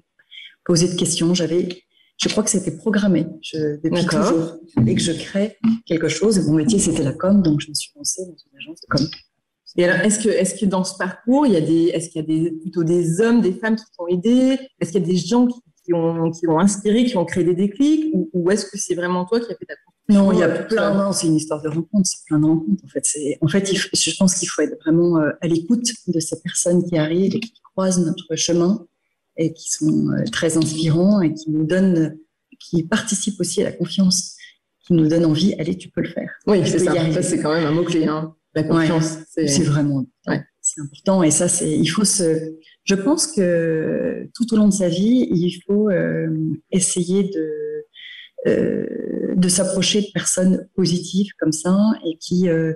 posé 0.65 0.89
de 0.89 0.95
questions. 0.95 1.35
J'avais 1.35 1.83
je 2.19 2.29
crois 2.29 2.43
que 2.43 2.51
c'était 2.51 2.77
programmé 2.77 3.27
je, 3.41 3.81
depuis 3.83 4.05
toujours 4.05 4.57
et 4.87 4.95
que 4.95 5.01
je 5.01 5.13
crée 5.13 5.57
quelque 5.87 6.09
chose. 6.09 6.37
Et 6.39 6.43
mon 6.43 6.55
métier, 6.55 6.79
c'était 6.79 7.05
la 7.05 7.13
com, 7.13 7.43
donc 7.43 7.61
je 7.61 7.69
me 7.69 7.75
suis 7.75 7.93
lancée 7.97 8.23
dans 8.23 8.37
une 8.37 8.59
agence 8.59 8.81
de 8.81 8.87
com. 8.89 9.07
Et 9.77 9.85
alors, 9.85 10.05
est-ce 10.05 10.19
que, 10.19 10.29
est-ce 10.29 10.59
que 10.59 10.67
dans 10.67 10.83
ce 10.83 10.97
parcours, 10.97 11.47
il 11.47 11.53
y 11.53 11.57
a 11.57 11.61
des, 11.61 11.91
est-ce 11.95 12.09
qu'il 12.11 12.21
y 12.21 12.25
a 12.25 12.27
des, 12.27 12.51
plutôt 12.51 12.83
des 12.83 13.21
hommes, 13.21 13.41
des 13.41 13.53
femmes 13.53 13.77
qui 13.77 13.85
t'ont 13.97 14.09
aidé? 14.09 14.59
Est-ce 14.81 14.91
qu'il 14.91 15.01
y 15.01 15.05
a 15.05 15.07
des 15.07 15.17
gens 15.17 15.47
qui, 15.47 15.61
qui, 15.85 15.95
ont, 15.95 16.33
qui 16.33 16.49
ont 16.49 16.59
inspiré, 16.59 17.05
qui 17.05 17.17
ont 17.17 17.25
créé 17.25 17.45
des 17.45 17.55
déclics? 17.55 18.13
Ou, 18.33 18.51
est-ce 18.51 18.67
que 18.67 18.77
c'est 18.77 18.97
vraiment 18.97 19.25
toi 19.25 19.39
qui 19.39 19.53
as 19.53 19.57
fait 19.57 19.67
ta 19.67 19.75
non, 20.11 20.33
il 20.33 20.39
y 20.39 20.43
a 20.43 20.49
plein. 20.49 20.95
Non, 20.95 21.13
c'est 21.13 21.27
une 21.27 21.37
histoire 21.37 21.61
de 21.61 21.69
rencontre. 21.69 22.07
C'est 22.07 22.25
plein 22.25 22.39
de 22.39 22.47
rencontres. 22.47 22.83
En 22.83 22.89
fait, 22.89 23.05
c'est. 23.05 23.37
En 23.43 23.49
fait, 23.49 23.71
je 23.75 24.17
pense 24.17 24.37
qu'il 24.37 24.49
faut 24.49 24.63
être 24.63 24.81
vraiment 24.81 25.19
euh, 25.19 25.33
à 25.43 25.47
l'écoute 25.47 25.87
de 26.07 26.19
ces 26.19 26.41
personnes 26.41 26.83
qui 26.89 26.97
arrivent 26.97 27.37
et 27.37 27.41
qui 27.41 27.53
croisent 27.75 28.01
notre 28.01 28.35
chemin 28.35 28.87
et 29.39 29.53
qui 29.53 29.71
sont 29.71 30.11
euh, 30.11 30.25
très 30.31 30.57
inspirants 30.57 31.23
et 31.23 31.33
qui 31.33 31.51
nous 31.51 31.65
donnent, 31.65 32.19
qui 32.61 32.83
participent 32.83 33.41
aussi 33.41 33.63
à 33.63 33.65
la 33.65 33.73
confiance, 33.73 34.37
qui 34.87 34.93
nous 34.93 35.09
donnent 35.09 35.25
envie, 35.25 35.55
allez, 35.59 35.77
tu 35.77 35.89
peux 35.89 36.03
le 36.03 36.09
faire. 36.09 36.31
Oui, 36.47 36.61
c'est 36.67 36.81
ça. 36.81 36.93
Ça, 37.13 37.23
c'est 37.23 37.41
quand 37.41 37.55
même 37.55 37.65
un 37.65 37.71
mot-clé, 37.71 38.07
hein. 38.07 38.35
la 38.55 38.65
confiance. 38.65 39.19
c'est 39.29 39.63
vraiment 39.63 40.01
important. 40.01 40.45
C'est 40.61 40.83
important 40.83 41.23
et 41.23 41.31
ça, 41.31 41.49
c'est, 41.49 41.71
il 41.71 41.87
faut 41.87 42.05
se, 42.05 42.53
je 42.85 42.95
pense 42.95 43.27
que 43.27 44.29
tout 44.35 44.53
au 44.53 44.57
long 44.57 44.69
de 44.69 44.73
sa 44.73 44.89
vie, 44.89 45.27
il 45.31 45.59
faut 45.67 45.89
euh, 45.89 46.29
essayer 46.71 47.25
de, 47.25 47.87
euh, 48.47 49.35
de 49.35 49.49
s'approcher 49.49 50.03
de 50.03 50.07
personnes 50.13 50.69
positives 50.75 51.31
comme 51.39 51.53
ça 51.53 51.77
et 52.05 52.17
qui, 52.19 52.49
euh, 52.49 52.75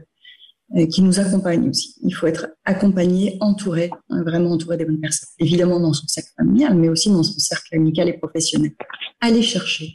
qui 0.91 1.03
nous 1.03 1.21
accompagne 1.21 1.69
aussi. 1.69 1.97
Il 2.03 2.13
faut 2.13 2.27
être 2.27 2.49
accompagné, 2.65 3.37
entouré, 3.41 3.91
hein, 4.09 4.23
vraiment 4.23 4.53
entouré 4.53 4.77
des 4.77 4.85
bonnes 4.85 5.01
personnes. 5.01 5.29
Évidemment 5.39 5.79
dans 5.81 5.93
son 5.93 6.07
cercle 6.07 6.31
familial, 6.37 6.75
mais 6.77 6.89
aussi 6.89 7.11
dans 7.11 7.23
son 7.23 7.39
cercle 7.39 7.75
amical 7.75 8.09
et 8.09 8.15
professionnel. 8.15 8.73
Aller 9.21 9.43
chercher 9.43 9.95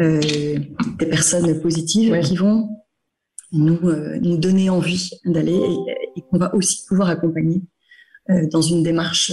euh, 0.00 0.20
des 0.98 1.06
personnes 1.06 1.60
positives 1.60 2.18
qui 2.20 2.36
vont 2.36 2.68
nous, 3.52 3.78
euh, 3.88 4.18
nous 4.20 4.36
donner 4.36 4.68
envie 4.68 5.10
d'aller 5.24 5.60
et, 6.16 6.22
qu'on 6.22 6.38
va 6.38 6.52
aussi 6.54 6.84
pouvoir 6.88 7.08
accompagner 7.08 7.62
euh, 8.30 8.48
dans 8.48 8.62
une 8.62 8.82
démarche, 8.82 9.32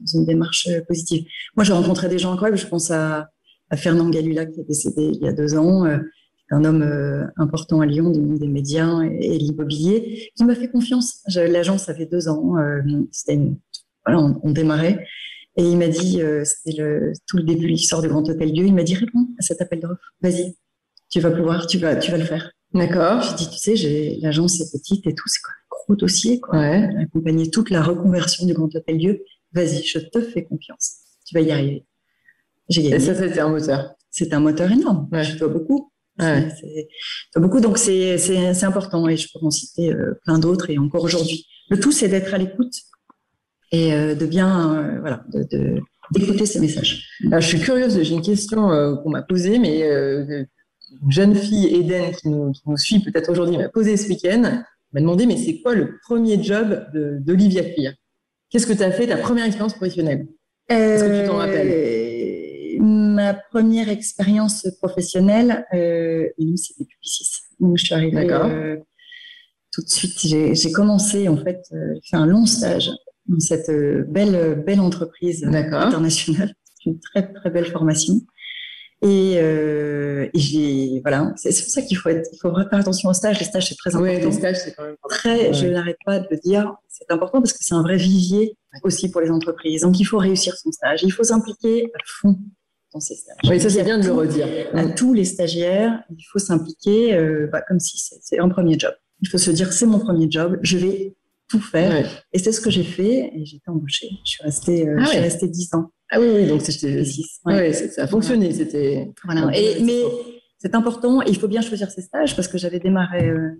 dans 0.00 0.18
une 0.18 0.26
démarche 0.26 0.68
positive. 0.88 1.24
Moi, 1.54 1.62
j'ai 1.62 1.72
rencontré 1.72 2.08
des 2.08 2.18
gens 2.18 2.32
incroyables. 2.32 2.58
Je 2.58 2.66
pense 2.66 2.90
à, 2.90 3.30
à 3.70 3.76
Fernand 3.76 4.10
Galula 4.10 4.46
qui 4.46 4.60
est 4.60 4.64
décédé 4.64 5.12
il 5.14 5.22
y 5.22 5.28
a 5.28 5.32
deux 5.32 5.56
ans 5.56 5.86
un 6.50 6.64
homme 6.64 6.82
euh, 6.82 7.24
important 7.36 7.80
à 7.80 7.86
Lyon 7.86 8.10
du 8.10 8.20
monde 8.20 8.38
des 8.38 8.48
médias 8.48 9.00
et, 9.02 9.38
l'immobilier, 9.38 10.32
qui 10.36 10.44
m'a 10.44 10.54
fait 10.54 10.68
confiance. 10.68 11.22
L'agence 11.34 11.88
avait 11.88 12.06
deux 12.06 12.28
ans, 12.28 12.56
euh, 12.58 12.80
voilà, 14.04 14.20
on, 14.42 14.50
démarrait, 14.50 15.06
et 15.56 15.62
il 15.62 15.78
m'a 15.78 15.88
dit, 15.88 16.22
euh, 16.22 16.44
c'était 16.44 16.80
le, 16.82 17.12
tout 17.26 17.36
le 17.36 17.44
début 17.44 17.66
de 17.66 17.72
l'histoire 17.72 18.02
du 18.02 18.08
Grand 18.08 18.28
Hôtel 18.28 18.52
Dieu, 18.52 18.66
il 18.66 18.74
m'a 18.74 18.82
dit 18.82 18.94
réponds 18.94 19.28
à 19.38 19.42
cet 19.42 19.60
appel 19.60 19.80
d'offres, 19.80 20.14
vas-y, 20.20 20.56
tu 21.08 21.20
vas 21.20 21.30
pouvoir, 21.30 21.66
tu 21.66 21.78
vas, 21.78 21.96
tu 21.96 22.10
vas 22.10 22.18
le 22.18 22.24
faire. 22.24 22.50
D'accord. 22.72 23.22
J'ai 23.22 23.34
dit, 23.36 23.50
tu 23.50 23.58
sais, 23.58 23.76
j'ai 23.76 24.16
l'agence 24.20 24.60
est 24.60 24.70
petite 24.70 25.06
et 25.06 25.14
tout, 25.14 25.28
c'est 25.28 25.40
quoi, 25.42 25.52
un 25.52 25.84
gros 25.84 25.96
dossier, 25.96 26.40
quoi. 26.40 26.58
Ouais. 26.58 26.88
Accompagner 27.00 27.50
toute 27.50 27.70
la 27.70 27.82
reconversion 27.82 28.46
du 28.46 28.54
Grand 28.54 28.74
Hôtel 28.74 28.98
Dieu, 28.98 29.22
vas-y, 29.52 29.82
je 29.82 29.98
te 29.98 30.20
fais 30.20 30.44
confiance, 30.44 30.96
tu 31.26 31.34
vas 31.34 31.40
y 31.40 31.50
arriver. 31.52 31.84
J'ai 32.68 32.82
gagné. 32.82 32.96
Et 32.96 33.00
ça, 33.00 33.14
c'était 33.14 33.40
un 33.40 33.48
moteur. 33.48 33.94
C'est 34.10 34.32
un 34.32 34.40
moteur 34.40 34.70
énorme. 34.70 35.08
Ouais. 35.12 35.24
Je 35.24 35.36
dois 35.36 35.48
beaucoup. 35.48 35.92
C'est 36.18 37.40
beaucoup, 37.40 37.60
donc 37.60 37.78
c'est 37.78 38.64
important 38.64 39.08
et 39.08 39.16
je 39.16 39.28
peux 39.32 39.44
en 39.44 39.50
citer 39.50 39.92
euh, 39.92 40.18
plein 40.24 40.38
d'autres 40.38 40.70
et 40.70 40.78
encore 40.78 41.04
aujourd'hui. 41.04 41.46
Le 41.68 41.78
tout, 41.78 41.92
c'est 41.92 42.08
d'être 42.08 42.34
à 42.34 42.38
l'écoute 42.38 42.74
et 43.72 43.94
euh, 43.94 44.14
de 44.14 44.26
bien, 44.26 44.74
euh, 44.74 45.00
voilà, 45.00 45.24
d'écouter 46.12 46.46
ces 46.46 46.60
messages. 46.60 47.08
Alors, 47.26 47.40
je 47.40 47.46
suis 47.46 47.60
curieuse, 47.60 48.02
j'ai 48.02 48.14
une 48.14 48.22
question 48.22 48.68
qu'on 49.02 49.10
m'a 49.10 49.22
posée, 49.22 49.58
mais 49.58 49.80
une 49.82 51.10
jeune 51.10 51.34
fille, 51.34 51.74
Eden, 51.74 52.12
qui 52.12 52.28
nous, 52.28 52.52
suit 52.76 53.00
peut-être 53.00 53.30
aujourd'hui, 53.30 53.56
m'a 53.56 53.68
posé 53.68 53.96
ce 53.96 54.08
week-end, 54.08 54.62
m'a 54.92 55.00
demandé 55.00 55.26
mais 55.26 55.36
c'est 55.36 55.60
quoi 55.60 55.74
le 55.74 55.98
premier 56.02 56.42
job 56.42 56.86
d'Olivia 56.92 57.62
Clear 57.62 57.94
Qu'est-ce 58.50 58.66
que 58.66 58.72
tu 58.72 58.82
as 58.82 58.90
fait, 58.90 59.06
ta 59.06 59.16
première 59.16 59.44
expérience 59.46 59.74
professionnelle? 59.74 60.26
Est-ce 60.68 61.04
que 61.04 61.20
tu 61.22 61.26
t'en 61.26 61.36
rappelles? 61.36 61.68
Euh, 61.68 62.09
Ma 63.20 63.34
première 63.34 63.88
expérience 63.90 64.66
professionnelle, 64.80 65.66
euh, 65.74 66.26
c'était 66.56 66.84
publiciste. 66.84 67.42
Donc, 67.58 67.76
je 67.76 67.84
suis 67.84 67.94
arrivée 67.94 68.26
euh, 68.30 68.76
tout 69.72 69.82
de 69.82 69.88
suite. 69.88 70.18
J'ai 70.20 70.72
commencé, 70.72 71.28
en 71.28 71.36
fait, 71.36 71.60
euh, 71.72 71.94
j'ai 71.94 72.10
fait 72.10 72.16
un 72.16 72.26
long 72.26 72.46
stage 72.46 72.90
dans 73.26 73.40
cette 73.40 73.70
belle, 74.08 74.62
belle 74.66 74.80
entreprise 74.80 75.44
internationale. 75.44 76.54
C'est 76.64 76.90
une 76.90 77.00
très, 77.00 77.30
très 77.32 77.50
belle 77.50 77.66
formation. 77.66 78.14
Et, 79.02 79.36
euh, 79.38 80.28
et 80.34 80.38
j'ai 80.38 81.00
voilà, 81.00 81.32
c'est 81.36 81.48
pour 81.48 81.72
ça 81.72 81.80
qu'il 81.80 81.96
faut 81.96 82.10
être, 82.10 82.28
il 82.34 82.38
faut 82.38 82.54
faire 82.54 82.80
attention 82.80 83.08
au 83.08 83.14
stage. 83.14 83.38
Les 83.38 83.46
stages 83.46 83.68
c'est 83.68 83.74
très 83.74 83.94
important. 83.96 84.14
Oui, 84.14 84.20
les 84.20 84.32
stages 84.32 84.56
c'est 84.56 84.74
quand 84.74 84.84
même 84.84 84.96
très. 85.08 85.54
Je 85.54 85.66
n'arrête 85.68 85.96
pas 86.04 86.20
de 86.20 86.26
le 86.30 86.36
dire. 86.36 86.74
C'est 86.86 87.10
important 87.10 87.40
parce 87.40 87.54
que 87.54 87.64
c'est 87.64 87.74
un 87.74 87.82
vrai 87.82 87.96
vivier 87.96 88.58
aussi 88.82 89.10
pour 89.10 89.22
les 89.22 89.30
entreprises. 89.30 89.82
Donc 89.82 89.98
il 90.00 90.04
faut 90.04 90.18
réussir 90.18 90.54
son 90.54 90.70
stage. 90.70 91.02
Il 91.02 91.12
faut 91.12 91.24
s'impliquer 91.24 91.90
à 91.94 91.98
fond 92.04 92.38
dans 92.92 93.00
ces 93.00 93.14
stages. 93.14 93.36
Oui, 93.48 93.60
ça 93.60 93.70
c'est 93.70 93.84
bien 93.84 93.98
de 93.98 94.04
le 94.04 94.12
redire. 94.12 94.46
À 94.74 94.86
tous 94.86 95.14
les 95.14 95.24
stagiaires, 95.24 96.02
il 96.10 96.22
faut 96.30 96.38
s'impliquer 96.38 97.14
euh, 97.14 97.48
bah, 97.50 97.62
comme 97.66 97.80
si 97.80 97.98
c'est 98.22 98.38
un 98.38 98.48
premier 98.48 98.78
job. 98.78 98.92
Il 99.22 99.28
faut 99.28 99.38
se 99.38 99.50
dire 99.50 99.72
c'est 99.72 99.86
mon 99.86 99.98
premier 99.98 100.30
job. 100.30 100.58
Je 100.62 100.78
vais 100.78 101.14
tout 101.48 101.60
faire. 101.60 102.24
Et 102.32 102.38
c'est 102.38 102.52
ce 102.52 102.60
que 102.60 102.70
j'ai 102.70 102.84
fait. 102.84 103.32
Et 103.34 103.44
j'ai 103.44 103.56
été 103.56 103.68
embauchée. 103.68 104.08
Je 104.24 104.30
suis 104.30 104.42
restée, 104.42 104.88
euh, 104.88 104.96
ah 104.98 105.04
je 105.04 105.10
suis 105.10 105.18
restée 105.18 105.48
dix 105.48 105.72
ans. 105.74 105.90
Ah 106.10 106.20
oui, 106.20 106.28
oui 106.34 106.46
donc 106.46 106.62
c'était. 106.62 107.02
Ouais. 107.44 107.72
ça 107.72 108.04
a 108.04 108.06
fonctionné. 108.06 108.52
C'était. 108.52 109.12
Voilà. 109.24 109.50
Et, 109.56 109.82
mais 109.82 110.02
c'est 110.58 110.74
important. 110.74 111.22
il 111.22 111.36
faut 111.36 111.48
bien 111.48 111.60
choisir 111.60 111.90
ses 111.90 112.02
stages 112.02 112.36
parce 112.36 112.48
que 112.48 112.58
j'avais 112.58 112.80
démarré 112.80 113.28
euh, 113.28 113.50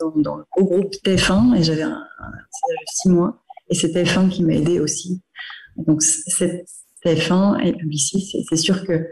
dans, 0.00 0.10
dans, 0.16 0.36
le 0.36 0.44
gros 0.50 0.64
groupe 0.64 0.94
TF1 1.04 1.56
et 1.56 1.62
j'avais 1.62 1.82
un, 1.82 2.04
stage 2.50 2.76
de 2.76 2.92
six 2.92 3.08
mois. 3.08 3.42
Et 3.70 3.74
c'est 3.74 3.88
TF1 3.88 4.28
qui 4.30 4.42
m'a 4.44 4.54
aidé 4.54 4.80
aussi. 4.80 5.22
Donc, 5.76 6.02
cette 6.02 6.66
TF1 7.04 7.64
et 7.64 7.72
Publicis, 7.72 8.44
c'est 8.48 8.56
sûr 8.56 8.84
que 8.84 9.08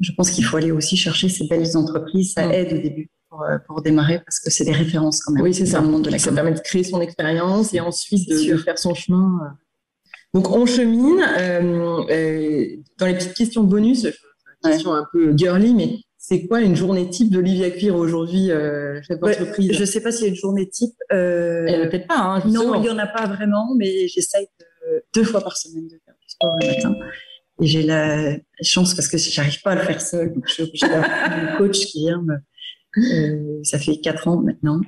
je 0.00 0.12
pense 0.12 0.30
qu'il 0.30 0.44
faut 0.44 0.56
aller 0.56 0.70
aussi 0.70 0.96
chercher 0.96 1.28
ces 1.28 1.46
belles 1.46 1.76
entreprises. 1.76 2.32
Ça 2.34 2.52
aide 2.54 2.72
au 2.72 2.78
début. 2.78 3.10
Pour, 3.30 3.42
euh, 3.42 3.58
pour, 3.66 3.82
démarrer 3.82 4.20
parce 4.20 4.40
que 4.40 4.50
c'est 4.50 4.64
des 4.64 4.72
références 4.72 5.20
quand 5.22 5.34
même. 5.34 5.42
Oui, 5.42 5.52
c'est 5.52 5.66
ça. 5.66 5.82
Le 5.82 5.88
monde 5.88 6.02
de 6.02 6.10
la 6.10 6.18
ça 6.18 6.32
permet 6.32 6.52
de 6.52 6.60
créer 6.60 6.82
son 6.82 7.02
expérience 7.02 7.74
et 7.74 7.80
ensuite 7.80 8.26
de, 8.26 8.52
de, 8.52 8.56
faire 8.56 8.78
son 8.78 8.94
chemin. 8.94 9.38
Euh. 9.42 9.48
Donc 10.34 10.50
on 10.50 10.66
chemine. 10.66 11.22
Euh, 11.38 12.02
euh, 12.10 12.76
dans 12.98 13.06
les 13.06 13.14
petites 13.14 13.34
questions 13.34 13.64
bonus, 13.64 14.06
question 14.62 14.94
un 14.94 15.06
peu 15.12 15.36
girly, 15.36 15.74
mais 15.74 15.98
c'est 16.16 16.46
quoi 16.46 16.60
une 16.60 16.76
journée 16.76 17.08
type 17.08 17.30
d'Olivia 17.30 17.70
Cuir 17.70 17.96
aujourd'hui, 17.96 18.50
euh, 18.50 19.00
chef 19.02 19.18
d'entreprise? 19.18 19.72
Je 19.72 19.80
ne 19.80 19.86
sais 19.86 20.02
pas 20.02 20.10
s'il 20.10 20.24
y 20.24 20.26
a 20.26 20.30
une 20.30 20.36
journée 20.36 20.68
type. 20.68 20.94
Peut-être 21.08 22.06
pas. 22.06 22.18
Hein, 22.18 22.42
non, 22.46 22.74
il 22.74 22.82
n'y 22.82 22.90
en 22.90 22.98
a 22.98 23.06
pas 23.06 23.26
vraiment, 23.26 23.74
mais 23.76 24.08
j'essaye 24.08 24.46
deux 25.14 25.24
fois 25.24 25.40
par 25.40 25.56
semaine 25.56 25.86
de 25.86 25.98
faire 26.04 26.14
du 26.20 26.28
sport 26.28 26.56
le 26.60 26.66
matin. 26.66 26.94
Et 27.60 27.66
j'ai 27.66 27.82
la 27.82 28.36
chance 28.62 28.94
parce 28.94 29.08
que 29.08 29.18
j'arrive 29.18 29.60
pas 29.62 29.72
à 29.72 29.74
le 29.74 29.82
faire 29.82 30.00
seule, 30.00 30.32
donc 30.32 30.44
je 30.46 30.52
suis 30.54 30.62
obligée 30.62 30.88
d'avoir 30.88 31.10
un 31.32 31.56
coach 31.58 31.78
qui 31.86 32.00
vient. 32.00 32.24
Euh, 32.96 33.60
ça 33.64 33.78
fait 33.78 33.98
quatre 34.00 34.28
ans 34.28 34.40
maintenant, 34.40 34.80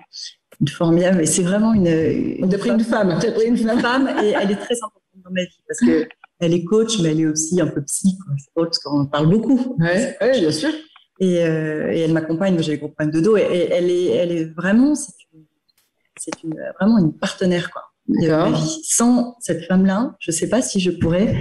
une 0.61 0.69
formidable. 0.69 1.23
Et 1.23 1.27
c'est 1.27 1.43
vraiment 1.43 1.75
une. 1.75 1.87
une, 1.87 2.45
une 2.45 2.59
femme. 2.59 2.79
Une 2.79 2.85
femme. 2.85 3.19
Une 3.45 3.81
femme 3.81 4.09
et 4.23 4.31
elle 4.31 4.51
est 4.53 4.57
très 4.57 4.77
importante 4.77 5.03
dans 5.25 5.31
ma 5.31 5.43
vie 5.43 5.63
parce 5.67 5.81
que 5.81 6.09
elle 6.41 6.55
est 6.55 6.65
coach, 6.65 6.99
mais 7.01 7.11
elle 7.11 7.21
est 7.21 7.27
aussi 7.27 7.61
un 7.61 7.67
peu 7.67 7.83
psy. 7.83 8.17
C'est 8.39 8.51
drôle 8.57 8.69
parce 8.69 8.79
qu'on 8.79 9.07
parle 9.07 9.29
beaucoup. 9.29 9.77
Oui, 9.79 10.41
bien 10.41 10.51
sûr. 10.51 10.71
Et, 11.21 11.45
euh, 11.45 11.93
et 11.93 12.01
elle 12.01 12.13
m'accompagne. 12.13 12.61
J'ai 12.63 12.73
des 12.73 12.79
gros 12.79 12.89
problèmes 12.89 13.13
de 13.13 13.21
dos. 13.21 13.37
Et, 13.37 13.69
elle 13.71 13.91
est, 13.91 14.07
elle 14.07 14.33
est 14.33 14.45
vraiment, 14.47 14.95
c'est 14.95 16.33
une, 16.43 16.55
vraiment 16.79 16.99
une 16.99 17.13
partenaire 17.13 17.71
quoi. 17.71 17.90
De 18.11 18.29
ma 18.29 18.51
vie. 18.51 18.81
Sans 18.85 19.37
cette 19.41 19.65
femme-là, 19.65 20.17
je 20.21 20.31
ne 20.31 20.37
sais 20.37 20.49
pas 20.49 20.63
si 20.63 20.81
je 20.81 20.91
pourrais, 20.91 21.37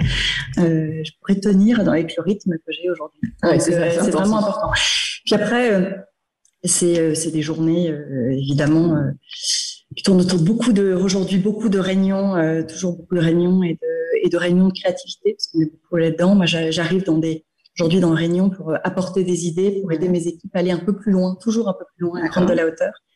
euh, 0.58 1.02
je 1.04 1.10
pourrais 1.18 1.40
tenir 1.40 1.80
avec 1.80 2.16
le 2.16 2.22
rythme 2.22 2.52
que 2.52 2.72
j'ai 2.72 2.88
aujourd'hui. 2.90 3.20
Ouais, 3.42 3.58
c'est 3.58 3.74
euh, 3.74 4.10
vraiment 4.10 4.38
important. 4.38 4.70
Puis 5.24 5.34
après, 5.34 5.74
euh, 5.74 5.90
c'est 6.64 6.98
euh, 6.98 7.30
des 7.32 7.42
journées 7.42 7.94
évidemment 8.30 8.96
qui 9.96 10.02
tourne 10.02 10.20
autour 10.20 10.38
de 10.38 10.44
beaucoup 10.44 10.72
de, 10.72 10.94
aujourd'hui, 10.94 11.38
beaucoup 11.38 11.68
de 11.68 11.78
réunions, 11.78 12.36
euh, 12.36 12.62
toujours 12.62 12.96
beaucoup 12.96 13.16
de 13.16 13.20
réunions 13.20 13.62
et 13.62 13.74
de, 13.74 14.24
et 14.24 14.28
de 14.28 14.36
réunions 14.36 14.68
de 14.68 14.72
créativité, 14.72 15.34
parce 15.34 15.48
qu'on 15.48 15.60
est 15.62 15.70
beaucoup 15.70 15.96
là-dedans. 15.96 16.34
Moi, 16.34 16.46
j'arrive 16.46 17.04
dans 17.04 17.18
des, 17.18 17.44
aujourd'hui 17.76 18.00
dans 18.00 18.10
une 18.10 18.18
réunion 18.18 18.50
pour 18.50 18.70
euh, 18.70 18.76
apporter 18.84 19.24
des 19.24 19.46
idées, 19.46 19.80
pour 19.80 19.92
aider 19.92 20.08
mes 20.08 20.26
équipes 20.28 20.54
à 20.54 20.60
aller 20.60 20.70
un 20.70 20.78
peu 20.78 20.94
plus 20.94 21.12
loin, 21.12 21.36
toujours 21.42 21.68
un 21.68 21.72
peu 21.72 21.84
plus 21.96 22.06
loin, 22.06 22.24
à 22.24 22.28
prendre 22.28 22.48
de 22.48 22.54
la 22.54 22.66
hauteur, 22.66 22.92
euh, 22.92 23.09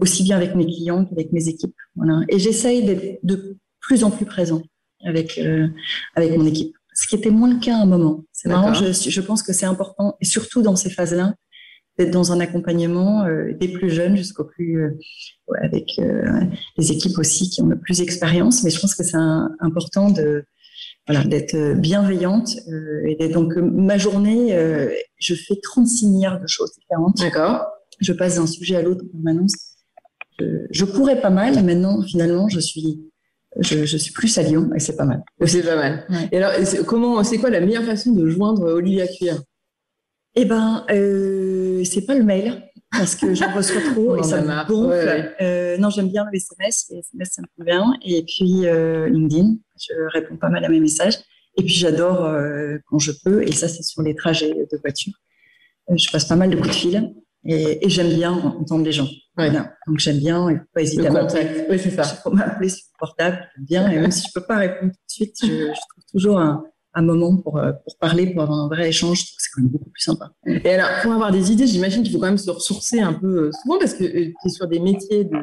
aussi 0.00 0.22
bien 0.22 0.36
avec 0.36 0.54
mes 0.54 0.66
clients 0.66 1.04
qu'avec 1.04 1.32
mes 1.32 1.48
équipes. 1.48 1.74
Voilà. 1.94 2.20
Et 2.28 2.38
j'essaye 2.38 2.84
d'être 2.84 3.20
de 3.22 3.56
plus 3.80 4.04
en 4.04 4.10
plus 4.10 4.26
présent 4.26 4.62
avec, 5.04 5.38
euh, 5.38 5.68
avec 6.14 6.36
mon 6.36 6.46
équipe. 6.46 6.74
Ce 6.94 7.06
qui 7.06 7.14
était 7.14 7.30
moins 7.30 7.52
le 7.52 7.60
cas 7.60 7.76
à 7.76 7.82
un 7.82 7.86
moment. 7.86 8.24
C'est 8.32 8.48
marrant, 8.48 8.72
je, 8.72 8.90
je 8.92 9.20
pense 9.20 9.42
que 9.42 9.52
c'est 9.52 9.66
important, 9.66 10.16
et 10.20 10.24
surtout 10.24 10.62
dans 10.62 10.76
ces 10.76 10.88
phases-là, 10.88 11.34
d'être 11.98 12.10
dans 12.10 12.32
un 12.32 12.40
accompagnement 12.40 13.24
euh, 13.24 13.52
des 13.54 13.68
plus 13.68 13.90
jeunes 13.90 14.16
jusqu'au 14.16 14.44
plus 14.44 14.82
euh, 14.82 14.90
avec 15.62 15.98
euh, 15.98 16.40
les 16.76 16.92
équipes 16.92 17.18
aussi 17.18 17.48
qui 17.48 17.62
ont 17.62 17.66
le 17.66 17.78
plus 17.78 17.98
d'expérience 17.98 18.62
mais 18.62 18.70
je 18.70 18.80
pense 18.80 18.94
que 18.94 19.02
c'est 19.02 19.16
important 19.60 20.10
de 20.10 20.44
voilà 21.06 21.24
d'être 21.24 21.74
bienveillante 21.74 22.56
et 23.06 23.28
donc 23.28 23.56
ma 23.56 23.96
journée 23.96 24.50
je 25.18 25.34
fais 25.34 25.54
36 25.62 26.08
milliards 26.08 26.40
de 26.40 26.46
choses 26.46 26.72
différentes 26.74 27.16
d'accord 27.18 27.66
je 28.00 28.12
passe 28.12 28.36
d'un 28.36 28.46
sujet 28.46 28.76
à 28.76 28.82
l'autre 28.82 29.04
en 29.04 29.12
permanence 29.12 29.54
je, 30.38 30.66
je 30.70 30.84
courais 30.84 31.20
pas 31.20 31.30
mal 31.30 31.64
maintenant 31.64 32.02
finalement 32.02 32.48
je 32.48 32.60
suis 32.60 33.02
je, 33.60 33.86
je, 33.86 33.96
suis 33.96 34.12
plus 34.12 34.36
à 34.36 34.42
Lyon 34.42 34.68
et 34.74 34.80
c'est 34.80 34.96
pas 34.96 35.06
mal. 35.06 35.22
C'est 35.46 35.62
pas 35.62 35.76
mal. 35.76 36.06
Et 36.30 36.36
alors, 36.36 36.52
comment, 36.84 37.24
c'est 37.24 37.38
quoi 37.38 37.48
la 37.48 37.60
meilleure 37.60 37.84
façon 37.84 38.12
de 38.12 38.28
joindre 38.28 38.70
Olivia 38.70 39.06
Cuir 39.06 39.40
eh 40.38 40.44
ben, 40.44 40.84
euh, 40.90 41.82
c'est 41.84 42.04
pas 42.04 42.14
le 42.14 42.22
mail 42.22 42.62
parce 42.92 43.16
que 43.16 43.34
j'en 43.34 43.52
reçois 43.54 43.80
trop 43.80 44.16
et 44.18 44.22
ça 44.22 44.42
me 44.42 44.68
gonfle. 44.68 45.34
Euh, 45.40 45.78
non, 45.78 45.88
j'aime 45.88 46.10
bien 46.10 46.26
le 46.30 46.36
SMS. 46.36 46.86
Les 46.90 46.98
SMS, 46.98 47.30
ça 47.32 47.42
me 47.42 47.46
convient. 47.56 47.94
Et 48.04 48.22
puis 48.22 48.66
euh, 48.66 49.08
LinkedIn, 49.08 49.56
je 49.80 49.94
réponds 50.12 50.36
pas 50.36 50.50
mal 50.50 50.62
à 50.64 50.68
mes 50.68 50.78
messages. 50.78 51.14
Et 51.56 51.62
puis 51.62 51.72
j'adore 51.72 52.30
quand 52.84 52.98
je 52.98 53.12
peux. 53.24 53.42
Et 53.42 53.52
ça, 53.52 53.66
c'est 53.66 53.82
sur 53.82 54.02
les 54.02 54.14
trajets 54.14 54.52
de 54.52 54.78
voiture. 54.78 55.14
Je 55.88 56.10
passe 56.10 56.26
pas 56.26 56.36
mal 56.36 56.50
de 56.50 56.56
coups 56.56 56.68
de 56.68 56.74
fil 56.74 57.14
et, 57.46 57.84
et 57.84 57.88
j'aime 57.88 58.14
bien 58.14 58.32
entendre 58.32 58.84
les 58.84 58.92
gens. 58.92 59.08
Voilà. 59.36 59.72
Donc 59.86 59.98
j'aime 59.98 60.18
bien. 60.18 60.50
Il 60.50 60.58
faut 60.58 60.64
pas 60.74 60.82
hésiter 60.82 61.06
à 61.06 61.10
m'appeler. 61.10 61.66
Oui, 61.68 61.78
c'est 61.78 61.90
ça. 61.90 62.02
Il 62.18 62.22
faut 62.22 62.30
m'appeler 62.30 62.68
sur 62.68 62.86
le 62.94 62.98
portable. 62.98 63.48
J'aime 63.56 63.64
bien. 63.64 63.90
Et 63.90 63.98
même 64.00 64.10
si 64.10 64.26
je 64.28 64.32
peux 64.34 64.46
pas 64.46 64.56
répondre 64.56 64.92
tout 64.92 64.98
de 65.06 65.12
suite, 65.12 65.36
je, 65.42 65.46
je 65.46 65.80
trouve 65.90 66.04
toujours 66.10 66.38
un 66.38 66.64
un 66.96 67.02
moment 67.02 67.36
pour, 67.36 67.58
euh, 67.58 67.72
pour 67.84 67.96
parler, 67.98 68.32
pour 68.32 68.42
avoir 68.42 68.58
un 68.58 68.68
vrai 68.68 68.88
échange. 68.88 69.22
C'est 69.38 69.50
quand 69.54 69.60
même 69.60 69.70
beaucoup 69.70 69.90
plus 69.90 70.02
sympa. 70.02 70.32
Et 70.46 70.70
alors, 70.70 70.88
pour 71.02 71.12
avoir 71.12 71.30
des 71.30 71.52
idées, 71.52 71.66
j'imagine 71.66 72.02
qu'il 72.02 72.12
faut 72.12 72.18
quand 72.18 72.26
même 72.26 72.38
se 72.38 72.50
ressourcer 72.50 73.00
un 73.00 73.12
peu 73.12 73.26
euh, 73.26 73.50
souvent 73.62 73.78
parce 73.78 73.94
que 73.94 74.04
euh, 74.04 74.32
tu 74.40 74.46
es 74.46 74.48
sur 74.48 74.66
des 74.66 74.80
métiers 74.80 75.24
de 75.24 75.36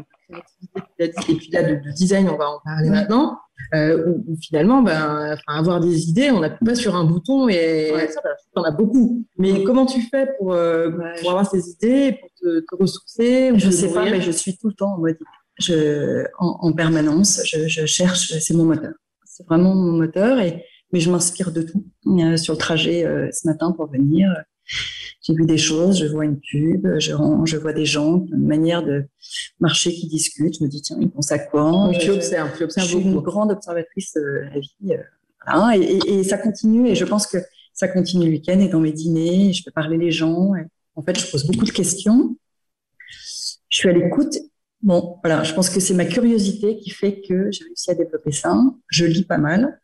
créativité 0.98 1.32
et 1.32 1.36
puis 1.36 1.50
là 1.52 1.64
de, 1.64 1.80
design, 1.96 2.28
on 2.28 2.38
va 2.38 2.50
en 2.50 2.60
parler 2.66 2.90
maintenant, 2.90 3.38
où, 3.74 4.36
finalement, 4.42 4.82
ben, 4.82 5.38
avoir 5.48 5.80
des 5.80 6.10
idées, 6.10 6.32
on 6.32 6.40
n'appuie 6.40 6.66
pas 6.66 6.74
sur 6.74 6.96
un 6.96 7.04
bouton 7.04 7.48
et 7.50 7.94
ça, 8.10 8.22
ben, 8.24 8.32
en 8.56 8.64
as 8.64 8.72
beaucoup. 8.72 9.24
Mais 9.38 9.64
comment 9.64 9.86
tu 9.86 10.02
fais 10.02 10.28
pour, 10.40 10.48
pour 10.48 11.30
avoir 11.30 11.48
ces 11.48 11.70
idées, 11.70 12.18
pour 12.20 12.30
te, 12.42 12.76
ressourcer 12.82 13.52
Je 13.56 13.68
ne 13.68 13.72
sais 13.72 13.94
pas, 13.94 14.06
mais 14.06 14.22
je 14.22 14.32
suis 14.32 14.58
tout 14.58 14.70
le 14.70 14.74
temps 14.74 14.96
en 14.96 14.98
mode 14.98 15.18
je, 15.60 16.26
en, 16.40 16.58
en 16.62 16.74
permanence. 16.74 17.42
Je, 17.46 17.68
je 17.68 17.86
cherche, 17.86 18.34
c'est 18.40 18.56
mon 18.56 18.66
moteur. 18.66 18.94
C'est 19.24 19.46
vraiment 19.46 19.76
mon 19.76 19.92
moteur 19.92 20.40
et 20.40 20.64
mais 20.94 21.00
je 21.00 21.12
m'inspire 21.12 21.52
de 21.52 21.64
tout. 21.64 21.84
Euh, 22.08 22.38
sur 22.38 22.54
le 22.54 22.60
trajet 22.60 23.06
euh, 23.06 23.30
ce 23.32 23.48
matin 23.48 23.72
pour 23.72 23.88
venir, 23.88 24.32
j'ai 25.22 25.34
vu 25.34 25.46
des 25.46 25.58
choses, 25.58 26.00
je 26.00 26.06
vois 26.06 26.24
une 26.24 26.40
pub, 26.40 26.88
je, 27.00 27.12
je 27.46 27.58
vois 27.58 27.74
des 27.74 27.86
gens, 27.86 28.26
une 28.32 28.46
manière 28.46 28.84
de 28.84 29.06
marcher 29.60 29.92
qui 29.92 30.08
discutent. 30.08 30.60
Je 30.60 30.64
me 30.64 30.70
dis, 30.70 30.82
tiens, 30.82 30.98
ils 31.02 31.10
pensent 31.10 31.32
à 31.32 31.40
quoi? 31.40 31.92
Tu 32.00 32.12
observes, 32.12 32.56
tu 32.56 32.64
observes 32.64 32.88
Je 32.88 32.98
suis 32.98 33.04
une 33.04 33.20
grande 33.20 33.52
observatrice 33.52 34.14
de 34.14 34.46
la 34.54 34.60
vie. 34.60 35.82
et, 35.82 36.20
et, 36.20 36.24
ça 36.24 36.38
continue, 36.38 36.88
et 36.88 36.96
je 36.96 37.06
pense 37.06 37.26
que 37.28 37.40
ça 37.74 37.88
continue 37.88 38.26
le 38.26 38.32
week-end 38.32 38.60
et 38.60 38.70
dans 38.70 38.80
mes 38.80 38.94
dîners, 38.94 39.52
je 39.52 39.64
fais 39.64 39.72
parler 39.72 39.98
les 39.98 40.12
gens. 40.12 40.52
en 40.96 41.02
fait, 41.02 41.20
je 41.20 41.30
pose 41.32 41.46
beaucoup 41.48 41.66
de 41.66 41.72
questions. 41.72 42.38
Je 43.70 43.80
suis 43.80 43.90
à 43.90 43.94
l'écoute. 43.94 44.38
Bon, 44.84 45.18
voilà, 45.24 45.44
je 45.44 45.54
pense 45.54 45.70
que 45.70 45.80
c'est 45.80 45.94
ma 45.96 46.06
curiosité 46.06 46.78
qui 46.78 46.92
fait 46.92 47.22
que 47.22 47.50
j'ai 47.52 47.64
réussi 47.64 47.90
à 47.90 47.96
développer 47.96 48.32
ça. 48.32 48.56
Je 48.90 49.06
lis 49.06 49.24
pas 49.24 49.40
mal. 49.40 49.80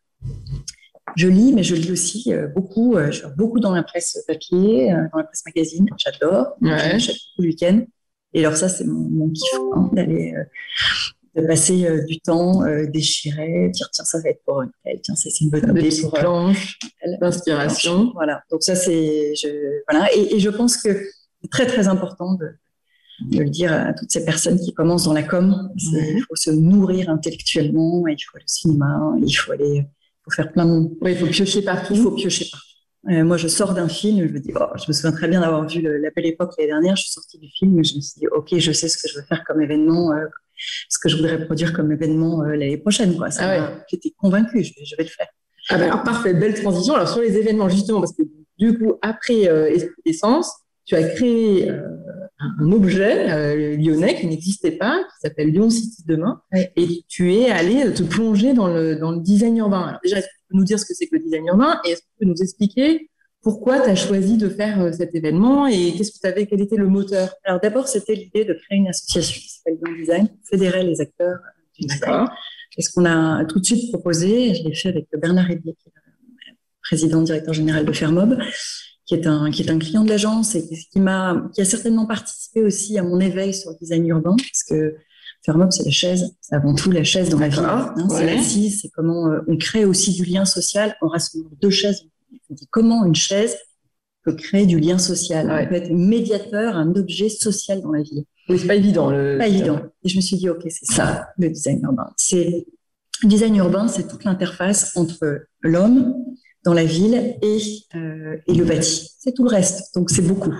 Je 1.16 1.28
lis, 1.28 1.52
mais 1.52 1.62
je 1.62 1.74
lis 1.74 1.92
aussi 1.92 2.32
euh, 2.32 2.46
beaucoup. 2.48 2.96
Euh, 2.96 3.10
je 3.10 3.18
suis 3.18 3.26
beaucoup 3.36 3.60
dans 3.60 3.74
la 3.74 3.82
presse 3.82 4.22
papier, 4.26 4.92
euh, 4.92 5.06
dans 5.12 5.18
la 5.18 5.24
presse 5.24 5.42
magazine. 5.46 5.86
J'adore. 5.96 6.56
Ouais. 6.60 6.78
J'achète 6.78 7.16
tout 7.16 7.42
le 7.42 7.48
week-end. 7.48 7.80
Et 8.32 8.44
alors 8.44 8.56
ça, 8.56 8.68
c'est 8.68 8.84
mon, 8.84 9.08
mon 9.08 9.30
kiff 9.30 9.58
hein, 9.74 9.90
d'aller, 9.92 10.34
de 11.34 11.46
passer 11.46 12.04
du 12.06 12.20
temps 12.20 12.62
déchiré, 12.86 13.70
dire 13.70 13.88
tiens 13.90 14.04
ça 14.04 14.20
va 14.20 14.30
être 14.30 14.42
pour 14.44 14.62
elle, 14.84 15.00
tiens 15.02 15.16
c'est 15.16 15.40
une 15.40 15.50
bonne 15.50 15.76
idée 15.76 15.90
pour 16.00 16.12
planche, 16.12 16.78
l'inspiration. 17.20 18.12
Voilà. 18.14 18.42
Donc 18.52 18.62
ça 18.62 18.76
c'est, 18.76 19.34
je, 19.34 19.82
voilà. 19.90 20.08
Et, 20.14 20.36
et, 20.36 20.38
je 20.38 20.48
pense 20.48 20.76
que 20.76 20.90
C'est 21.42 21.50
très 21.50 21.66
très 21.66 21.88
important 21.88 22.34
de, 22.34 22.50
de, 23.30 23.42
le 23.42 23.50
dire 23.50 23.72
à 23.72 23.92
toutes 23.94 24.10
ces 24.10 24.24
personnes 24.24 24.60
qui 24.60 24.72
commencent 24.72 25.04
dans 25.04 25.12
la 25.12 25.22
com. 25.22 25.70
Il 25.76 26.22
faut 26.28 26.36
se 26.36 26.50
nourrir 26.50 27.10
intellectuellement, 27.10 28.06
il 28.06 28.16
faut 28.18 28.36
aller 28.36 28.44
au 28.44 28.48
cinéma, 28.48 29.14
il 29.20 29.32
faut 29.32 29.52
aller, 29.52 29.86
faut 30.24 30.30
faire 30.30 30.52
plein 30.52 30.66
de. 30.66 30.88
Oui, 31.00 31.12
il 31.12 31.16
faut 31.16 31.26
piocher 31.26 31.62
partout. 31.62 31.94
Il 31.94 32.02
faut 32.02 32.10
piocher 32.12 32.46
partout. 32.50 32.66
Euh, 33.08 33.24
moi, 33.24 33.38
je 33.38 33.48
sors 33.48 33.72
d'un 33.72 33.88
film, 33.88 34.28
je 34.28 34.32
me 34.32 34.40
dis, 34.40 34.52
oh, 34.54 34.66
je 34.76 34.84
me 34.86 34.92
souviens 34.92 35.12
très 35.12 35.26
bien 35.26 35.40
d'avoir 35.40 35.66
vu 35.66 35.80
La 35.80 36.10
Belle 36.10 36.26
Époque 36.26 36.52
l'année 36.58 36.70
dernière. 36.70 36.96
Je 36.96 37.02
suis 37.04 37.12
sortie 37.12 37.38
du 37.38 37.48
film 37.48 37.78
et 37.78 37.84
je 37.84 37.96
me 37.96 38.00
suis 38.00 38.20
dit, 38.20 38.26
ok, 38.26 38.58
je 38.58 38.72
sais 38.72 38.88
ce 38.88 38.98
que 38.98 39.08
je 39.08 39.18
veux 39.18 39.24
faire 39.24 39.42
comme 39.46 39.62
événement, 39.62 40.12
euh, 40.12 40.26
ce 40.88 40.98
que 40.98 41.08
je 41.08 41.16
voudrais 41.16 41.42
produire 41.46 41.72
comme 41.72 41.90
événement 41.92 42.42
euh, 42.42 42.50
l'année 42.50 42.76
prochaine. 42.76 43.16
Quoi. 43.16 43.30
Ça 43.30 43.44
Ah 43.44 43.48
ouais. 43.48 43.74
J'étais 43.90 44.10
convaincue, 44.10 44.62
je 44.62 44.74
vais, 44.78 44.84
je 44.84 44.96
vais 44.96 45.04
le 45.04 45.08
faire. 45.08 45.28
Ah 45.70 45.78
bah 45.78 45.84
alors 45.84 46.02
parfait, 46.02 46.34
belle 46.34 46.54
transition. 46.54 46.94
Alors 46.94 47.08
sur 47.08 47.20
les 47.20 47.36
événements 47.36 47.68
justement, 47.68 48.00
parce 48.00 48.12
que 48.12 48.22
du 48.58 48.76
coup 48.76 48.98
après 49.02 49.48
d'essence, 50.04 50.52
tu 50.84 50.96
as 50.96 51.04
créé 51.04 51.70
euh, 51.70 51.82
un, 52.40 52.72
objet 52.72 53.30
euh, 53.30 53.76
lyonnais 53.76 54.18
qui 54.18 54.26
n'existait 54.26 54.72
pas, 54.72 54.98
qui 54.98 55.20
s'appelle 55.28 55.48
Lyon 55.48 55.70
City 55.70 56.02
demain, 56.06 56.40
Oui. 56.52 56.60
et 56.76 57.04
tu 57.08 57.34
es 57.34 57.50
allé 57.50 57.92
te 57.92 58.02
plonger 58.02 58.54
dans 58.54 58.68
le 58.68 58.96
dans 58.96 59.12
le 59.12 59.20
design 59.20 59.56
urbain. 59.58 59.82
Alors 59.82 60.00
déjà, 60.02 60.18
est-ce 60.18 60.26
que 60.26 60.32
tu 60.32 60.46
peux 60.50 60.56
nous 60.56 60.64
dire 60.64 60.78
ce 60.78 60.86
que 60.86 60.94
c'est 60.94 61.06
que 61.06 61.16
le 61.16 61.22
design 61.22 61.46
urbain 61.46 61.80
et 61.84 61.90
est-ce 61.90 62.00
que 62.00 62.06
tu 62.06 62.24
peux 62.24 62.26
nous 62.26 62.42
expliquer 62.42 63.10
pourquoi 63.42 63.80
tu 63.80 63.90
as 63.90 63.94
choisi 63.94 64.36
de 64.36 64.48
faire 64.48 64.80
euh, 64.80 64.92
cet 64.92 65.14
événement 65.14 65.66
et 65.66 65.94
qu'est-ce 65.96 66.12
que 66.12 66.18
tu 66.20 66.26
avais, 66.26 66.46
quel 66.46 66.60
était 66.60 66.76
le 66.76 66.88
moteur? 66.88 67.34
Alors 67.44 67.60
d'abord, 67.60 67.88
c'était 67.88 68.14
l'idée 68.14 68.44
de 68.44 68.52
créer 68.52 68.78
une 68.78 68.88
association 68.88 69.40
qui 69.40 69.48
s'appelle 69.48 69.78
Young 69.84 69.96
Design, 69.96 70.28
fédérer 70.44 70.84
les 70.84 71.00
acteurs 71.00 71.38
du 71.78 71.86
design. 71.86 72.26
Et 72.76 72.82
ce 72.82 72.92
qu'on 72.92 73.04
a 73.04 73.44
tout 73.46 73.58
de 73.58 73.64
suite 73.64 73.90
proposé, 73.90 74.54
je 74.54 74.64
l'ai 74.64 74.74
fait 74.74 74.90
avec 74.90 75.06
Bernard 75.12 75.50
Hédier, 75.50 75.74
qui 75.74 75.88
est 75.88 75.92
le 76.50 76.54
président 76.82 77.22
directeur 77.22 77.54
général 77.54 77.84
de 77.84 77.92
Fermob, 77.92 78.38
qui 79.10 79.16
est 79.16 79.26
un, 79.26 79.50
qui 79.50 79.62
est 79.62 79.70
un 79.72 79.78
client 79.80 80.04
de 80.04 80.08
l'agence 80.08 80.54
et 80.54 80.64
qui, 80.64 80.76
qui 80.88 81.00
m'a, 81.00 81.50
qui 81.52 81.60
a 81.60 81.64
certainement 81.64 82.06
participé 82.06 82.62
aussi 82.62 82.96
à 82.96 83.02
mon 83.02 83.18
éveil 83.18 83.52
sur 83.52 83.72
le 83.72 83.76
design 83.80 84.06
urbain, 84.06 84.36
parce 84.36 84.62
que 84.62 84.94
Fermob, 85.44 85.72
c'est 85.72 85.84
la 85.84 85.90
chaise, 85.90 86.36
c'est 86.40 86.54
avant 86.54 86.76
tout 86.76 86.92
la 86.92 87.02
chaise 87.02 87.28
dans 87.28 87.40
la. 87.40 87.48
D'accord, 87.48 87.92
hein, 87.96 88.06
c'est 88.08 88.14
ouais. 88.24 88.36
l'assise, 88.36 88.82
c'est 88.82 88.88
comment 88.90 89.26
euh, 89.26 89.40
on 89.48 89.56
crée 89.56 89.84
aussi 89.84 90.12
du 90.12 90.24
lien 90.24 90.44
social 90.44 90.94
en 91.00 91.08
rassemblant 91.08 91.50
deux 91.60 91.70
chaises. 91.70 92.02
On 92.50 92.54
dit 92.54 92.68
comment 92.70 93.04
une 93.04 93.16
chaise 93.16 93.56
peut 94.22 94.34
créer 94.34 94.66
du 94.66 94.78
lien 94.78 94.98
social, 94.98 95.50
Ouais. 95.50 95.66
peut 95.68 95.74
être 95.74 95.90
médiateur, 95.90 96.76
un 96.76 96.94
objet 96.94 97.30
social 97.30 97.82
dans 97.82 97.90
la 97.90 98.02
ville 98.02 98.22
Oui, 98.48 98.60
c'est 98.60 98.66
pas 98.68 98.76
évident. 98.76 99.10
Le... 99.10 99.38
pas 99.38 99.48
évident. 99.48 99.80
Et 100.04 100.08
je 100.08 100.16
me 100.18 100.20
suis 100.20 100.36
dit, 100.36 100.48
OK, 100.48 100.62
c'est 100.68 100.94
ça, 100.94 101.30
le 101.36 101.48
design 101.48 101.80
urbain. 101.82 102.12
C'est, 102.16 102.64
le 103.24 103.28
design 103.28 103.56
urbain, 103.56 103.88
c'est 103.88 104.06
toute 104.06 104.22
l'interface 104.22 104.96
entre 104.96 105.40
l'homme 105.62 106.14
dans 106.64 106.74
la 106.74 106.84
ville 106.84 107.36
et, 107.42 107.58
euh, 107.94 108.36
et 108.46 108.54
le 108.54 108.64
bâti. 108.64 109.10
C'est 109.18 109.32
tout 109.32 109.44
le 109.44 109.50
reste. 109.50 109.94
Donc, 109.94 110.10
c'est 110.10 110.22
beaucoup. 110.22 110.54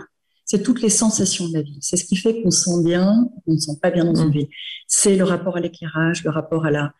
C'est 0.47 0.63
toutes 0.63 0.83
les 0.83 0.89
sensations 0.89 1.47
de 1.49 1.55
la 1.55 1.63
ville. 1.63 1.79
C'est 1.81 1.97
ce 1.97 2.05
qui 2.05 2.17
fait 2.17 2.43
qu'on 2.43 2.51
se 2.51 2.65
sent 2.65 2.83
bien, 2.83 3.29
qu'on 3.45 3.53
ne 3.53 3.59
se 3.59 3.67
sent 3.71 3.79
pas 3.81 3.91
bien 3.91 4.05
dans 4.05 4.15
une 4.15 4.29
Mm. 4.29 4.33
ville. 4.33 4.49
C'est 4.89 5.15
le 5.17 5.25
rapport 5.25 5.57
à 5.57 5.61
l'éclairage, 5.61 6.25
le 6.25 6.31
rapport 6.31 6.65
à 6.67 6.71
la, 6.73 6.93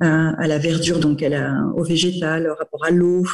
à, 0.00 0.30
à 0.40 0.46
la 0.46 0.58
verdure, 0.58 1.00
donc 1.00 1.22
à 1.22 1.28
la, 1.28 1.64
au 1.76 1.82
végétal, 1.82 2.44
le 2.44 2.52
rapport 2.52 2.84
à 2.84 2.90
l'eau, 2.90 3.24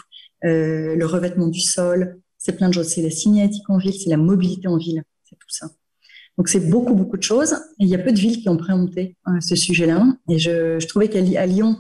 euh, 0.45 0.95
le 0.97 1.05
revêtement 1.07 1.49
du 1.49 1.61
sol. 1.61 2.19
C'est 2.39 2.57
plein 2.57 2.69
de 2.69 2.75
choses. 2.75 2.87
C'est 2.89 3.03
la 3.03 3.11
signalétique 3.11 3.69
en 3.69 3.77
ville, 3.79 3.93
c'est 3.93 4.09
la 4.11 4.17
mobilité 4.17 4.69
en 4.69 4.79
ville. 4.79 5.03
C'est 5.25 5.37
tout 5.37 5.49
ça. 5.51 5.69
Donc 6.39 6.49
c'est 6.49 6.61
beaucoup, 6.71 6.95
beaucoup 6.95 7.17
de 7.19 7.23
choses. 7.23 7.53
Et 7.81 7.85
il 7.85 7.89
y 7.89 7.95
a 7.95 7.99
peu 7.99 8.13
de 8.13 8.19
villes 8.19 8.41
qui 8.41 8.49
ont 8.49 8.57
préempté 8.57 9.17
euh, 9.27 9.41
ce 9.41 9.57
sujet-là. 9.57 10.07
Et 10.31 10.39
je, 10.39 10.79
je 10.79 10.87
trouvais 10.87 11.09
qu'à 11.09 11.21
Lyon, 11.47 11.77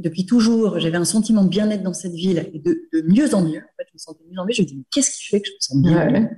depuis 0.00 0.26
toujours, 0.26 0.78
j'avais 0.78 0.96
un 0.96 1.04
sentiment 1.04 1.44
de 1.44 1.48
bien-être 1.48 1.82
dans 1.82 1.92
cette 1.92 2.12
ville 2.12 2.48
et 2.52 2.58
de, 2.58 2.88
de 2.92 3.02
mieux 3.02 3.34
en 3.34 3.42
mieux. 3.42 3.58
En 3.58 3.76
fait, 3.76 3.86
je 3.88 3.94
me 3.94 3.98
sentais 3.98 4.24
mieux 4.30 4.38
en 4.38 4.44
mieux. 4.44 4.52
Je 4.52 4.62
me 4.62 4.66
dis, 4.66 4.76
mais 4.76 4.84
qu'est-ce 4.90 5.10
qui 5.10 5.24
fait 5.24 5.40
que 5.40 5.48
je 5.48 5.52
me 5.52 5.58
sens 5.60 5.82
bien 5.82 6.12
Ouais. 6.12 6.30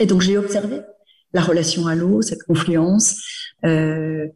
Et 0.00 0.06
donc 0.06 0.22
j'ai 0.22 0.38
observé 0.38 0.80
la 1.32 1.42
relation 1.42 1.86
à 1.86 1.94
l'eau, 1.94 2.22
cette 2.22 2.42
confluence, 2.42 3.20
euh, 3.64 4.26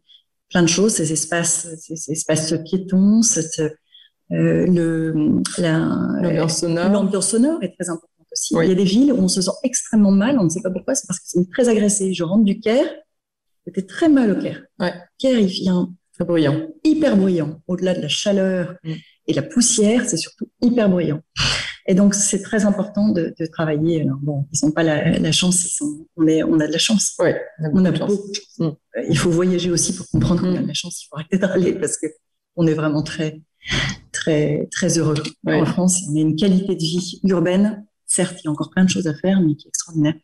plein 0.49 0.63
de 0.63 0.67
choses, 0.67 0.93
ces 0.93 1.11
espaces, 1.11 1.67
ces, 1.79 1.95
ces 1.95 2.11
espaces 2.11 2.53
piétons, 2.65 3.21
cette, 3.21 3.59
euh, 3.59 4.65
le, 4.67 5.41
la, 5.57 5.79
L'ambiance 6.21 6.59
sonore. 6.59 6.89
L'ambiance 6.89 7.29
sonore 7.29 7.61
est 7.63 7.73
très 7.77 7.89
importante 7.89 8.27
aussi. 8.31 8.55
Oui. 8.55 8.65
Il 8.65 8.69
y 8.69 8.71
a 8.71 8.75
des 8.75 8.83
villes 8.83 9.13
où 9.13 9.17
on 9.17 9.27
se 9.27 9.41
sent 9.41 9.51
extrêmement 9.63 10.11
mal, 10.11 10.39
on 10.39 10.45
ne 10.45 10.49
sait 10.49 10.61
pas 10.61 10.71
pourquoi, 10.71 10.95
c'est 10.95 11.07
parce 11.07 11.19
que 11.19 11.25
c'est 11.27 11.49
très 11.51 11.69
agressé. 11.69 12.13
Je 12.13 12.23
rentre 12.23 12.43
du 12.43 12.59
Caire, 12.59 12.89
j'étais 13.65 13.83
très 13.83 14.09
mal 14.09 14.31
au 14.31 14.41
Caire. 14.41 14.63
Ouais. 14.79 14.93
Caire, 15.17 15.39
il 15.39 15.47
vient 15.47 15.93
Très 16.17 16.25
bruyant. 16.25 16.67
hyper 16.83 17.15
bruyant. 17.17 17.61
Au-delà 17.67 17.93
de 17.93 18.01
la 18.01 18.07
chaleur 18.07 18.75
Mm. 18.83 18.93
et 19.27 19.33
la 19.33 19.41
poussière, 19.43 20.03
c'est 20.07 20.17
surtout 20.17 20.47
hyper 20.61 20.89
bruyant. 20.89 21.21
Et 21.89 21.95
donc, 21.95 22.15
c'est 22.15 22.41
très 22.41 22.65
important 22.65 23.09
de, 23.09 23.33
de 23.39 23.45
travailler. 23.45 24.01
Alors, 24.01 24.17
bon, 24.21 24.45
ils 24.51 24.65
n'ont 24.65 24.71
pas 24.71 24.83
la, 24.83 25.17
la 25.19 25.31
chance, 25.31 25.63
ils 25.65 25.69
sont, 25.69 26.05
on, 26.17 26.27
est, 26.27 26.43
on 26.43 26.59
a 26.59 26.67
de 26.67 26.71
la 26.73 26.77
chance. 26.79 27.13
Ouais. 27.19 27.39
On 27.73 27.85
a 27.85 27.91
beaucoup. 27.91 28.17
Mm. 28.59 28.63
Euh, 28.65 28.75
Il 29.09 29.17
faut 29.17 29.29
voyager 29.29 29.71
aussi 29.71 29.95
pour 29.95 30.05
comprendre 30.09 30.41
qu'on 30.41 30.55
a 30.55 30.59
Mm. 30.59 30.63
de 30.63 30.67
la 30.67 30.73
chance. 30.73 31.01
Il 31.03 31.07
faut 31.09 31.15
arrêter 31.17 31.37
de 31.37 31.45
râler 31.45 31.73
parce 31.73 31.97
que 31.97 32.07
on 32.55 32.65
est 32.67 32.73
vraiment 32.73 33.03
très, 33.03 33.41
très, 34.11 34.67
très 34.71 34.97
heureux 34.97 35.15
Ouais. 35.45 35.61
en 35.61 35.65
France. 35.65 36.01
On 36.11 36.15
a 36.17 36.19
une 36.19 36.35
qualité 36.35 36.75
de 36.75 36.79
vie 36.81 37.19
urbaine. 37.23 37.85
Certes, 38.05 38.37
il 38.41 38.45
y 38.45 38.47
a 38.47 38.51
encore 38.51 38.69
plein 38.71 38.83
de 38.85 38.89
choses 38.89 39.07
à 39.07 39.13
faire, 39.13 39.39
mais 39.41 39.55
qui 39.55 39.67
est 39.67 39.69
extraordinaire. 39.69 40.15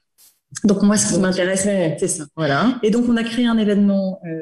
Donc, 0.64 0.82
moi, 0.84 0.98
ce 0.98 1.14
qui 1.14 1.20
ouais. 1.20 1.98
c'est 2.00 2.08
ça. 2.08 2.26
Voilà. 2.36 2.80
Et 2.84 2.92
donc, 2.92 3.06
on 3.10 3.18
a 3.18 3.24
créé 3.24 3.46
un 3.46 3.58
événement, 3.58 4.20
euh, 4.26 4.42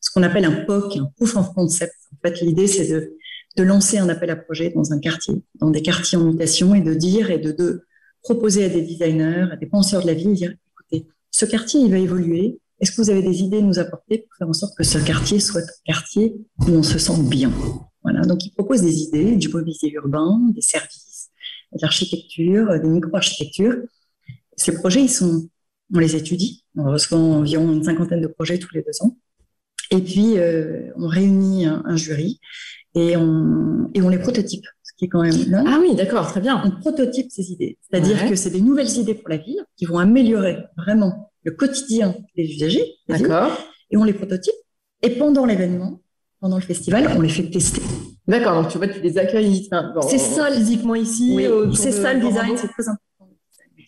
ce 0.00 0.10
qu'on 0.12 0.22
appelle 0.22 0.44
un 0.44 0.64
POC, 0.64 0.96
un 0.96 1.10
Proof 1.16 1.36
of 1.36 1.54
Concept. 1.54 1.94
En 2.12 2.28
fait, 2.28 2.40
l'idée, 2.40 2.66
c'est 2.66 2.88
de, 2.88 3.16
de 3.56 3.62
lancer 3.62 3.98
un 3.98 4.08
appel 4.08 4.30
à 4.30 4.36
projet 4.36 4.72
dans 4.74 4.92
un 4.92 4.98
quartier, 4.98 5.42
dans 5.60 5.70
des 5.70 5.82
quartiers 5.82 6.18
en 6.18 6.24
mutation, 6.24 6.74
et 6.74 6.80
de 6.80 6.94
dire 6.94 7.30
et 7.30 7.38
de, 7.38 7.52
de 7.52 7.86
proposer 8.22 8.64
à 8.64 8.68
des 8.68 8.82
designers, 8.82 9.46
à 9.52 9.56
des 9.56 9.66
penseurs 9.66 10.02
de 10.02 10.06
la 10.06 10.14
ville, 10.14 10.34
dire, 10.34 10.50
écoutez, 10.50 11.08
ce 11.30 11.44
quartier, 11.44 11.80
il 11.80 11.90
va 11.90 11.98
évoluer. 11.98 12.58
Est-ce 12.80 12.90
que 12.92 13.00
vous 13.00 13.10
avez 13.10 13.22
des 13.22 13.42
idées 13.42 13.58
à 13.58 13.62
nous 13.62 13.78
apporter 13.78 14.18
pour 14.18 14.36
faire 14.36 14.48
en 14.48 14.52
sorte 14.52 14.76
que 14.76 14.84
ce 14.84 14.98
quartier 14.98 15.40
soit 15.40 15.60
un 15.60 15.92
quartier 15.92 16.34
où 16.66 16.70
on 16.70 16.82
se 16.82 16.98
sent 16.98 17.22
bien? 17.22 17.52
Voilà. 18.02 18.22
Donc, 18.22 18.44
ils 18.44 18.50
proposent 18.50 18.82
des 18.82 19.02
idées, 19.02 19.36
du 19.36 19.48
mobilier 19.48 19.90
urbain, 19.94 20.40
des 20.54 20.60
services, 20.60 21.30
de 21.72 21.78
l'architecture, 21.80 22.78
des 22.80 22.88
micro-architectures. 22.88 23.76
Ces 24.56 24.72
projets, 24.74 25.02
ils 25.02 25.08
sont, 25.10 25.48
on 25.94 25.98
les 25.98 26.16
étudie. 26.16 26.64
On 26.76 26.84
reçoit 26.90 27.18
environ 27.18 27.72
une 27.72 27.82
cinquantaine 27.84 28.20
de 28.20 28.26
projets 28.26 28.58
tous 28.58 28.74
les 28.74 28.82
deux 28.82 29.02
ans. 29.06 29.16
Et 29.90 30.00
puis, 30.00 30.38
euh, 30.38 30.90
on 30.96 31.06
réunit 31.06 31.66
un, 31.66 31.82
un 31.86 31.96
jury 31.96 32.40
et 32.94 33.16
on, 33.16 33.90
et 33.94 34.02
on 34.02 34.08
les 34.08 34.18
prototype, 34.18 34.64
ce 34.82 34.92
qui 34.96 35.04
est 35.04 35.08
quand 35.08 35.22
même. 35.22 35.64
Ah 35.66 35.78
oui, 35.80 35.94
d'accord, 35.94 36.26
très 36.30 36.40
bien. 36.40 36.62
On 36.64 36.70
prototype 36.80 37.30
ces 37.30 37.50
idées. 37.52 37.78
C'est-à-dire 37.82 38.22
Ouais. 38.22 38.30
que 38.30 38.36
c'est 38.36 38.50
des 38.50 38.60
nouvelles 38.60 38.90
idées 38.98 39.14
pour 39.14 39.28
la 39.28 39.36
ville 39.36 39.62
qui 39.76 39.84
vont 39.84 39.98
améliorer 39.98 40.58
vraiment 40.76 41.32
le 41.42 41.52
quotidien 41.52 42.14
des 42.36 42.44
usagers. 42.44 42.94
D'accord. 43.08 43.50
Et 43.90 43.96
on 43.96 44.04
les 44.04 44.14
prototype. 44.14 44.54
Et 45.02 45.10
pendant 45.10 45.44
l'événement, 45.44 46.00
pendant 46.40 46.56
le 46.56 46.62
festival, 46.62 47.08
on 47.16 47.20
les 47.20 47.28
fait 47.28 47.50
tester. 47.50 47.82
D'accord, 48.26 48.62
donc 48.62 48.72
tu 48.72 48.78
vois, 48.78 48.88
tu 48.88 49.00
les 49.00 49.18
accueilles 49.18 49.68
enfin, 49.70 49.92
C'est 50.08 50.18
ça, 50.18 50.50
physiquement 50.50 50.94
ici. 50.94 51.32
Oui, 51.36 51.76
c'est 51.76 51.92
ça 51.92 52.14
le 52.14 52.20
dans 52.22 52.28
design, 52.28 52.56
c'est 52.56 52.68
très 52.68 52.84
important. 52.88 53.02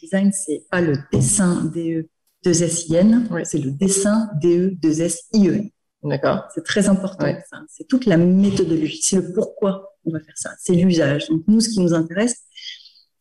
Design, 0.06 0.32
c'est 0.32 0.62
pas 0.70 0.80
le 0.80 0.96
dessin 1.12 1.64
DE 1.74 2.08
2SIN, 2.44 3.28
Ouais. 3.30 3.44
c'est 3.44 3.58
le 3.58 3.70
dessin 3.72 4.30
DE 4.40 4.76
2SIE. 4.80 5.72
D'accord. 6.04 6.44
C'est 6.54 6.64
très 6.64 6.88
important. 6.88 7.24
Ouais. 7.24 7.42
C'est 7.68 7.88
toute 7.88 8.06
la 8.06 8.16
méthodologie, 8.16 9.00
c'est 9.02 9.16
le 9.16 9.32
pourquoi 9.32 9.96
on 10.04 10.12
va 10.12 10.20
faire 10.20 10.36
ça, 10.38 10.50
c'est 10.60 10.74
l'usage. 10.74 11.28
Donc 11.28 11.42
nous, 11.48 11.60
ce 11.60 11.68
qui 11.70 11.80
nous 11.80 11.92
intéresse, 11.94 12.36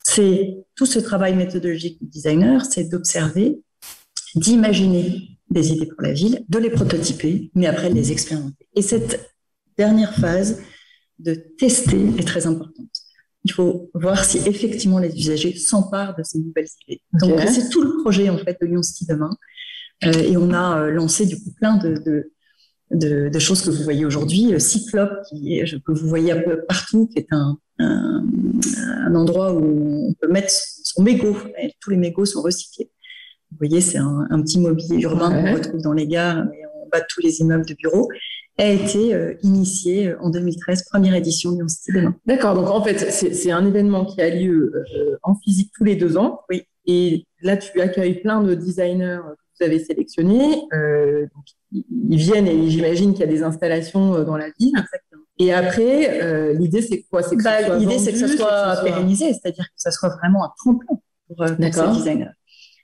c'est 0.03 0.55
tout 0.75 0.85
ce 0.85 0.99
travail 0.99 1.35
méthodologique 1.35 1.97
du 1.99 2.07
designer, 2.07 2.63
c'est 2.65 2.83
d'observer, 2.83 3.59
d'imaginer 4.35 5.29
des 5.49 5.71
idées 5.71 5.87
pour 5.87 6.01
la 6.03 6.13
ville, 6.13 6.45
de 6.47 6.59
les 6.59 6.69
prototyper, 6.69 7.49
mais 7.55 7.65
après 7.65 7.89
de 7.89 7.95
les 7.95 8.11
expérimenter. 8.11 8.67
Et 8.75 8.81
cette 8.83 9.31
dernière 9.77 10.13
phase 10.13 10.59
de 11.17 11.33
tester 11.57 11.99
est 12.19 12.27
très 12.27 12.45
importante. 12.45 12.94
Il 13.45 13.51
faut 13.53 13.89
voir 13.93 14.25
si 14.25 14.39
effectivement 14.47 14.97
les 14.99 15.13
usagers 15.15 15.55
s'emparent 15.55 16.15
de 16.17 16.23
ces 16.23 16.39
nouvelles 16.39 16.67
idées. 16.87 17.01
Donc 17.21 17.39
c'est 17.47 17.69
tout 17.69 17.81
le 17.83 18.01
projet 18.01 18.29
en 18.29 18.37
fait 18.37 18.57
de 18.59 18.65
Lyon 18.65 18.81
City 18.81 19.05
demain. 19.07 19.29
Euh, 20.03 20.11
et 20.11 20.35
on 20.35 20.51
a 20.51 20.79
euh, 20.81 20.91
lancé 20.91 21.25
du 21.25 21.35
coup 21.41 21.51
plein 21.55 21.77
de, 21.77 21.93
de, 22.05 22.31
de, 22.91 23.29
de 23.29 23.39
choses 23.39 23.61
que 23.61 23.69
vous 23.69 23.83
voyez 23.83 24.03
aujourd'hui. 24.03 24.59
Cyclope, 24.59 25.13
qui 25.29 25.57
est, 25.59 25.65
je- 25.67 25.77
que 25.77 25.91
vous 25.93 26.07
voyez 26.09 26.31
un 26.31 26.41
peu 26.41 26.65
partout, 26.67 27.07
qui 27.07 27.19
est 27.19 27.27
un, 27.31 27.57
un, 27.79 28.25
un 29.07 29.15
endroit 29.15 29.53
où 29.53 30.07
on 30.09 30.13
peut 30.15 30.27
mettre 30.27 30.49
son, 30.51 30.81
son 30.95 31.03
mégot. 31.03 31.37
Et 31.61 31.71
tous 31.81 31.91
les 31.91 31.97
mégots 31.97 32.25
sont 32.25 32.41
recyclés. 32.41 32.89
Vous 33.51 33.57
voyez, 33.59 33.79
c'est 33.79 33.99
un, 33.99 34.25
un 34.31 34.41
petit 34.41 34.59
mobilier 34.59 35.01
urbain 35.03 35.31
Ouais. 35.31 35.51
qu'on 35.51 35.57
retrouve 35.57 35.81
dans 35.81 35.93
les 35.93 36.07
gares 36.07 36.39
en 36.39 36.87
bas 36.91 36.99
de 36.99 37.05
tous 37.09 37.21
les 37.21 37.39
immeubles 37.41 37.65
de 37.65 37.75
bureaux. 37.75 38.09
A 38.57 38.69
été 38.69 39.13
euh, 39.13 39.33
initié 39.43 40.07
euh, 40.07 40.17
en 40.21 40.29
2013, 40.29 40.85
première 40.89 41.13
édition 41.15 41.51
Lyon 41.51 41.67
City 41.67 41.91
demain. 41.93 42.15
D'accord, 42.25 42.55
donc 42.55 42.69
en 42.69 42.81
fait, 42.81 43.11
c'est 43.11 43.51
un 43.51 43.65
événement 43.65 44.05
qui 44.05 44.21
a 44.21 44.29
lieu 44.29 44.71
euh, 44.95 45.17
en 45.23 45.35
physique 45.35 45.71
tous 45.75 45.83
les 45.83 45.95
deux 45.95 46.17
ans. 46.17 46.39
Oui. 46.49 46.63
Et 46.85 47.25
là, 47.41 47.57
tu 47.57 47.81
accueilles 47.81 48.21
plein 48.21 48.41
de 48.41 48.53
designers 48.53 49.19
que 49.59 49.63
vous 49.65 49.71
avez 49.71 49.83
sélectionnés. 49.83 50.63
Euh, 50.73 51.21
donc, 51.35 51.45
ils 51.71 52.17
viennent 52.17 52.47
et 52.47 52.69
j'imagine 52.69 53.11
qu'il 53.11 53.21
y 53.21 53.23
a 53.23 53.31
des 53.31 53.43
installations 53.43 54.15
euh, 54.15 54.23
dans 54.23 54.37
la 54.37 54.49
ville. 54.59 54.73
Exactement. 54.77 55.23
Et 55.37 55.53
après, 55.53 56.21
euh, 56.23 56.53
l'idée, 56.53 56.81
c'est 56.81 57.03
quoi? 57.09 57.23
C'est 57.23 57.35
que 57.35 57.43
Bah, 57.43 57.77
L'idée, 57.77 57.99
c'est 57.99 58.13
que 58.13 58.19
ça 58.19 58.27
soit 58.27 58.83
pérennisé, 58.83 59.33
c'est-à 59.33 59.51
dire 59.51 59.65
que 59.65 59.73
ça 59.75 59.91
soit 59.91 60.09
vraiment 60.09 60.45
un 60.45 60.51
tremplin 60.57 60.99
pour, 61.27 61.41
euh, 61.41 61.55
pour 61.55 61.73
ces 61.73 61.87
designers. 61.87 62.29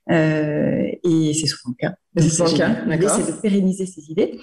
et 0.09 1.33
c'est 1.33 1.47
souvent 1.47 1.73
le 1.77 1.87
cas. 1.87 1.95
C'est 2.17 2.29
souvent 2.29 2.51
le 2.51 2.57
cas, 2.57 2.85
d'accord. 2.85 3.09
c'est 3.11 3.31
de 3.31 3.39
pérenniser 3.39 3.85
ces 3.85 4.09
idées 4.11 4.39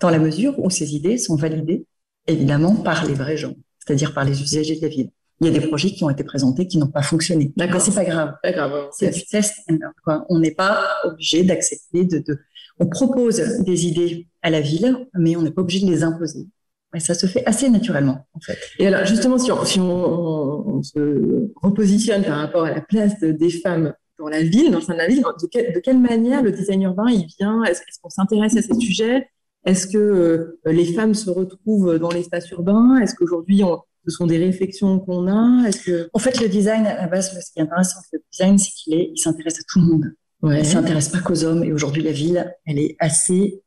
dans 0.00 0.10
la 0.10 0.18
mesure 0.18 0.58
où 0.58 0.70
ces 0.70 0.94
idées 0.94 1.18
sont 1.18 1.36
validées, 1.36 1.86
évidemment, 2.26 2.74
par 2.74 3.06
les 3.06 3.14
vrais 3.14 3.36
gens, 3.36 3.54
c'est-à-dire 3.78 4.14
par 4.14 4.24
les 4.24 4.40
usagers 4.42 4.76
de 4.76 4.82
la 4.82 4.88
ville. 4.88 5.10
Il 5.40 5.46
y 5.46 5.50
a 5.50 5.58
des 5.58 5.66
projets 5.66 5.90
qui 5.90 6.02
ont 6.02 6.10
été 6.10 6.24
présentés 6.24 6.66
qui 6.66 6.78
n'ont 6.78 6.88
pas 6.88 7.02
fonctionné. 7.02 7.52
D'accord. 7.56 7.80
C'est 7.80 7.94
pas 7.94 8.04
grave. 8.04 8.34
Pas 8.42 8.52
grave. 8.52 8.88
C'est 8.92 9.10
du 9.10 9.24
test 9.24 9.54
quoi. 10.02 10.26
On 10.28 10.40
n'est 10.40 10.54
pas 10.54 10.84
obligé 11.04 11.44
d'accepter 11.44 12.04
de, 12.04 12.18
de, 12.18 12.40
on 12.80 12.86
propose 12.86 13.40
des 13.60 13.86
idées 13.86 14.26
à 14.42 14.50
la 14.50 14.60
ville, 14.60 15.06
mais 15.14 15.36
on 15.36 15.42
n'est 15.42 15.50
pas 15.50 15.62
obligé 15.62 15.84
de 15.84 15.90
les 15.90 16.02
imposer. 16.02 16.46
Et 16.94 17.00
ça 17.00 17.14
se 17.14 17.26
fait 17.26 17.44
assez 17.44 17.68
naturellement, 17.68 18.26
en 18.32 18.40
fait. 18.40 18.58
Et 18.78 18.86
alors, 18.86 19.04
justement, 19.04 19.38
si 19.38 19.52
on, 19.52 19.64
si 19.64 19.78
on, 19.78 20.82
se 20.82 21.50
repositionne 21.56 22.24
par 22.24 22.38
rapport 22.38 22.64
à 22.64 22.70
la 22.70 22.80
place 22.80 23.20
des 23.20 23.50
femmes 23.50 23.92
dans 24.18 24.28
la 24.28 24.42
ville, 24.42 24.70
dans 24.70 24.94
la 24.94 25.06
ville, 25.06 25.22
de, 25.22 25.74
de, 25.74 25.80
quelle 25.80 25.98
manière 25.98 26.42
le 26.42 26.50
design 26.50 26.82
urbain 26.82 27.08
il 27.10 27.26
vient? 27.38 27.62
Est-ce 27.64 27.82
qu'on 28.00 28.08
s'intéresse 28.08 28.56
à 28.56 28.62
ces 28.62 28.74
sujets? 28.74 29.28
Est-ce 29.64 29.86
que 29.86 29.98
euh, 29.98 30.60
les 30.66 30.92
femmes 30.92 31.14
se 31.14 31.30
retrouvent 31.30 31.98
dans 31.98 32.10
l'espace 32.10 32.50
urbain? 32.50 32.98
Est-ce 33.00 33.14
qu'aujourd'hui, 33.14 33.62
ce 34.06 34.10
sont 34.10 34.26
des 34.26 34.38
réflexions 34.38 34.98
qu'on 35.00 35.26
a? 35.26 35.68
Est-ce 35.68 35.82
que... 35.84 36.10
En 36.12 36.18
fait, 36.18 36.40
le 36.40 36.48
design, 36.48 36.86
à 36.86 36.96
la 36.96 37.06
base, 37.08 37.30
ce 37.30 37.52
qui 37.52 37.58
est 37.58 37.62
intéressant 37.62 37.98
avec 37.98 38.12
le 38.12 38.20
design, 38.32 38.58
c'est 38.58 38.70
qu'il 38.72 38.94
est, 38.94 39.10
il 39.14 39.18
s'intéresse 39.18 39.58
à 39.58 39.62
tout 39.68 39.80
le 39.80 39.86
monde. 39.86 40.04
Ouais. 40.42 40.60
Il 40.60 40.66
s'intéresse 40.66 41.08
pas 41.08 41.20
qu'aux 41.20 41.44
hommes. 41.44 41.64
Et 41.64 41.72
aujourd'hui, 41.72 42.02
la 42.02 42.12
ville, 42.12 42.54
elle 42.64 42.78
est 42.78 42.96
assez 42.98 43.62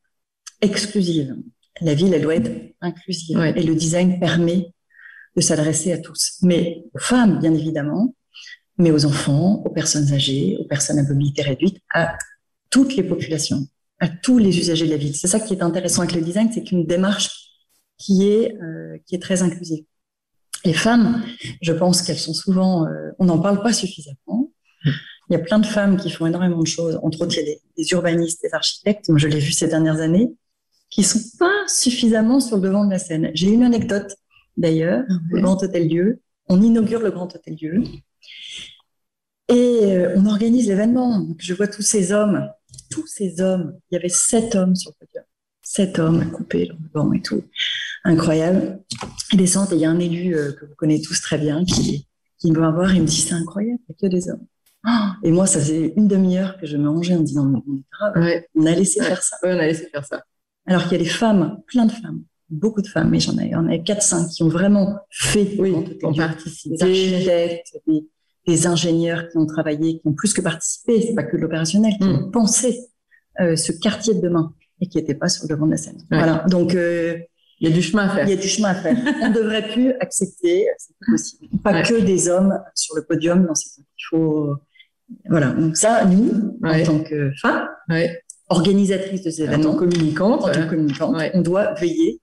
exclusive. 0.62 1.36
La 1.82 1.94
ville, 1.94 2.14
elle 2.14 2.22
doit 2.22 2.36
être 2.36 2.52
inclusive. 2.82 3.38
Ouais. 3.38 3.54
Et 3.60 3.64
le 3.64 3.76
design 3.76 4.20
permet 4.20 4.74
de 5.36 5.42
s'adresser 5.42 5.92
à 5.92 5.98
tous. 5.98 6.38
Mais 6.42 6.84
aux 6.94 7.00
femmes, 7.00 7.40
bien 7.40 7.54
évidemment, 7.54 8.16
mais 8.78 8.92
aux 8.92 9.06
enfants, 9.06 9.62
aux 9.66 9.70
personnes 9.70 10.14
âgées, 10.14 10.58
aux 10.60 10.66
personnes 10.66 11.00
à 11.00 11.04
mobilité 11.04 11.42
réduite, 11.42 11.78
à 11.94 12.18
toutes 12.70 12.96
les 12.96 13.04
populations, 13.04 13.68
à 14.02 14.10
tous 14.10 14.40
les 14.40 14.58
usagers 14.58 14.88
de 14.88 14.92
la 14.92 14.98
ville. 14.98 15.16
C'est 15.16 15.28
ça 15.28 15.40
qui 15.40 15.54
est 15.54 15.62
intéressant 15.62 16.02
avec 16.02 16.16
le 16.16 16.22
design, 16.22 16.50
c'est 16.52 16.64
qu'une 16.64 16.86
démarche 16.86 17.30
qui 17.98 18.28
est, 18.28 18.58
euh, 18.62 18.98
qui 19.06 19.16
est 19.16 19.20
très 19.20 19.44
inclusive. 19.44 19.86
Les 20.66 20.74
femmes, 20.74 21.24
je 21.62 21.72
pense 21.72 22.02
qu'elles 22.02 22.20
sont 22.20 22.34
souvent, 22.34 22.88
euh, 22.88 23.12
on 23.20 23.26
n'en 23.26 23.40
parle 23.40 23.62
pas 23.62 23.74
suffisamment. 23.74 24.52
Il 24.86 25.34
y 25.34 25.36
a 25.36 25.40
plein 25.40 25.60
de 25.60 25.66
femmes 25.66 25.98
qui 25.98 26.10
font 26.10 26.26
énormément 26.26 26.60
de 26.60 26.68
choses. 26.68 27.00
Entre 27.04 27.22
autres, 27.22 27.36
il 27.38 27.48
y 27.48 27.52
a 27.52 27.56
des, 27.78 27.92
urbanistes, 27.92 28.42
des 28.42 28.54
architectes. 28.54 29.08
Moi, 29.10 29.20
je 29.20 29.28
l'ai 29.28 29.40
vu 29.40 29.52
ces 29.52 29.68
dernières 29.68 30.02
années, 30.02 30.34
qui 30.90 31.04
sont 31.04 31.22
pas 31.38 31.68
suffisamment 31.68 32.40
sur 32.40 32.58
le 32.58 32.64
devant 32.64 32.86
de 32.86 32.92
la 32.92 33.00
scène. 33.00 33.30
J'ai 33.36 33.50
une 33.50 33.64
anecdote 33.64 34.16
d'ailleurs, 34.58 35.04
ah 35.08 35.14
le 35.30 35.42
Grand 35.42 35.62
Hôtel 35.64 35.88
Dieu. 35.88 36.22
On 36.50 36.62
inaugure 36.62 37.02
le 37.02 37.12
Grand 37.12 37.34
Hôtel 37.34 37.56
Dieu. 37.56 37.84
Et 39.48 39.80
euh, 39.86 40.14
on 40.16 40.26
organise 40.26 40.68
l'événement. 40.68 41.28
Je 41.38 41.54
vois 41.54 41.68
tous 41.68 41.82
ces 41.84 42.12
hommes, 42.12 42.50
tous 42.92 43.08
ces 43.08 43.42
hommes. 43.42 43.80
Il 43.90 43.96
y 43.96 43.98
avait 43.98 44.10
sept 44.10 44.56
hommes 44.56 44.76
sur 44.76 44.92
le 44.92 45.06
podium. 45.06 45.24
Sept 45.64 46.00
hommes 46.00 46.30
coupés 46.32 46.68
dans 46.68 46.76
le 46.76 46.90
banc 46.94 47.14
et 47.14 47.22
tout. 47.22 47.44
Incroyable. 48.04 48.80
Ils 49.32 49.38
descendent 49.38 49.72
et 49.72 49.76
il 49.76 49.82
y 49.82 49.86
a 49.86 49.90
un 49.90 50.00
élu 50.00 50.36
euh, 50.36 50.52
que 50.54 50.66
vous 50.66 50.76
connaissez 50.76 51.04
tous 51.04 51.22
très 51.22 51.38
bien 51.38 51.64
qui, 51.66 52.08
qui 52.40 52.52
me 52.52 52.60
va 52.60 52.72
voir 52.72 52.94
et 52.94 53.00
me 53.00 53.06
dit 53.06 53.16
c'est 53.16 53.34
incroyable, 53.34 53.80
il 53.88 53.96
n'y 53.96 53.96
a 53.96 54.10
que 54.10 54.16
des 54.16 54.30
hommes. 54.30 54.46
et 55.24 55.32
moi, 55.32 55.46
ça 55.46 55.60
faisait 55.60 55.94
une 55.96 56.08
demi-heure 56.08 56.58
que 56.60 56.66
je 56.66 56.78
me 56.78 56.90
rangeais 56.90 57.16
en 57.16 57.20
me 57.20 57.26
disant 57.26 57.64
on 58.56 58.66
a 58.66 58.72
laissé 58.72 59.02
faire 59.02 59.22
ça. 59.22 59.38
on 59.44 59.50
a 59.50 59.68
laissé 59.68 59.88
faire 59.88 60.06
ça. 60.06 60.24
Alors 60.66 60.84
qu'il 60.84 60.94
y 60.94 60.96
a 60.96 61.04
des 61.04 61.10
femmes, 61.10 61.62
plein 61.68 61.86
de 61.86 61.92
femmes, 61.92 62.24
beaucoup 62.50 62.82
de 62.82 62.88
femmes, 62.88 63.10
mais 63.10 63.20
j'en 63.20 63.38
ai, 63.38 63.56
en 63.56 63.68
ai 63.68 63.80
4-5 63.80 64.36
qui 64.36 64.44
ont 64.44 64.50
vraiment 64.50 64.98
fait, 65.10 65.56
oui, 65.60 65.74
ont 66.04 66.14
participé. 66.14 66.76
Des 66.76 66.84
architectes, 66.84 67.78
des, 67.88 68.08
ingénieurs 68.48 69.30
qui 69.30 69.38
ont 69.38 69.46
travaillé, 69.46 70.00
qui 70.00 70.08
ont 70.08 70.14
plus 70.14 70.34
que 70.34 70.42
participé, 70.42 71.02
c'est 71.02 71.16
pas 71.16 71.24
que 71.24 71.38
l'opérationnel, 71.38 71.94
qui 72.00 72.08
ont 72.08 72.28
mm. 72.28 72.32
pensé 72.32 72.80
euh, 73.40 73.56
ce 73.56 73.72
quartier 73.72 74.14
de 74.16 74.22
demain 74.22 74.54
et 74.82 74.88
qui 74.88 74.98
n'étaient 74.98 75.16
pas 75.16 75.30
sur 75.30 75.44
le 75.44 75.50
devant 75.50 75.66
de 75.66 75.72
la 75.72 75.78
scène. 75.78 75.98
Voilà. 76.10 76.44
Donc, 76.50 76.76
euh, 76.76 77.18
il 77.60 77.70
y 77.70 77.72
a 77.72 77.76
du 77.76 77.82
chemin 77.82 78.08
à 78.08 78.10
faire. 78.10 78.28
Il 78.28 78.30
y 78.32 78.34
a 78.34 78.42
du 78.42 78.48
chemin 78.48 78.70
à 78.70 78.76
faire. 78.76 78.98
On 79.22 79.30
ne 79.30 79.34
devrait 79.36 79.68
plus 79.70 79.92
accepter, 80.00 80.68
c'est 80.78 80.96
possible, 81.06 81.48
pas 81.64 81.84
que 81.84 82.02
des 82.02 82.28
hommes 82.28 82.60
sur 82.74 82.96
le 82.96 83.04
podium 83.04 83.46
dans 83.46 83.54
ces 83.54 83.70
Il 83.80 84.04
faut, 84.10 84.56
voilà. 85.30 85.52
Donc 85.52 85.78
ça, 85.78 86.06
nous, 86.06 86.58
en 86.64 86.84
tant 86.84 87.04
que 87.04 87.32
femmes, 87.40 87.70
organisatrices 88.50 89.24
de 89.24 89.30
ces 89.30 89.44
événements, 89.44 89.70
en 89.70 89.74
tant 89.74 89.78
communicantes, 89.78 90.44
en 90.44 90.52
tant 90.52 90.68
communicantes, 90.68 91.16
on 91.36 91.42
doit 91.42 91.74
veiller 91.76 92.20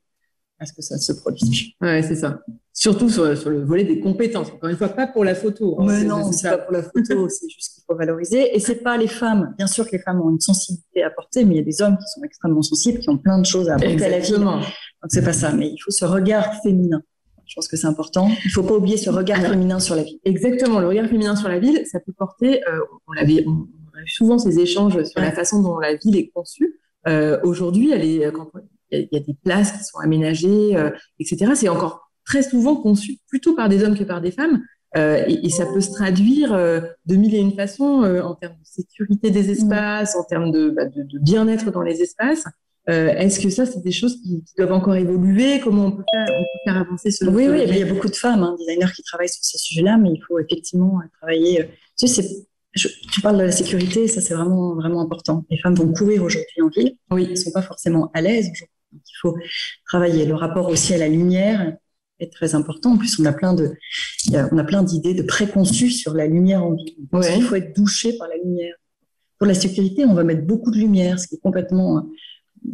à 0.59 0.67
ce 0.67 0.73
que 0.73 0.83
ça 0.83 0.99
se 0.99 1.13
produise. 1.13 1.69
Ouais, 1.81 2.03
c'est 2.03 2.17
ça. 2.17 2.41
Surtout 2.81 3.09
sur, 3.09 3.37
sur, 3.37 3.51
le 3.51 3.65
volet 3.65 3.83
des 3.83 3.99
compétences. 3.99 4.53
Encore 4.53 4.71
une 4.71 4.77
fois, 4.77 4.91
pas 4.91 5.09
pour 5.09 5.25
la 5.25 5.35
photo. 5.35 5.77
Hein. 5.81 5.87
Mais 5.89 6.05
non, 6.05 6.31
c'est 6.31 6.49
pas 6.49 6.59
pour 6.59 6.73
la 6.73 6.85
photo. 6.85 7.29
c'est 7.29 7.49
juste 7.49 7.75
qu'il 7.75 7.83
faut 7.85 7.97
valoriser. 7.97 8.55
Et 8.55 8.61
c'est 8.61 8.77
pas 8.77 8.97
les 8.97 9.09
femmes. 9.09 9.53
Bien 9.59 9.67
sûr 9.67 9.85
que 9.85 9.91
les 9.91 9.99
femmes 9.99 10.21
ont 10.21 10.31
une 10.31 10.39
sensibilité 10.39 11.03
à 11.03 11.09
apporter, 11.09 11.45
mais 11.45 11.55
il 11.55 11.57
y 11.57 11.61
a 11.61 11.65
des 11.65 11.83
hommes 11.83 11.97
qui 11.97 12.07
sont 12.07 12.23
extrêmement 12.23 12.63
sensibles, 12.63 13.01
qui 13.01 13.11
ont 13.11 13.19
plein 13.19 13.41
de 13.41 13.47
choses 13.47 13.69
à 13.69 13.75
apporter 13.75 14.05
à 14.05 14.09
la 14.11 14.21
vie. 14.21 14.31
Donc 14.31 14.63
c'est 15.09 15.25
pas 15.25 15.33
ça. 15.33 15.53
Mais 15.53 15.67
il 15.67 15.79
faut 15.79 15.91
ce 15.91 16.05
regard 16.05 16.55
féminin. 16.63 17.03
Je 17.47 17.57
pense 17.57 17.67
que 17.67 17.77
c'est 17.77 17.89
important. 17.89 18.31
Il 18.45 18.51
faut 18.53 18.63
pas 18.63 18.75
oublier 18.75 18.97
ce 18.97 19.11
regard 19.11 19.41
féminin 19.41 19.81
sur 19.81 19.97
la 19.97 20.05
vie. 20.05 20.21
Exactement. 20.25 20.79
Le 20.79 20.87
regard 20.87 21.09
féminin 21.09 21.35
sur 21.35 21.49
la 21.49 21.59
ville, 21.59 21.83
ça 21.85 21.99
peut 21.99 22.13
porter. 22.17 22.63
Euh, 22.69 22.79
on 23.09 23.13
l'avait, 23.13 23.45
on, 23.49 23.67
a 23.99 24.03
eu 24.03 24.09
souvent 24.09 24.39
ces 24.39 24.61
échanges 24.61 25.03
sur 25.03 25.21
la 25.21 25.33
façon 25.33 25.63
dont 25.63 25.81
la 25.81 25.97
ville 25.97 26.17
est 26.17 26.29
conçue. 26.29 26.79
Euh, 27.09 27.41
Aujourd'hui, 27.43 27.91
elle 27.91 28.05
est 28.05 28.31
quand 28.31 28.53
il 28.93 29.09
y, 29.11 29.17
a 29.17 29.21
des 29.21 29.35
places 29.43 29.73
qui 29.73 29.83
sont 29.83 29.99
aménagées, 29.99 30.77
euh, 30.77 30.91
etc. 31.19 31.53
C'est 31.57 31.69
encore 31.69 32.08
très 32.29 32.43
souvent 32.43 32.77
conçu 32.77 33.19
plutôt 33.27 33.55
par 33.55 33.69
des 33.69 33.83
hommes 33.83 33.99
que 33.99 34.05
par 34.05 34.21
des 34.21 34.31
femmes. 34.31 34.63
Euh, 34.97 35.23
et, 35.27 35.47
et, 35.47 35.51
ça 35.51 35.67
peut 35.67 35.83
se 35.83 35.91
traduire 35.91 36.55
euh, 36.55 36.81
de 37.05 37.17
mille 37.17 37.35
et 37.35 37.39
une 37.39 37.53
façons 37.53 38.05
euh, 38.05 38.23
en 38.23 38.35
termes 38.35 38.55
de 38.55 38.65
sécurité 38.65 39.31
des 39.31 39.51
espaces, 39.51 40.17
en 40.17 40.25
termes 40.25 40.51
de, 40.51 40.71
bah, 40.71 40.87
de, 40.87 41.03
de 41.03 41.19
bien-être 41.19 41.71
dans 41.71 41.83
les 41.83 42.01
espaces. 42.03 42.45
Est-ce 42.91 43.41
que 43.41 43.51
ça, 43.51 43.67
c'est 43.67 43.83
des 43.83 43.91
choses 43.91 44.19
qui, 44.23 44.43
qui, 44.45 44.55
doivent 44.57 44.73
encore 44.73 44.95
évoluer? 44.95 45.61
Comment 45.61 45.87
on 45.87 45.91
peut 45.91 46.05
faire, 46.11 46.27
on 46.31 46.43
peut 46.43 46.73
faire 46.73 46.81
avancer 46.81 47.11
ce 47.11 47.27
Oui, 47.27 47.47
oui, 47.47 47.65
il 47.69 47.77
y 47.77 47.83
a 47.83 47.85
beaucoup 47.85 48.09
de 48.09 48.17
femmes, 48.17 48.43
hein, 48.43 48.57
designers 48.59 48.91
qui 48.97 49.03
travaillent 49.03 49.29
sur 49.29 49.45
ces 49.45 49.59
sujets-là, 49.59 49.99
mais 49.99 50.09
il 50.09 50.23
faut 50.27 50.39
effectivement 50.39 50.99
travailler. 51.21 51.69
Tu 51.99 52.09
sais, 52.09 52.25
je, 52.73 52.89
tu 53.13 53.21
parles 53.21 53.37
de 53.37 53.43
la 53.43 53.53
sécurité, 53.53 54.09
ça 54.09 54.23
c'est 54.23 54.33
vraiment 54.33 54.75
vraiment 54.75 55.03
important. 55.03 55.45
Les 55.51 55.59
femmes 55.59 55.75
vont 55.75 55.93
courir 55.93 56.23
aujourd'hui 56.23 56.63
en 56.63 56.69
ville, 56.69 56.97
oui, 57.11 57.27
elles 57.29 57.37
sont 57.37 57.53
pas 57.53 57.61
forcément 57.61 58.11
à 58.15 58.23
l'aise 58.23 58.49
aujourd'hui 58.51 58.79
donc, 58.93 59.03
il 59.07 59.19
faut 59.21 59.37
travailler. 59.87 60.25
Le 60.25 60.35
rapport 60.35 60.69
aussi 60.69 60.95
à 60.95 60.99
la 60.99 61.09
lumière 61.09 61.77
est 62.21 62.33
très 62.33 62.55
important. 62.55 62.93
En 62.93 62.97
plus, 62.97 63.19
on 63.19 63.25
a 63.25 63.33
plein 63.33 63.55
de, 63.55 63.73
on 64.33 64.59
a 64.59 64.65
plein 64.65 64.83
d'idées 64.83 65.15
de 65.15 65.23
préconçues 65.23 65.91
sur 65.91 66.15
la 66.15 66.27
lumière 66.27 66.65
en 66.65 66.75
ville. 66.75 66.95
Il 67.13 67.43
faut 67.43 67.55
être 67.55 67.75
douché 67.77 68.17
par 68.19 68.29
la 68.29 68.37
lumière. 68.37 68.75
Pour 69.39 69.47
la 69.47 69.55
sécurité, 69.55 70.05
on 70.05 70.15
va 70.15 70.25
mettre 70.25 70.43
beaucoup 70.43 70.71
de 70.71 70.79
lumière, 70.79 71.21
ce 71.21 71.29
qui 71.29 71.37
est 71.37 71.41
complètement, 71.41 72.09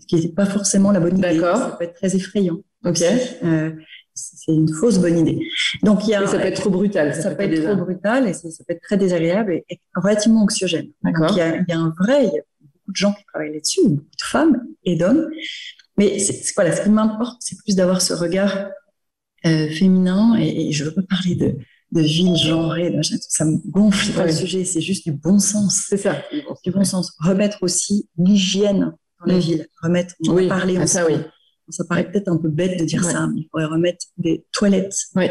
ce 0.00 0.06
qui 0.06 0.16
n'est 0.16 0.32
pas 0.32 0.46
forcément 0.46 0.92
la 0.92 1.00
bonne 1.00 1.18
idée. 1.18 1.38
Ça 1.38 1.76
peut 1.78 1.84
être 1.84 1.94
très 1.94 2.16
effrayant. 2.16 2.58
Ok. 2.84 3.02
Euh, 3.02 3.70
c'est 4.14 4.52
une 4.52 4.72
fausse 4.72 4.98
bonne 4.98 5.18
idée. 5.18 5.40
Donc 5.82 6.06
il 6.06 6.10
y 6.10 6.14
a, 6.14 6.26
ça 6.26 6.38
peut 6.38 6.46
être 6.46 6.60
trop 6.60 6.70
brutal. 6.70 7.14
Ça, 7.14 7.34
peut 7.34 7.42
être 7.42 7.62
trop 7.62 7.76
brutal 7.76 8.28
et 8.28 8.32
ça, 8.32 8.48
peut 8.66 8.74
être 8.74 8.82
très 8.82 8.96
désagréable 8.96 9.62
et, 9.68 9.80
relativement 9.96 10.42
anxiogène. 10.42 10.90
Donc 11.02 11.16
il 11.32 11.36
y, 11.36 11.40
a, 11.40 11.56
il 11.56 11.64
y 11.68 11.72
a 11.72 11.78
un 11.78 11.92
vrai, 11.98 12.26
il 12.26 12.32
y 12.32 12.38
a 12.38 12.42
beaucoup 12.62 12.92
de 12.92 12.96
gens 12.96 13.12
qui 13.12 13.24
travaillent 13.24 13.52
là-dessus, 13.52 13.80
beaucoup 13.82 14.04
de 14.04 14.24
femmes 14.24 14.62
et 14.84 14.96
d'hommes 14.96 15.28
mais 15.96 16.18
c'est, 16.18 16.54
voilà, 16.54 16.74
ce 16.74 16.82
qui 16.82 16.90
m'importe, 16.90 17.36
c'est 17.40 17.56
plus 17.58 17.76
d'avoir 17.76 18.02
ce 18.02 18.12
regard 18.12 18.68
euh, 19.46 19.68
féminin 19.68 20.36
et, 20.38 20.68
et, 20.68 20.72
je 20.72 20.84
veux 20.84 20.94
pas 20.94 21.02
parler 21.02 21.34
de, 21.34 21.56
de 21.94 22.00
ville 22.00 22.36
genrée, 22.36 22.92
ça 23.02 23.44
me 23.44 23.58
gonfle 23.70 24.12
pas 24.14 24.26
le 24.26 24.32
sujet, 24.32 24.64
c'est 24.64 24.80
juste 24.80 25.04
du 25.04 25.12
bon 25.12 25.38
sens. 25.38 25.86
C'est 25.88 25.96
ça. 25.96 26.22
Du 26.64 26.72
bon 26.72 26.84
sens. 26.84 27.12
Remettre 27.20 27.58
aussi 27.62 28.08
l'hygiène 28.18 28.92
dans 29.20 29.26
la 29.26 29.36
mm. 29.36 29.40
ville. 29.40 29.66
Remettre, 29.80 30.14
on 30.26 30.34
oui. 30.34 30.48
parler 30.48 30.76
ah, 30.78 30.86
ça, 30.86 31.06
oui. 31.06 31.14
Ça 31.68 31.84
paraît 31.84 32.10
peut-être 32.10 32.28
un 32.28 32.36
peu 32.36 32.48
bête 32.48 32.78
de 32.78 32.84
dire 32.84 33.04
ça, 33.04 33.26
mais 33.28 33.42
il 33.42 33.48
faudrait 33.50 33.66
remettre 33.66 34.06
des 34.18 34.44
toilettes. 34.52 34.96
Oui. 35.14 35.26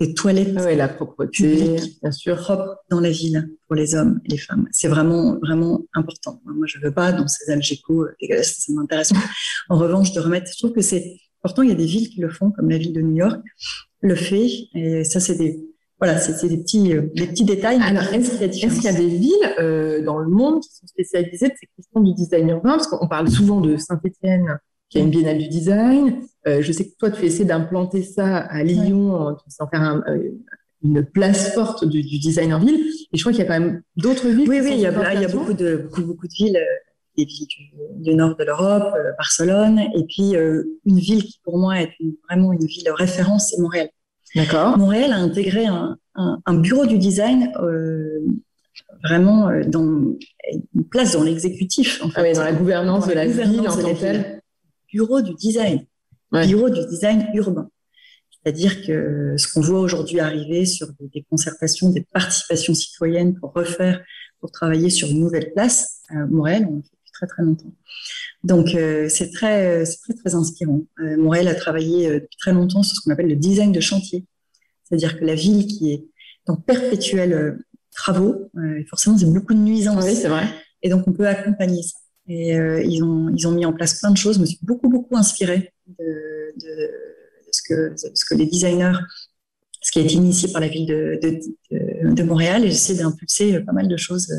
Des 0.00 0.14
toilettes. 0.14 0.54
Ah 0.56 0.64
oui, 0.66 0.76
la 0.76 0.88
propreté, 0.88 1.76
bien 2.02 2.12
sûr. 2.12 2.36
Propre 2.36 2.76
dans 2.90 3.00
la 3.00 3.10
ville 3.10 3.48
pour 3.66 3.76
les 3.76 3.94
hommes 3.94 4.20
et 4.24 4.32
les 4.32 4.38
femmes. 4.38 4.68
C'est 4.72 4.88
vraiment, 4.88 5.38
vraiment 5.38 5.82
important. 5.94 6.40
Moi, 6.44 6.66
je 6.66 6.78
veux 6.80 6.92
pas 6.92 7.12
dans 7.12 7.28
ces 7.28 7.52
algécos 7.52 8.04
euh, 8.04 8.16
dégueulasses, 8.20 8.56
ça 8.58 8.72
m'intéresse 8.72 9.12
pas. 9.12 9.24
En 9.68 9.78
revanche, 9.78 10.12
de 10.12 10.20
remettre, 10.20 10.50
je 10.52 10.58
trouve 10.58 10.72
que 10.72 10.82
c'est, 10.82 11.18
pourtant, 11.42 11.62
il 11.62 11.68
y 11.68 11.72
a 11.72 11.76
des 11.76 11.86
villes 11.86 12.08
qui 12.08 12.20
le 12.20 12.28
font, 12.28 12.50
comme 12.50 12.70
la 12.70 12.78
ville 12.78 12.92
de 12.92 13.02
New 13.02 13.16
York, 13.16 13.40
le 14.00 14.14
fait. 14.14 14.48
Et 14.74 15.04
ça, 15.04 15.20
c'est 15.20 15.36
des, 15.36 15.66
voilà, 15.98 16.18
c'est 16.18 16.48
des 16.48 16.58
petits, 16.58 16.94
euh, 16.94 17.02
des 17.14 17.26
petits 17.26 17.44
détails. 17.44 17.80
Alors, 17.82 18.02
est-ce 18.12 18.32
qu'il 18.32 18.42
est 18.42 18.84
y, 18.84 18.88
a 18.88 18.92
des 18.92 19.08
villes 19.08 19.32
euh, 19.58 20.02
dans 20.04 20.18
le 20.18 20.28
monde 20.28 20.60
qui 20.60 20.68
sont 20.70 20.86
spécialisées 20.86 21.48
de 21.48 21.54
ces 21.58 21.68
questions 21.74 22.00
du 22.00 22.12
design 22.14 22.48
urbain? 22.50 22.72
Parce 22.72 22.86
qu'on 22.86 23.08
parle 23.08 23.28
souvent 23.28 23.60
de 23.60 23.76
Saint-Étienne, 23.76 24.58
qui 24.90 24.98
a 24.98 25.00
une 25.00 25.10
biennale 25.10 25.38
du 25.38 25.48
design. 25.48 26.20
Euh, 26.46 26.60
je 26.62 26.72
sais 26.72 26.84
que 26.84 26.96
toi, 26.98 27.10
tu 27.10 27.24
essaies 27.24 27.44
d'implanter 27.44 28.02
ça 28.02 28.36
à 28.36 28.62
Lyon, 28.62 29.26
ouais. 29.26 29.34
en 29.58 29.66
faire 29.68 29.82
un, 29.82 30.04
une 30.82 31.04
place 31.04 31.54
forte 31.54 31.86
du, 31.86 32.02
du, 32.02 32.18
design 32.18 32.52
en 32.52 32.60
ville. 32.60 32.78
Et 33.12 33.16
je 33.16 33.22
crois 33.22 33.32
qu'il 33.32 33.42
y 33.42 33.44
a 33.44 33.48
quand 33.48 33.60
même 33.60 33.82
d'autres 33.96 34.28
villes. 34.28 34.48
Oui, 34.48 34.60
oui, 34.62 34.72
il 34.72 34.80
y 34.80 34.86
a, 34.86 35.14
il 35.14 35.20
y 35.22 35.24
a 35.24 35.28
beaucoup 35.28 35.54
de 35.54 35.76
beaucoup, 35.76 36.02
beaucoup 36.02 36.26
de 36.26 36.34
villes 36.34 36.60
des 37.16 37.24
villes 37.24 37.46
du, 37.46 37.70
du 38.02 38.14
nord 38.14 38.36
de 38.36 38.44
l'Europe, 38.44 38.92
euh, 38.94 39.12
Barcelone, 39.18 39.80
et 39.94 40.04
puis 40.04 40.36
euh, 40.36 40.64
une 40.84 40.98
ville 40.98 41.24
qui 41.24 41.40
pour 41.42 41.58
moi 41.58 41.80
est 41.80 41.92
une, 42.00 42.14
vraiment 42.28 42.52
une 42.52 42.66
ville 42.66 42.84
de 42.84 42.90
référence, 42.90 43.50
c'est 43.50 43.60
Montréal. 43.60 43.88
D'accord. 44.34 44.76
Montréal 44.76 45.12
a 45.12 45.16
intégré 45.16 45.66
un, 45.66 45.96
un, 46.14 46.40
un, 46.44 46.54
bureau 46.54 46.86
du 46.86 46.98
design 46.98 47.52
euh, 47.60 48.20
vraiment 49.02 49.50
dans 49.66 49.82
une 49.82 50.88
place 50.90 51.12
dans 51.12 51.22
l'exécutif. 51.22 52.02
En 52.02 52.10
fait. 52.10 52.34
dans 52.34 52.42
la 52.42 52.52
gouvernance 52.52 53.06
de 53.06 53.14
la 53.14 53.26
ville 53.26 53.60
en 53.60 53.76
tant 53.76 53.94
que 53.94 54.36
Bureau 54.92 55.20
du 55.20 55.34
design, 55.34 55.84
bureau 56.32 56.70
du 56.70 56.86
design 56.86 57.26
urbain. 57.34 57.68
C'est-à-dire 58.46 58.86
que 58.86 59.34
ce 59.36 59.52
qu'on 59.52 59.60
voit 59.60 59.80
aujourd'hui 59.80 60.20
arriver 60.20 60.66
sur 60.66 60.86
des, 61.00 61.26
concertations, 61.28 61.90
des 61.90 62.06
participations 62.12 62.74
citoyennes 62.74 63.34
pour 63.34 63.52
refaire, 63.52 64.00
pour 64.38 64.52
travailler 64.52 64.88
sur 64.88 65.08
une 65.08 65.18
nouvelle 65.18 65.52
place 65.52 66.02
à 66.10 66.26
Montréal, 66.26 66.68
on 66.70 66.76
le 66.76 66.82
fait 66.82 66.88
depuis 66.92 66.95
très 67.16 67.26
très 67.26 67.42
longtemps. 67.42 67.72
Donc 68.44 68.68
c'est 69.08 69.30
très, 69.32 69.84
très 69.84 70.14
très 70.14 70.34
inspirant. 70.34 70.82
Montréal 70.98 71.48
a 71.48 71.54
travaillé 71.54 72.20
depuis 72.20 72.36
très 72.38 72.52
longtemps 72.52 72.82
sur 72.82 72.96
ce 72.96 73.00
qu'on 73.02 73.10
appelle 73.10 73.28
le 73.28 73.36
design 73.36 73.72
de 73.72 73.80
chantier. 73.80 74.24
C'est-à-dire 74.84 75.18
que 75.18 75.24
la 75.24 75.34
ville 75.34 75.66
qui 75.66 75.92
est 75.92 76.04
dans 76.46 76.56
perpétuels 76.56 77.32
euh, 77.32 77.66
travaux, 77.92 78.50
euh, 78.56 78.82
forcément, 78.88 79.18
c'est 79.18 79.26
beaucoup 79.26 79.54
de 79.54 79.58
nuisances. 79.58 80.04
Oui, 80.04 80.14
c'est 80.14 80.28
vrai. 80.28 80.46
Et 80.82 80.88
donc, 80.88 81.06
on 81.08 81.12
peut 81.12 81.26
accompagner 81.26 81.82
ça. 81.82 81.98
Et 82.28 82.58
euh, 82.58 82.82
ils, 82.82 83.02
ont, 83.02 83.30
ils 83.36 83.46
ont 83.46 83.52
mis 83.52 83.66
en 83.66 83.72
place 83.72 83.98
plein 83.98 84.10
de 84.10 84.16
choses. 84.16 84.36
Je 84.36 84.40
me 84.40 84.46
suis 84.46 84.58
beaucoup, 84.62 84.88
beaucoup 84.88 85.16
inspirée 85.16 85.72
de, 85.86 86.52
de, 86.60 86.90
ce, 87.50 87.62
que, 87.68 87.94
ce 87.96 88.24
que 88.24 88.34
les 88.34 88.46
designers, 88.46 88.98
ce 89.80 89.90
qui 89.90 90.00
a 90.00 90.02
été 90.02 90.14
initié 90.14 90.50
par 90.52 90.60
la 90.60 90.68
ville 90.68 90.86
de, 90.86 91.18
de, 91.22 92.14
de 92.14 92.22
Montréal. 92.22 92.64
Et 92.64 92.70
j'essaie 92.70 92.94
d'impulser 92.94 93.60
pas 93.60 93.72
mal 93.72 93.88
de 93.88 93.96
choses 93.96 94.32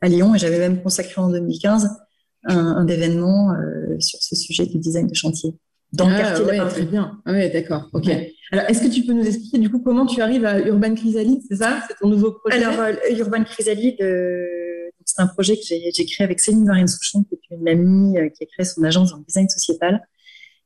à 0.00 0.08
Lyon. 0.08 0.34
Et 0.34 0.38
j'avais 0.38 0.58
même 0.58 0.82
consacré 0.82 1.20
en 1.20 1.30
2015 1.30 1.88
un, 2.44 2.58
un 2.58 2.86
événement 2.86 3.54
sur 3.98 4.22
ce 4.22 4.34
sujet 4.36 4.66
du 4.66 4.78
design 4.78 5.06
de 5.06 5.14
chantier 5.14 5.54
dans 5.92 6.08
le 6.08 6.14
ah, 6.14 6.20
quartier 6.20 6.44
ouais, 6.44 6.68
Très 6.68 6.82
bien. 6.82 7.20
Ah 7.24 7.32
oui, 7.32 7.50
d'accord. 7.50 7.88
Ok. 7.92 8.08
Alors, 8.50 8.64
est-ce 8.68 8.82
que 8.82 8.88
tu 8.92 9.04
peux 9.04 9.12
nous 9.12 9.26
expliquer 9.26 9.58
du 9.58 9.70
coup 9.70 9.80
comment 9.80 10.06
tu 10.06 10.20
arrives 10.20 10.44
à 10.44 10.58
Urban 10.60 10.94
Chrysalide 10.94 11.40
C'est 11.48 11.56
ça? 11.56 11.80
C'est 11.88 11.94
ton 12.00 12.08
nouveau 12.08 12.32
projet? 12.32 12.62
Alors, 12.62 12.80
euh, 12.80 12.94
Urban 13.18 13.44
Chrysalide, 13.44 14.00
euh, 14.00 14.44
c'est 15.04 15.20
un 15.20 15.26
projet 15.26 15.56
que 15.56 15.62
j'ai 15.64 16.06
créé 16.06 16.24
avec 16.24 16.40
Céline 16.40 16.66
Varienne 16.66 16.88
Souchon, 16.88 17.24
qui 17.24 17.34
est 17.34 17.54
une 17.54 17.68
amie 17.68 18.18
euh, 18.18 18.28
qui 18.28 18.44
a 18.44 18.46
créé 18.46 18.64
son 18.64 18.82
agence 18.84 19.12
en 19.12 19.18
design 19.18 19.48
sociétal. 19.48 20.02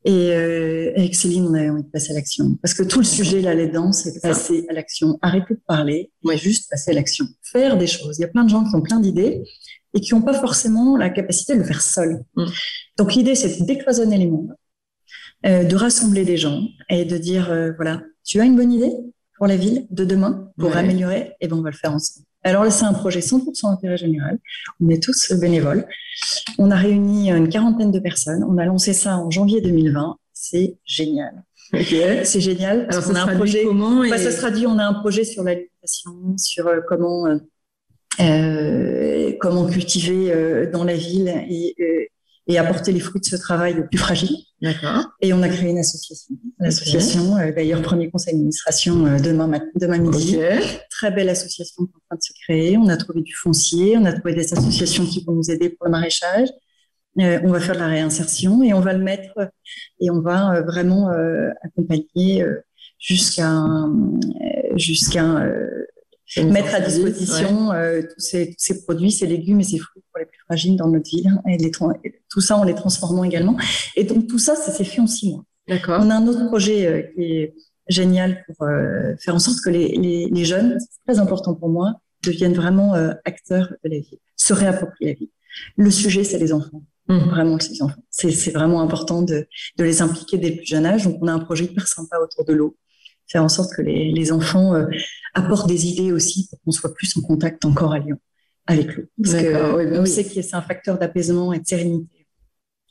Et 0.04 0.32
avec 0.32 1.16
Céline, 1.16 1.48
on 1.48 1.54
a 1.54 1.68
envie 1.68 1.82
de 1.82 1.88
passer 1.88 2.12
à 2.12 2.14
l'action. 2.14 2.56
Parce 2.62 2.74
que 2.74 2.84
tout 2.84 3.00
le 3.00 3.04
sujet 3.04 3.40
là-dedans, 3.40 3.90
c'est 3.90 4.14
de 4.14 4.20
passer 4.20 4.64
à 4.68 4.72
l'action. 4.72 5.18
Arrêter 5.20 5.54
de 5.54 5.60
parler, 5.66 6.12
ouais. 6.22 6.38
juste 6.38 6.70
passer 6.70 6.92
à 6.92 6.94
l'action. 6.94 7.26
Faire 7.42 7.76
des 7.76 7.88
choses. 7.88 8.16
Il 8.18 8.22
y 8.22 8.24
a 8.24 8.28
plein 8.28 8.44
de 8.44 8.48
gens 8.48 8.62
qui 8.62 8.76
ont 8.76 8.82
plein 8.82 9.00
d'idées 9.00 9.42
et 9.96 10.00
qui 10.00 10.14
n'ont 10.14 10.22
pas 10.22 10.34
forcément 10.34 10.96
la 10.96 11.08
capacité 11.08 11.54
de 11.54 11.60
le 11.60 11.64
faire 11.64 11.80
seul. 11.80 12.22
Mm. 12.36 12.44
Donc 12.98 13.14
l'idée, 13.14 13.34
c'est 13.34 13.60
de 13.60 13.66
décloisonner 13.66 14.18
les 14.18 14.26
mondes 14.26 14.54
euh, 15.46 15.64
de 15.64 15.74
rassembler 15.74 16.24
des 16.24 16.36
gens 16.36 16.60
et 16.90 17.04
de 17.04 17.16
dire 17.16 17.50
euh, 17.50 17.72
voilà, 17.76 18.02
tu 18.24 18.40
as 18.40 18.44
une 18.44 18.56
bonne 18.56 18.72
idée 18.72 18.92
pour 19.36 19.46
la 19.46 19.56
ville 19.56 19.86
de 19.90 20.04
demain 20.04 20.50
pour 20.58 20.76
améliorer, 20.76 21.32
et 21.40 21.48
ben 21.48 21.56
on 21.56 21.62
va 21.62 21.70
le 21.70 21.76
faire 21.76 21.92
ensemble. 21.92 22.26
Alors 22.42 22.62
là, 22.62 22.70
c'est 22.70 22.84
un 22.84 22.92
projet 22.92 23.20
100% 23.20 23.72
intérêt 23.72 23.96
général. 23.96 24.38
On 24.80 24.88
est 24.88 25.02
tous 25.02 25.32
bénévoles. 25.32 25.86
On 26.58 26.70
a 26.70 26.76
réuni 26.76 27.30
une 27.30 27.48
quarantaine 27.48 27.90
de 27.90 27.98
personnes. 27.98 28.44
On 28.44 28.56
a 28.56 28.64
lancé 28.64 28.92
ça 28.92 29.18
en 29.18 29.30
janvier 29.30 29.60
2020. 29.60 30.16
C'est 30.32 30.76
génial. 30.84 31.42
C'est 31.72 32.40
génial. 32.40 32.86
Alors, 32.88 33.02
ça 33.02 33.10
on 33.10 33.14
a 33.16 33.22
un 33.22 33.36
projet. 33.36 33.64
Comment 33.64 34.08
bah, 34.08 34.16
Ça 34.16 34.30
se 34.30 34.38
traduit. 34.38 34.66
On 34.66 34.78
a 34.78 34.84
un 34.84 34.94
projet 34.94 35.24
sur 35.24 35.42
l'alimentation, 35.42 36.38
sur 36.38 36.68
euh, 36.68 36.80
comment 36.88 37.26
euh, 37.26 37.38
comment 38.18 39.66
cultiver 39.66 40.68
dans 40.72 40.84
la 40.84 40.94
ville 40.94 41.28
et 41.48 41.74
et 42.48 42.58
apporter 42.58 42.92
les 42.92 43.00
fruits 43.00 43.20
de 43.20 43.26
ce 43.26 43.36
travail 43.36 43.78
aux 43.78 43.86
plus 43.86 43.98
fragiles. 43.98 44.36
Et 45.20 45.32
on 45.32 45.42
a 45.42 45.48
créé 45.48 45.70
une 45.70 45.78
association. 45.78 46.36
L'association, 46.60 47.36
euh, 47.36 47.52
d'ailleurs, 47.52 47.82
premier 47.82 48.08
conseil 48.08 48.34
d'administration 48.34 49.06
euh, 49.06 49.18
demain, 49.18 49.50
demain 49.74 49.98
midi. 49.98 50.38
Très 50.90 51.10
belle 51.10 51.28
association 51.28 51.84
qui 51.84 51.92
est 51.92 51.96
en 51.96 52.06
train 52.08 52.16
de 52.16 52.22
se 52.22 52.32
créer. 52.44 52.78
On 52.78 52.88
a 52.88 52.96
trouvé 52.96 53.22
du 53.22 53.34
foncier, 53.34 53.98
on 53.98 54.04
a 54.04 54.12
trouvé 54.12 54.34
des 54.34 54.52
associations 54.52 55.04
qui 55.04 55.24
vont 55.24 55.32
nous 55.32 55.50
aider 55.50 55.70
pour 55.70 55.86
le 55.86 55.90
maraîchage. 55.90 56.48
Euh, 57.18 57.40
on 57.44 57.50
va 57.50 57.60
faire 57.60 57.74
de 57.74 57.80
la 57.80 57.88
réinsertion 57.88 58.62
et 58.62 58.72
on 58.74 58.80
va 58.80 58.92
le 58.92 59.02
mettre 59.02 59.50
et 60.00 60.10
on 60.10 60.20
va 60.20 60.60
vraiment 60.62 61.10
accompagner 61.62 62.44
jusqu'à 62.98 63.64
jusqu'à 64.76 65.42
mettre 66.44 66.74
à 66.74 66.80
disposition 66.80 67.68
tous, 67.68 68.18
ces, 68.18 68.48
tous, 68.48 68.54
ces, 68.58 68.82
produits, 68.82 69.12
ces 69.12 69.26
légumes 69.26 69.60
et 69.60 69.64
ces 69.64 69.78
fruits 69.78 70.02
pour 70.10 70.18
les 70.18 70.26
plus 70.26 70.40
fragiles 70.46 70.76
dans 70.76 70.88
notre 70.88 71.08
ville. 71.08 71.30
Et 71.48 71.56
les, 71.56 71.70
tout 71.70 72.40
ça 72.40 72.56
en 72.56 72.64
les 72.64 72.74
transformant 72.74 73.24
également. 73.24 73.56
Et 73.96 74.04
donc 74.04 74.26
tout 74.26 74.38
ça, 74.38 74.56
ça 74.56 74.72
s'est 74.72 74.84
fait 74.84 75.00
en 75.00 75.06
six 75.06 75.30
mois. 75.30 75.44
D'accord. 75.68 76.00
On 76.02 76.10
a 76.10 76.14
un 76.14 76.26
autre 76.26 76.46
projet 76.46 76.86
euh, 76.86 77.02
qui 77.14 77.22
est 77.22 77.54
génial 77.88 78.44
pour 78.46 78.66
euh, 78.66 79.14
faire 79.20 79.34
en 79.34 79.38
sorte 79.38 79.60
que 79.64 79.70
les, 79.70 79.88
les, 79.88 80.28
les 80.30 80.44
jeunes, 80.44 80.78
c'est 80.78 81.12
très 81.12 81.20
important 81.20 81.54
pour 81.54 81.68
moi, 81.68 81.94
deviennent 82.24 82.54
vraiment 82.54 82.94
euh, 82.94 83.12
acteurs 83.24 83.72
de 83.84 83.90
la 83.90 83.98
vie, 83.98 84.18
se 84.36 84.52
réapproprient 84.52 85.06
la 85.06 85.12
vie. 85.14 85.30
Le 85.76 85.90
sujet, 85.90 86.24
c'est 86.24 86.38
les 86.38 86.52
enfants. 86.52 86.82
Mmh. 87.08 87.18
Vraiment, 87.18 87.58
c'est 87.60 87.70
les 87.70 87.82
enfants. 87.82 88.02
C'est 88.10 88.50
vraiment 88.50 88.80
important 88.82 89.22
de, 89.22 89.46
de, 89.76 89.84
les 89.84 90.02
impliquer 90.02 90.38
dès 90.38 90.50
le 90.50 90.56
plus 90.56 90.66
jeune 90.66 90.84
âge. 90.84 91.04
Donc, 91.04 91.18
on 91.20 91.28
a 91.28 91.32
un 91.32 91.38
projet 91.38 91.64
hyper 91.64 91.86
sympa 91.86 92.18
autour 92.18 92.44
de 92.44 92.52
l'eau. 92.52 92.76
Faire 93.28 93.42
en 93.42 93.48
sorte 93.48 93.74
que 93.74 93.82
les, 93.82 94.12
les 94.12 94.32
enfants 94.32 94.74
apportent 95.34 95.68
des 95.68 95.86
idées 95.86 96.12
aussi 96.12 96.48
pour 96.48 96.60
qu'on 96.62 96.70
soit 96.70 96.94
plus 96.94 97.16
en 97.16 97.20
contact 97.20 97.64
encore 97.64 97.92
à 97.92 97.98
Lyon 97.98 98.18
avec 98.66 98.96
l'eau. 98.96 99.04
Parce 99.22 99.34
que 99.34 99.76
oui, 99.76 99.90
bah 99.90 100.06
sait 100.06 100.24
que 100.24 100.42
c'est 100.42 100.54
un 100.54 100.62
facteur 100.62 100.98
d'apaisement 100.98 101.52
et 101.52 101.60
de 101.60 101.66
sérénité 101.66 102.26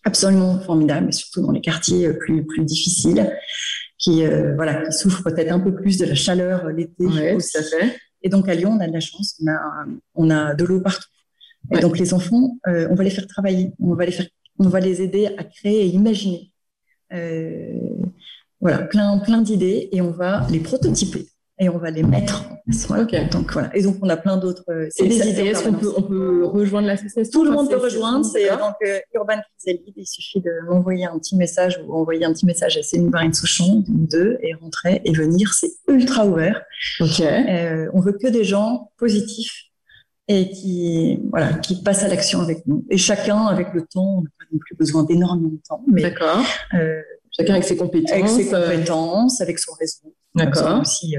absolument 0.05 0.59
formidable, 0.59 1.07
mais 1.07 1.11
surtout 1.11 1.41
dans 1.41 1.51
les 1.51 1.61
quartiers 1.61 2.13
plus, 2.13 2.45
plus 2.45 2.63
difficiles, 2.63 3.29
qui, 3.97 4.23
euh, 4.23 4.53
voilà, 4.55 4.85
qui 4.85 4.91
souffrent 4.91 5.23
peut-être 5.23 5.51
un 5.51 5.59
peu 5.59 5.73
plus 5.73 5.97
de 5.97 6.05
la 6.05 6.15
chaleur 6.15 6.69
l'été 6.69 7.09
fait. 7.09 7.99
Et 8.21 8.29
donc 8.29 8.47
à 8.47 8.53
Lyon, 8.53 8.71
on 8.77 8.79
a 8.79 8.87
de 8.87 8.93
la 8.93 8.99
chance, 8.99 9.39
on 9.41 9.47
a, 9.51 9.85
on 10.13 10.29
a 10.29 10.53
de 10.53 10.63
l'eau 10.63 10.79
partout. 10.79 11.09
Et 11.71 11.79
donc 11.79 11.97
les 11.97 12.13
enfants, 12.13 12.57
euh, 12.67 12.87
on 12.91 12.95
va 12.95 13.03
les 13.03 13.09
faire 13.09 13.25
travailler, 13.27 13.71
on 13.79 13.95
va 13.95 14.05
les 14.05 14.11
faire, 14.11 14.27
on 14.59 14.69
va 14.69 14.79
les 14.79 15.01
aider 15.01 15.27
à 15.37 15.43
créer 15.43 15.85
et 15.85 15.87
imaginer. 15.87 16.51
Euh, 17.13 17.73
voilà, 18.61 18.79
plein, 18.79 19.17
plein 19.19 19.41
d'idées 19.41 19.89
et 19.91 20.01
on 20.01 20.11
va 20.11 20.47
les 20.49 20.59
prototyper 20.59 21.27
et 21.57 21.69
on 21.69 21.77
va 21.77 21.89
les 21.89 22.03
mettre 22.03 22.43
Donc 23.31 23.53
voilà. 23.53 23.75
Et 23.75 23.81
donc 23.81 23.97
on 24.01 24.09
a 24.09 24.17
plein 24.17 24.37
d'autres. 24.37 24.63
Euh, 24.69 24.87
c'est 24.89 25.07
des 25.07 25.29
idées. 25.29 25.47
Est-ce 25.47 25.63
qu'on 25.63 25.73
peut, 25.73 25.93
on 25.95 26.01
peut 26.01 26.45
rejoindre 26.45 26.87
l'association? 26.87 27.31
Tout 27.31 27.45
le 27.45 27.51
monde 27.51 27.69
peut 27.69 27.77
rejoindre. 27.77 28.25
C'est 28.25 28.49
donc 28.49 28.75
euh, 28.85 28.99
Urban 29.13 29.39
Chrysalide. 29.59 29.93
Il 29.95 30.05
suffit 30.05 30.41
de 30.41 30.51
m'envoyer 30.67 31.05
un 31.05 31.17
petit 31.17 31.35
message 31.35 31.79
ou 31.85 31.93
envoyer 31.93 32.25
un 32.25 32.33
petit 32.33 32.45
message 32.45 32.77
à 32.77 32.83
Céline 32.83 33.09
Barine 33.09 33.33
Souchon, 33.33 33.83
deux, 33.87 34.37
et 34.41 34.53
rentrer 34.53 35.01
et 35.05 35.13
venir. 35.13 35.53
C'est 35.53 35.71
ultra 35.87 36.25
ouvert. 36.25 36.61
Ok. 36.99 37.21
Euh, 37.21 37.87
on 37.93 38.01
veut 38.01 38.13
que 38.13 38.27
des 38.27 38.43
gens 38.43 38.91
positifs 38.97 39.65
et 40.27 40.49
qui 40.49 41.21
voilà 41.29 41.53
qui 41.53 41.83
passent 41.83 42.03
à 42.03 42.07
l'action 42.09 42.41
avec 42.41 42.65
nous. 42.65 42.83
Et 42.89 42.97
chacun 42.97 43.45
avec 43.45 43.73
le 43.73 43.83
temps. 43.83 44.17
On 44.17 44.21
n'a 44.21 44.29
pas 44.39 44.45
non 44.51 44.59
plus 44.59 44.75
besoin 44.75 45.03
d'énormément 45.03 45.49
de 45.49 45.61
temps. 45.65 45.83
D'accord. 45.87 46.43
Euh, 46.73 47.01
chacun 47.37 47.53
avec 47.53 47.65
ses 47.65 47.77
compétences. 47.77 48.11
Avec 48.11 48.29
ses 48.29 48.49
compétences, 48.49 49.41
avec 49.41 49.59
son 49.59 49.73
réseau. 49.73 50.13
D'accord. 50.35 50.81
Aussi 50.81 51.15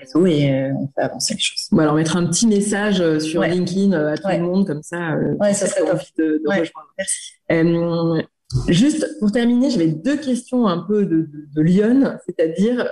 réseau 0.00 0.26
et 0.26 0.50
euh, 0.50 0.72
on 0.74 0.88
fait 0.88 1.02
avancer 1.02 1.34
les 1.34 1.40
choses. 1.40 1.68
Bon, 1.70 1.80
alors, 1.80 1.94
mettre 1.94 2.16
un 2.16 2.26
petit 2.26 2.46
message 2.46 3.00
euh, 3.00 3.18
sur 3.18 3.42
LinkedIn 3.42 3.92
euh, 3.92 4.12
à 4.12 4.16
tout 4.16 4.28
le 4.28 4.38
monde, 4.40 4.66
comme 4.66 4.82
ça, 4.82 5.16
ouais, 5.38 5.54
ça 5.54 5.66
serait 5.66 5.90
envie 5.90 6.12
de, 6.18 6.40
de 6.44 6.48
rejoindre. 6.48 6.88
Merci. 6.98 8.26
Juste 8.66 9.06
pour 9.20 9.30
terminer, 9.30 9.70
j'avais 9.70 9.86
deux 9.86 10.16
questions 10.16 10.66
un 10.66 10.78
peu 10.78 11.04
de, 11.04 11.18
de, 11.22 11.46
de 11.54 11.62
Lyon, 11.62 12.18
c'est-à-dire 12.26 12.84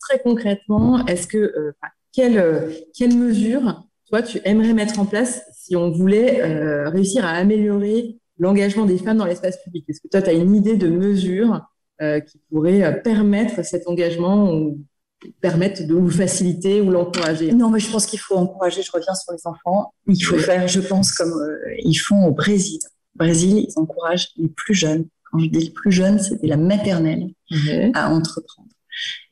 très 0.00 0.18
concrètement, 0.18 1.06
est-ce 1.06 1.28
que 1.28 1.72
quelle, 2.12 2.74
quelle 2.98 3.14
mesure 3.14 3.84
toi 4.08 4.20
tu 4.20 4.40
aimerais 4.44 4.72
mettre 4.72 4.98
en 4.98 5.06
place 5.06 5.42
si 5.56 5.76
on 5.76 5.92
voulait 5.92 6.42
réussir 6.88 7.24
à 7.24 7.34
améliorer 7.34 8.18
l'engagement 8.40 8.86
des 8.86 8.98
femmes 8.98 9.18
dans 9.18 9.26
l'espace 9.26 9.62
public 9.62 9.84
Est-ce 9.88 10.00
que 10.00 10.08
toi 10.08 10.22
tu 10.22 10.30
as 10.30 10.32
une 10.32 10.54
idée 10.54 10.76
de 10.76 10.88
mesure 10.88 11.60
qui 12.00 12.40
pourrait 12.50 13.02
permettre 13.02 13.62
cet 13.62 13.86
engagement 13.86 14.54
ou 14.54 14.78
permettre 15.40 15.86
de 15.86 15.94
vous 15.94 16.10
faciliter 16.10 16.80
ou 16.80 16.90
l'encourager? 16.90 17.52
Non, 17.52 17.70
mais 17.70 17.80
je 17.80 17.90
pense 17.90 18.06
qu'il 18.06 18.18
faut 18.18 18.36
encourager. 18.36 18.82
Je 18.82 18.90
reviens 18.90 19.14
sur 19.14 19.32
les 19.32 19.46
enfants. 19.46 19.92
Il 20.06 20.22
faut 20.22 20.38
faire, 20.38 20.66
je 20.68 20.80
pense, 20.80 21.12
comme 21.12 21.32
euh, 21.32 21.74
ils 21.82 21.96
font 21.96 22.26
au 22.26 22.32
Brésil. 22.32 22.80
Au 23.16 23.18
Brésil, 23.18 23.66
ils 23.68 23.78
encouragent 23.78 24.28
les 24.36 24.48
plus 24.48 24.74
jeunes. 24.74 25.06
Quand 25.30 25.38
je 25.38 25.46
dis 25.46 25.58
les 25.58 25.70
plus 25.70 25.92
jeunes, 25.92 26.18
c'était 26.18 26.48
la 26.48 26.56
maternelle 26.56 27.28
à 27.94 28.10
entreprendre 28.10 28.68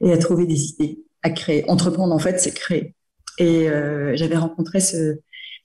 et 0.01 0.13
à 0.13 0.19
trouver 0.19 0.47
des 0.47 0.69
idées, 0.69 1.01
à 1.23 1.31
créer. 1.31 1.69
Entreprendre, 1.69 2.15
en 2.15 2.19
fait, 2.19 2.39
c'est 2.39 2.53
créer. 2.53 2.95
Et 3.39 3.69
euh, 3.69 4.15
j'avais 4.15 4.37
rencontré 4.37 4.79
ce, 4.81 5.19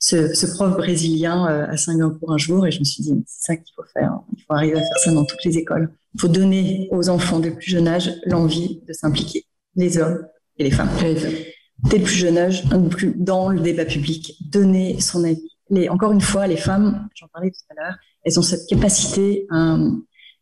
ce, 0.03 0.33
ce, 0.33 0.45
prof 0.47 0.75
brésilien 0.75 1.47
euh, 1.47 1.65
à 1.69 1.77
Singapour 1.77 2.33
un 2.33 2.37
jour 2.37 2.67
et 2.67 2.71
je 2.71 2.79
me 2.79 2.83
suis 2.83 3.03
dit, 3.03 3.13
c'est 3.25 3.53
ça 3.53 3.55
qu'il 3.55 3.73
faut 3.73 3.85
faire. 3.93 4.19
Il 4.35 4.43
faut 4.43 4.53
arriver 4.53 4.75
à 4.75 4.81
faire 4.81 4.97
ça 4.97 5.11
dans 5.13 5.23
toutes 5.23 5.45
les 5.45 5.57
écoles. 5.57 5.93
Il 6.15 6.19
faut 6.19 6.27
donner 6.27 6.89
aux 6.91 7.07
enfants 7.07 7.39
de 7.39 7.49
plus 7.49 7.71
jeune 7.71 7.87
âge 7.87 8.11
l'envie 8.25 8.81
de 8.85 8.91
s'impliquer 8.91 9.45
les 9.77 9.97
hommes 9.97 10.27
et 10.57 10.65
les 10.65 10.71
femmes. 10.71 10.89
Dès 11.89 11.99
le 11.99 12.03
plus 12.03 12.15
jeune 12.15 12.37
âge, 12.37 12.65
dans 13.15 13.47
le 13.47 13.61
débat 13.61 13.85
public, 13.85 14.35
donner 14.51 14.99
son 14.99 15.23
avis. 15.23 15.49
Les, 15.69 15.87
encore 15.87 16.11
une 16.11 16.19
fois, 16.19 16.47
les 16.47 16.57
femmes, 16.57 17.07
j'en 17.15 17.29
parlais 17.29 17.49
tout 17.51 17.63
à 17.69 17.81
l'heure, 17.81 17.95
elles 18.25 18.37
ont 18.37 18.43
cette 18.43 18.67
capacité, 18.67 19.47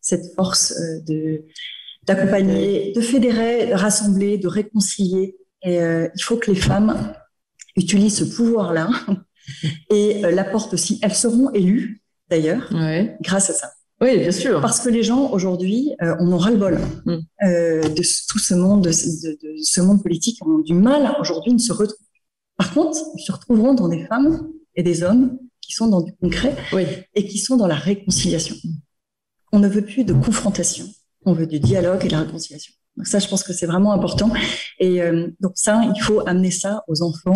cette 0.01 0.34
force 0.36 0.72
euh, 0.72 1.01
de 1.07 1.45
d'accompagner, 2.07 2.93
de 2.95 3.01
fédérer, 3.01 3.68
de 3.68 3.74
rassembler, 3.74 4.39
de 4.39 4.47
réconcilier. 4.47 5.38
Et 5.62 5.80
euh, 5.80 6.09
il 6.16 6.24
faut 6.24 6.38
que 6.38 6.49
les 6.49 6.59
femmes 6.59 7.14
utilisent 7.76 8.18
ce 8.18 8.24
pouvoir-là 8.24 8.89
et 9.89 10.23
euh, 10.25 10.31
l'apportent 10.31 10.73
aussi. 10.73 10.99
Elles 11.01 11.15
seront 11.15 11.51
élues, 11.51 12.01
d'ailleurs, 12.29 12.69
grâce 13.21 13.49
à 13.49 13.53
ça. 13.53 13.71
Oui, 14.01 14.17
bien 14.17 14.31
sûr. 14.31 14.59
Parce 14.61 14.79
que 14.79 14.89
les 14.89 15.03
gens 15.03 15.29
aujourd'hui, 15.29 15.93
euh, 16.01 16.15
on 16.19 16.31
aura 16.31 16.49
le 16.49 16.57
bol 16.57 16.79
mm. 17.05 17.17
euh, 17.43 17.81
de 17.83 18.01
tout 18.27 18.39
ce 18.39 18.55
monde, 18.55 18.83
de, 18.83 18.91
ce 18.91 19.81
monde 19.81 20.01
politique, 20.01 20.43
ont 20.43 20.57
du 20.57 20.73
mal 20.73 21.15
aujourd'hui, 21.19 21.53
ne 21.53 21.59
se 21.59 21.71
retrouvent. 21.71 21.97
Par 22.57 22.73
contre, 22.73 22.97
ils 23.15 23.23
se 23.23 23.31
retrouveront 23.31 23.75
dans 23.75 23.87
des 23.87 24.05
femmes 24.07 24.49
et 24.75 24.81
des 24.81 25.03
hommes 25.03 25.37
qui 25.61 25.73
sont 25.73 25.87
dans 25.87 26.01
du 26.01 26.13
concret 26.15 26.55
et 27.13 27.27
qui 27.27 27.37
sont 27.37 27.57
dans 27.57 27.67
la 27.67 27.75
réconciliation. 27.75 28.55
On 29.51 29.59
ne 29.59 29.67
veut 29.67 29.83
plus 29.83 30.03
de 30.03 30.13
confrontation, 30.13 30.87
on 31.25 31.33
veut 31.33 31.47
du 31.47 31.59
dialogue 31.59 32.03
et 32.03 32.07
de 32.07 32.13
la 32.13 32.21
réconciliation. 32.21 32.73
Donc 32.97 33.07
ça, 33.07 33.19
je 33.19 33.27
pense 33.27 33.43
que 33.43 33.53
c'est 33.53 33.67
vraiment 33.67 33.93
important. 33.93 34.31
Et 34.79 35.01
euh, 35.01 35.27
donc 35.39 35.53
ça, 35.55 35.81
il 35.95 36.01
faut 36.01 36.27
amener 36.27 36.51
ça 36.51 36.83
aux 36.87 37.03
enfants 37.03 37.33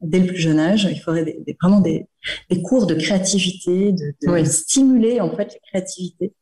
dès 0.00 0.20
le 0.20 0.26
plus 0.26 0.38
jeune 0.38 0.58
âge. 0.58 0.88
Il 0.90 1.00
faudrait 1.00 1.24
des, 1.24 1.56
vraiment 1.60 1.80
des, 1.80 2.06
des, 2.50 2.62
cours 2.62 2.86
de 2.86 2.94
créativité, 2.94 3.92
de, 3.92 4.14
de 4.22 4.44
stimuler 4.44 5.20
en 5.20 5.34
fait 5.34 5.54
la 5.54 5.60
créativité. 5.70 6.32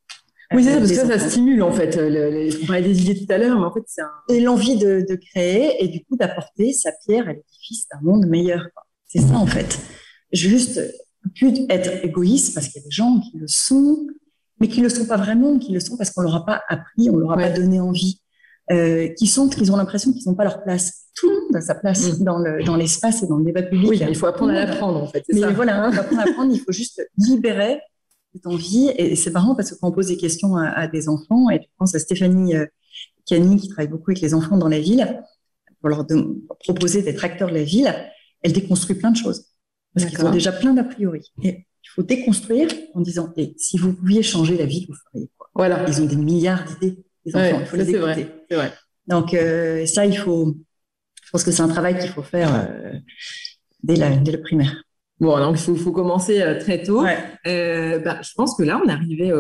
Oui, 0.55 0.63
c'est 0.63 0.71
ça, 0.71 0.79
parce 0.79 0.91
que 0.91 0.97
ça, 0.97 1.19
ça, 1.19 1.31
stimule 1.31 1.63
en 1.63 1.73
fait. 1.73 1.97
Le, 1.97 2.49
on 2.63 2.67
parlait 2.67 2.83
des 2.83 3.03
idées 3.03 3.27
tout 3.27 3.33
à 3.33 3.39
l'heure, 3.39 3.59
mais 3.59 3.67
en 3.67 3.73
fait, 3.73 3.83
c'est 3.87 4.03
un... 4.03 4.11
Et 4.29 4.41
l'envie 4.41 4.77
de, 4.77 5.05
de, 5.09 5.15
créer 5.17 5.83
et 5.83 5.89
du 5.89 6.05
coup 6.05 6.17
d'apporter 6.17 6.73
sa 6.73 6.93
pierre 7.05 7.29
à 7.29 7.33
l'édifice 7.33 7.89
d'un 7.93 8.01
monde 8.03 8.27
meilleur. 8.27 8.63
C'est 9.07 9.21
ça 9.21 9.35
en 9.35 9.47
fait. 9.47 9.81
Juste 10.33 10.81
plus 11.35 11.67
être 11.69 12.05
égoïste 12.05 12.55
parce 12.55 12.69
qu'il 12.69 12.81
y 12.81 12.85
a 12.85 12.89
des 12.89 12.95
gens 12.95 13.21
qui 13.21 13.39
le 13.39 13.47
sont, 13.49 14.07
mais 14.61 14.69
qui 14.69 14.81
le 14.81 14.89
sont 14.89 15.07
pas 15.07 15.17
vraiment, 15.17 15.59
qui 15.59 15.73
le 15.73 15.81
sont 15.81 15.97
parce 15.97 16.11
qu'on 16.11 16.23
leur 16.23 16.37
a 16.37 16.45
pas 16.45 16.63
appris, 16.69 17.11
on 17.11 17.17
leur 17.17 17.33
a 17.33 17.37
pas 17.37 17.51
donné 17.51 17.81
envie, 17.81 18.21
euh, 18.71 19.09
qui 19.09 19.27
sont, 19.27 19.49
qu'ils 19.49 19.71
ont 19.73 19.77
l'impression 19.77 20.13
qu'ils 20.13 20.29
n'ont 20.29 20.35
pas 20.35 20.45
leur 20.45 20.63
place. 20.63 21.07
Tout 21.15 21.29
le 21.29 21.37
monde 21.43 21.57
a 21.57 21.61
sa 21.61 21.75
place 21.75 22.19
mm. 22.19 22.25
dans 22.25 22.39
le 22.39 22.63
dans 22.65 22.77
l'espace 22.77 23.23
et 23.23 23.27
dans 23.27 23.39
le 23.39 23.45
débat 23.45 23.63
public. 23.63 23.89
Oui, 23.89 24.01
il 24.09 24.17
faut 24.17 24.27
apprendre 24.27 24.53
à 24.53 24.65
l'apprendre 24.65 25.03
en 25.03 25.07
fait. 25.07 25.25
Mais 25.33 25.41
ça. 25.41 25.51
voilà, 25.51 25.85
hein, 25.85 25.93
apprendre 25.97 26.53
à 26.53 26.55
il 26.55 26.61
faut 26.61 26.73
juste 26.73 27.03
libérer 27.17 27.81
cette 28.35 28.47
envie. 28.47 28.91
Et 28.97 29.17
c'est 29.17 29.31
marrant 29.31 29.55
parce 29.55 29.71
que 29.71 29.77
quand 29.81 29.89
on 29.89 29.93
pose 29.93 30.09
des 30.09 30.17
questions 30.17 30.57
à, 30.57 30.69
à 30.69 30.89
des 30.89 31.09
enfants, 31.09 31.49
et 31.51 31.61
je 31.63 31.69
pense 31.79 31.95
à 31.95 31.99
Stéphanie 31.99 32.57
euh, 32.57 32.67
Cani 33.27 33.57
qui 33.57 33.69
travaille 33.69 33.89
beaucoup 33.89 34.11
avec 34.11 34.21
les 34.21 34.35
enfants 34.35 34.57
dans 34.57 34.69
la 34.69 34.81
ville, 34.81 35.23
pour 35.81 35.89
leur 35.89 36.07
proposer 36.61 37.03
d'être 37.03 37.25
acteurs 37.25 37.49
de 37.49 37.55
la 37.55 37.63
ville, 37.63 37.95
elle 38.43 38.53
déconstruit 38.53 38.97
plein 38.97 39.11
de 39.11 39.17
choses. 39.17 39.47
Parce 39.95 40.11
qu'ils 40.11 40.25
ont 40.25 40.31
déjà 40.31 40.53
plein 40.53 40.75
d'a 40.75 40.85
priori. 40.85 41.33
Et 41.43 41.67
il 41.85 41.89
faut 41.95 42.03
déconstruire 42.03 42.69
en 42.95 43.01
disant, 43.01 43.33
et 43.37 43.55
si 43.57 43.79
vous 43.79 43.95
pouviez 43.95 44.23
changer 44.23 44.57
la 44.59 44.67
vie, 44.67 44.87
vous 44.89 44.95
feriez 44.95 45.31
quoi 45.39 45.49
Voilà. 45.55 45.85
Ils 45.89 46.03
ont 46.03 46.07
des 46.07 46.17
milliards 46.17 46.65
d'idées, 46.65 47.06
les 47.27 47.37
enfants. 47.37 47.59
il 47.61 47.67
faut 47.67 47.77
les 47.77 47.91
écouter. 47.91 48.27
C'est 48.51 48.57
vrai. 48.57 48.73
Donc, 49.07 49.35
euh, 49.35 49.85
ça, 49.87 50.07
il 50.07 50.17
faut, 50.17 50.57
je 51.25 51.31
pense 51.31 51.45
que 51.45 51.51
c'est 51.51 51.63
un 51.63 51.69
travail 51.69 51.99
qu'il 51.99 52.11
faut 52.11 52.23
faire 52.23 52.51
euh, 52.55 52.93
dès, 53.83 53.97
la, 53.97 54.17
dès 54.17 54.33
le 54.33 54.41
primaire. 54.41 54.83
Bon, 55.21 55.39
donc 55.39 55.57
il 55.59 55.63
faut, 55.63 55.77
faut, 55.77 55.93
commencer 55.93 56.43
euh, 56.43 56.59
très 56.59 56.83
tôt. 56.83 57.05
Euh, 57.47 57.99
bah, 57.99 58.21
je 58.23 58.31
pense 58.35 58.57
que 58.57 58.63
là, 58.63 58.81
on 58.83 58.89
est 58.89 58.93
arrivé 58.93 59.33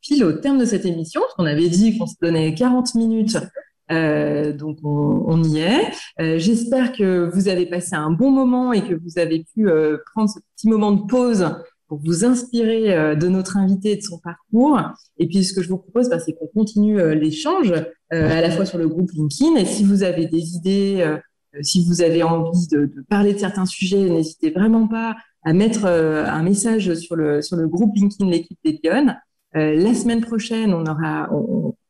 pile 0.00 0.24
au 0.24 0.32
terme 0.32 0.58
de 0.58 0.64
cette 0.64 0.84
émission, 0.84 1.20
parce 1.20 1.34
qu'on 1.34 1.46
avait 1.46 1.68
dit 1.68 1.98
qu'on 1.98 2.06
se 2.06 2.14
donnait 2.20 2.54
40 2.54 2.94
minutes 2.94 3.38
euh, 3.90 4.52
donc 4.52 4.78
on, 4.82 5.24
on, 5.26 5.42
y 5.42 5.58
est. 5.58 5.92
Euh, 6.20 6.38
J'espère 6.38 6.92
que 6.92 7.30
vous 7.32 7.48
avez 7.48 7.66
passé 7.66 7.94
un 7.94 8.10
bon 8.10 8.30
moment 8.30 8.72
et 8.72 8.82
que 8.82 8.94
vous 8.94 9.18
avez 9.18 9.44
pu 9.54 9.68
euh, 9.68 9.98
prendre 10.14 10.30
ce 10.30 10.38
petit 10.56 10.68
moment 10.68 10.92
de 10.92 11.06
pause 11.06 11.46
vous 12.02 12.24
inspirer 12.24 12.96
euh, 12.96 13.14
de 13.14 13.28
notre 13.28 13.56
invité 13.56 13.92
et 13.92 13.96
de 13.96 14.02
son 14.02 14.18
parcours. 14.18 14.80
Et 15.18 15.26
puis 15.26 15.44
ce 15.44 15.52
que 15.52 15.62
je 15.62 15.68
vous 15.68 15.78
propose, 15.78 16.08
bah, 16.08 16.18
c'est 16.18 16.32
qu'on 16.32 16.46
continue 16.46 17.00
euh, 17.00 17.14
l'échange 17.14 17.72
à 18.10 18.40
la 18.40 18.50
fois 18.50 18.64
sur 18.64 18.78
le 18.78 18.86
groupe 18.86 19.10
LinkedIn. 19.10 19.56
Et 19.56 19.64
si 19.64 19.82
vous 19.82 20.04
avez 20.04 20.26
des 20.26 20.54
idées, 20.54 21.04
si 21.62 21.84
vous 21.84 22.00
avez 22.00 22.22
envie 22.22 22.68
de, 22.68 22.88
parler 23.08 23.34
de 23.34 23.40
certains 23.40 23.66
sujets, 23.66 24.08
n'hésitez 24.08 24.50
vraiment 24.50 24.86
pas 24.86 25.16
à 25.42 25.52
mettre 25.52 25.86
un 25.86 26.42
message 26.44 26.94
sur 26.94 27.16
le 27.16 27.42
sur 27.42 27.56
le 27.56 27.66
groupe 27.66 27.90
LinkedIn 27.96 28.30
l'équipe 28.30 28.56
des 28.64 28.78
Lyon. 28.84 29.16
la 29.52 29.94
semaine 29.94 30.20
prochaine, 30.20 30.72
on 30.72 30.86
aura 30.86 31.28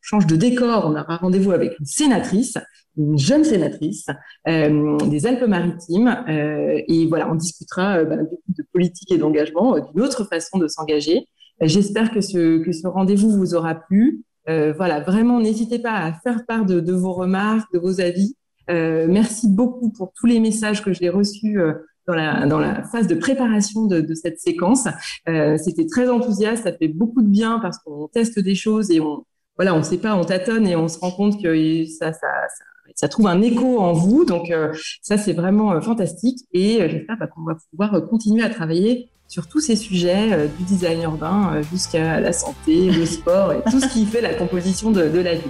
change 0.05 0.27
de 0.27 0.37
décor, 0.37 0.85
on 0.87 0.93
aura 0.93 1.17
rendez-vous 1.17 1.53
avec 1.53 1.79
une 1.81 1.87
sénatrice, 1.87 2.59
une 2.97 3.19
jeune 3.19 3.43
sénatrice 3.43 4.07
euh, 4.47 4.99
des 4.99 5.27
Alpes-Maritimes, 5.27 6.25
euh, 6.29 6.81
et 6.87 7.07
voilà, 7.07 7.31
on 7.31 7.35
discutera 7.35 7.99
euh, 7.99 8.05
bah, 8.05 8.17
de 8.17 8.65
politique 8.73 9.11
et 9.11 9.19
d'engagement, 9.19 9.77
euh, 9.77 9.81
d'une 9.81 10.03
autre 10.03 10.25
façon 10.25 10.59
de 10.59 10.69
s'engager. 10.69 11.27
Euh, 11.63 11.67
j'espère 11.67 12.13
que 12.13 12.21
ce 12.21 12.59
que 12.59 12.73
ce 12.73 12.87
rendez-vous 12.87 13.31
vous 13.31 13.55
aura 13.55 13.75
plu. 13.75 14.23
voilà, 14.47 15.01
vraiment, 15.01 15.41
n'hésitez 15.41 15.79
pas 15.79 15.95
à 15.95 16.13
faire 16.13 16.45
part 16.47 16.67
de, 16.67 16.81
de, 16.81 16.93
vos 16.93 17.15
remarques, 17.15 17.73
de 17.73 17.79
vos 17.79 18.01
avis. 18.03 18.37
merci 18.69 19.49
beaucoup 19.49 19.91
pour 19.91 20.13
tous 20.15 20.27
les 20.27 20.39
messages 20.39 20.85
que 20.85 20.93
j'ai 20.93 21.09
reçus 21.09 21.59
dans 22.07 22.15
la, 22.15 22.47
dans 22.47 22.59
la 22.59 22.83
phase 22.85 23.07
de 23.07 23.15
préparation 23.15 23.87
de, 23.87 24.01
de 24.01 24.15
cette 24.15 24.39
séquence. 24.39 24.87
Euh, 25.29 25.57
C'était 25.57 25.87
très 25.87 26.09
enthousiaste, 26.09 26.65
ça 26.65 26.73
fait 26.73 26.89
beaucoup 26.89 27.23
de 27.23 27.29
bien 27.29 27.59
parce 27.61 27.79
qu'on 27.79 28.09
teste 28.09 28.39
des 28.39 28.55
choses 28.55 28.91
et 28.91 29.01
on, 29.01 29.25
voilà, 29.57 29.75
on 29.75 29.79
ne 29.79 29.83
sait 29.83 29.99
pas, 29.99 30.17
on 30.17 30.25
tâtonne 30.25 30.67
et 30.67 30.77
on 30.77 30.89
se 30.89 30.99
rend 30.99 31.11
compte 31.11 31.43
que 31.43 31.85
ça, 31.87 32.13
ça, 32.13 32.29
ça, 32.49 32.65
ça 32.95 33.09
trouve 33.09 33.27
un 33.27 33.41
écho 33.43 33.81
en 33.81 33.93
vous. 33.93 34.25
Donc 34.25 34.51
euh, 34.51 34.73
ça, 35.03 35.17
c'est 35.19 35.33
vraiment 35.33 35.73
euh, 35.73 35.81
fantastique 35.81 36.41
et 36.53 36.83
euh, 36.83 36.89
j'espère 36.89 37.17
bah, 37.19 37.27
qu'on 37.27 37.43
va 37.43 37.57
pouvoir 37.71 38.07
continuer 38.09 38.43
à 38.43 38.51
travailler 38.51 39.09
sur 39.27 39.49
tous 39.49 39.61
ces 39.61 39.75
sujets 39.75 40.49
du 40.59 40.65
design 40.65 41.03
urbain 41.03 41.63
jusqu'à 41.73 42.21
la 42.21 42.33
santé, 42.33 42.91
le 42.91 43.07
sport 43.07 43.53
et 43.55 43.63
tout 43.71 43.81
ce 43.81 43.89
qui 43.89 44.05
fait 44.05 44.21
la 44.21 44.35
composition 44.35 44.91
de, 44.91 45.01
la 45.01 45.35
vie. 45.35 45.41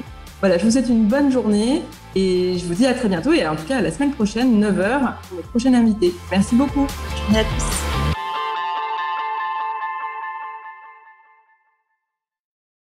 Voilà, 0.40 0.58
je 0.58 0.64
vous 0.64 0.70
souhaite 0.70 0.88
une 0.88 1.06
bonne 1.06 1.32
journée 1.32 1.82
et 2.14 2.56
je 2.56 2.64
vous 2.66 2.74
dis 2.74 2.86
à 2.86 2.94
très 2.94 3.08
bientôt 3.08 3.32
et 3.32 3.46
en 3.46 3.56
tout 3.56 3.66
cas 3.66 3.78
à 3.78 3.82
la 3.82 3.90
semaine 3.90 4.12
prochaine, 4.12 4.64
9h, 4.64 5.14
pour 5.28 5.36
notre 5.36 5.48
prochaine 5.48 5.74
invité. 5.74 6.14
Merci 6.30 6.54
beaucoup. 6.54 6.86
À 7.34 7.42
tous. 7.42 8.03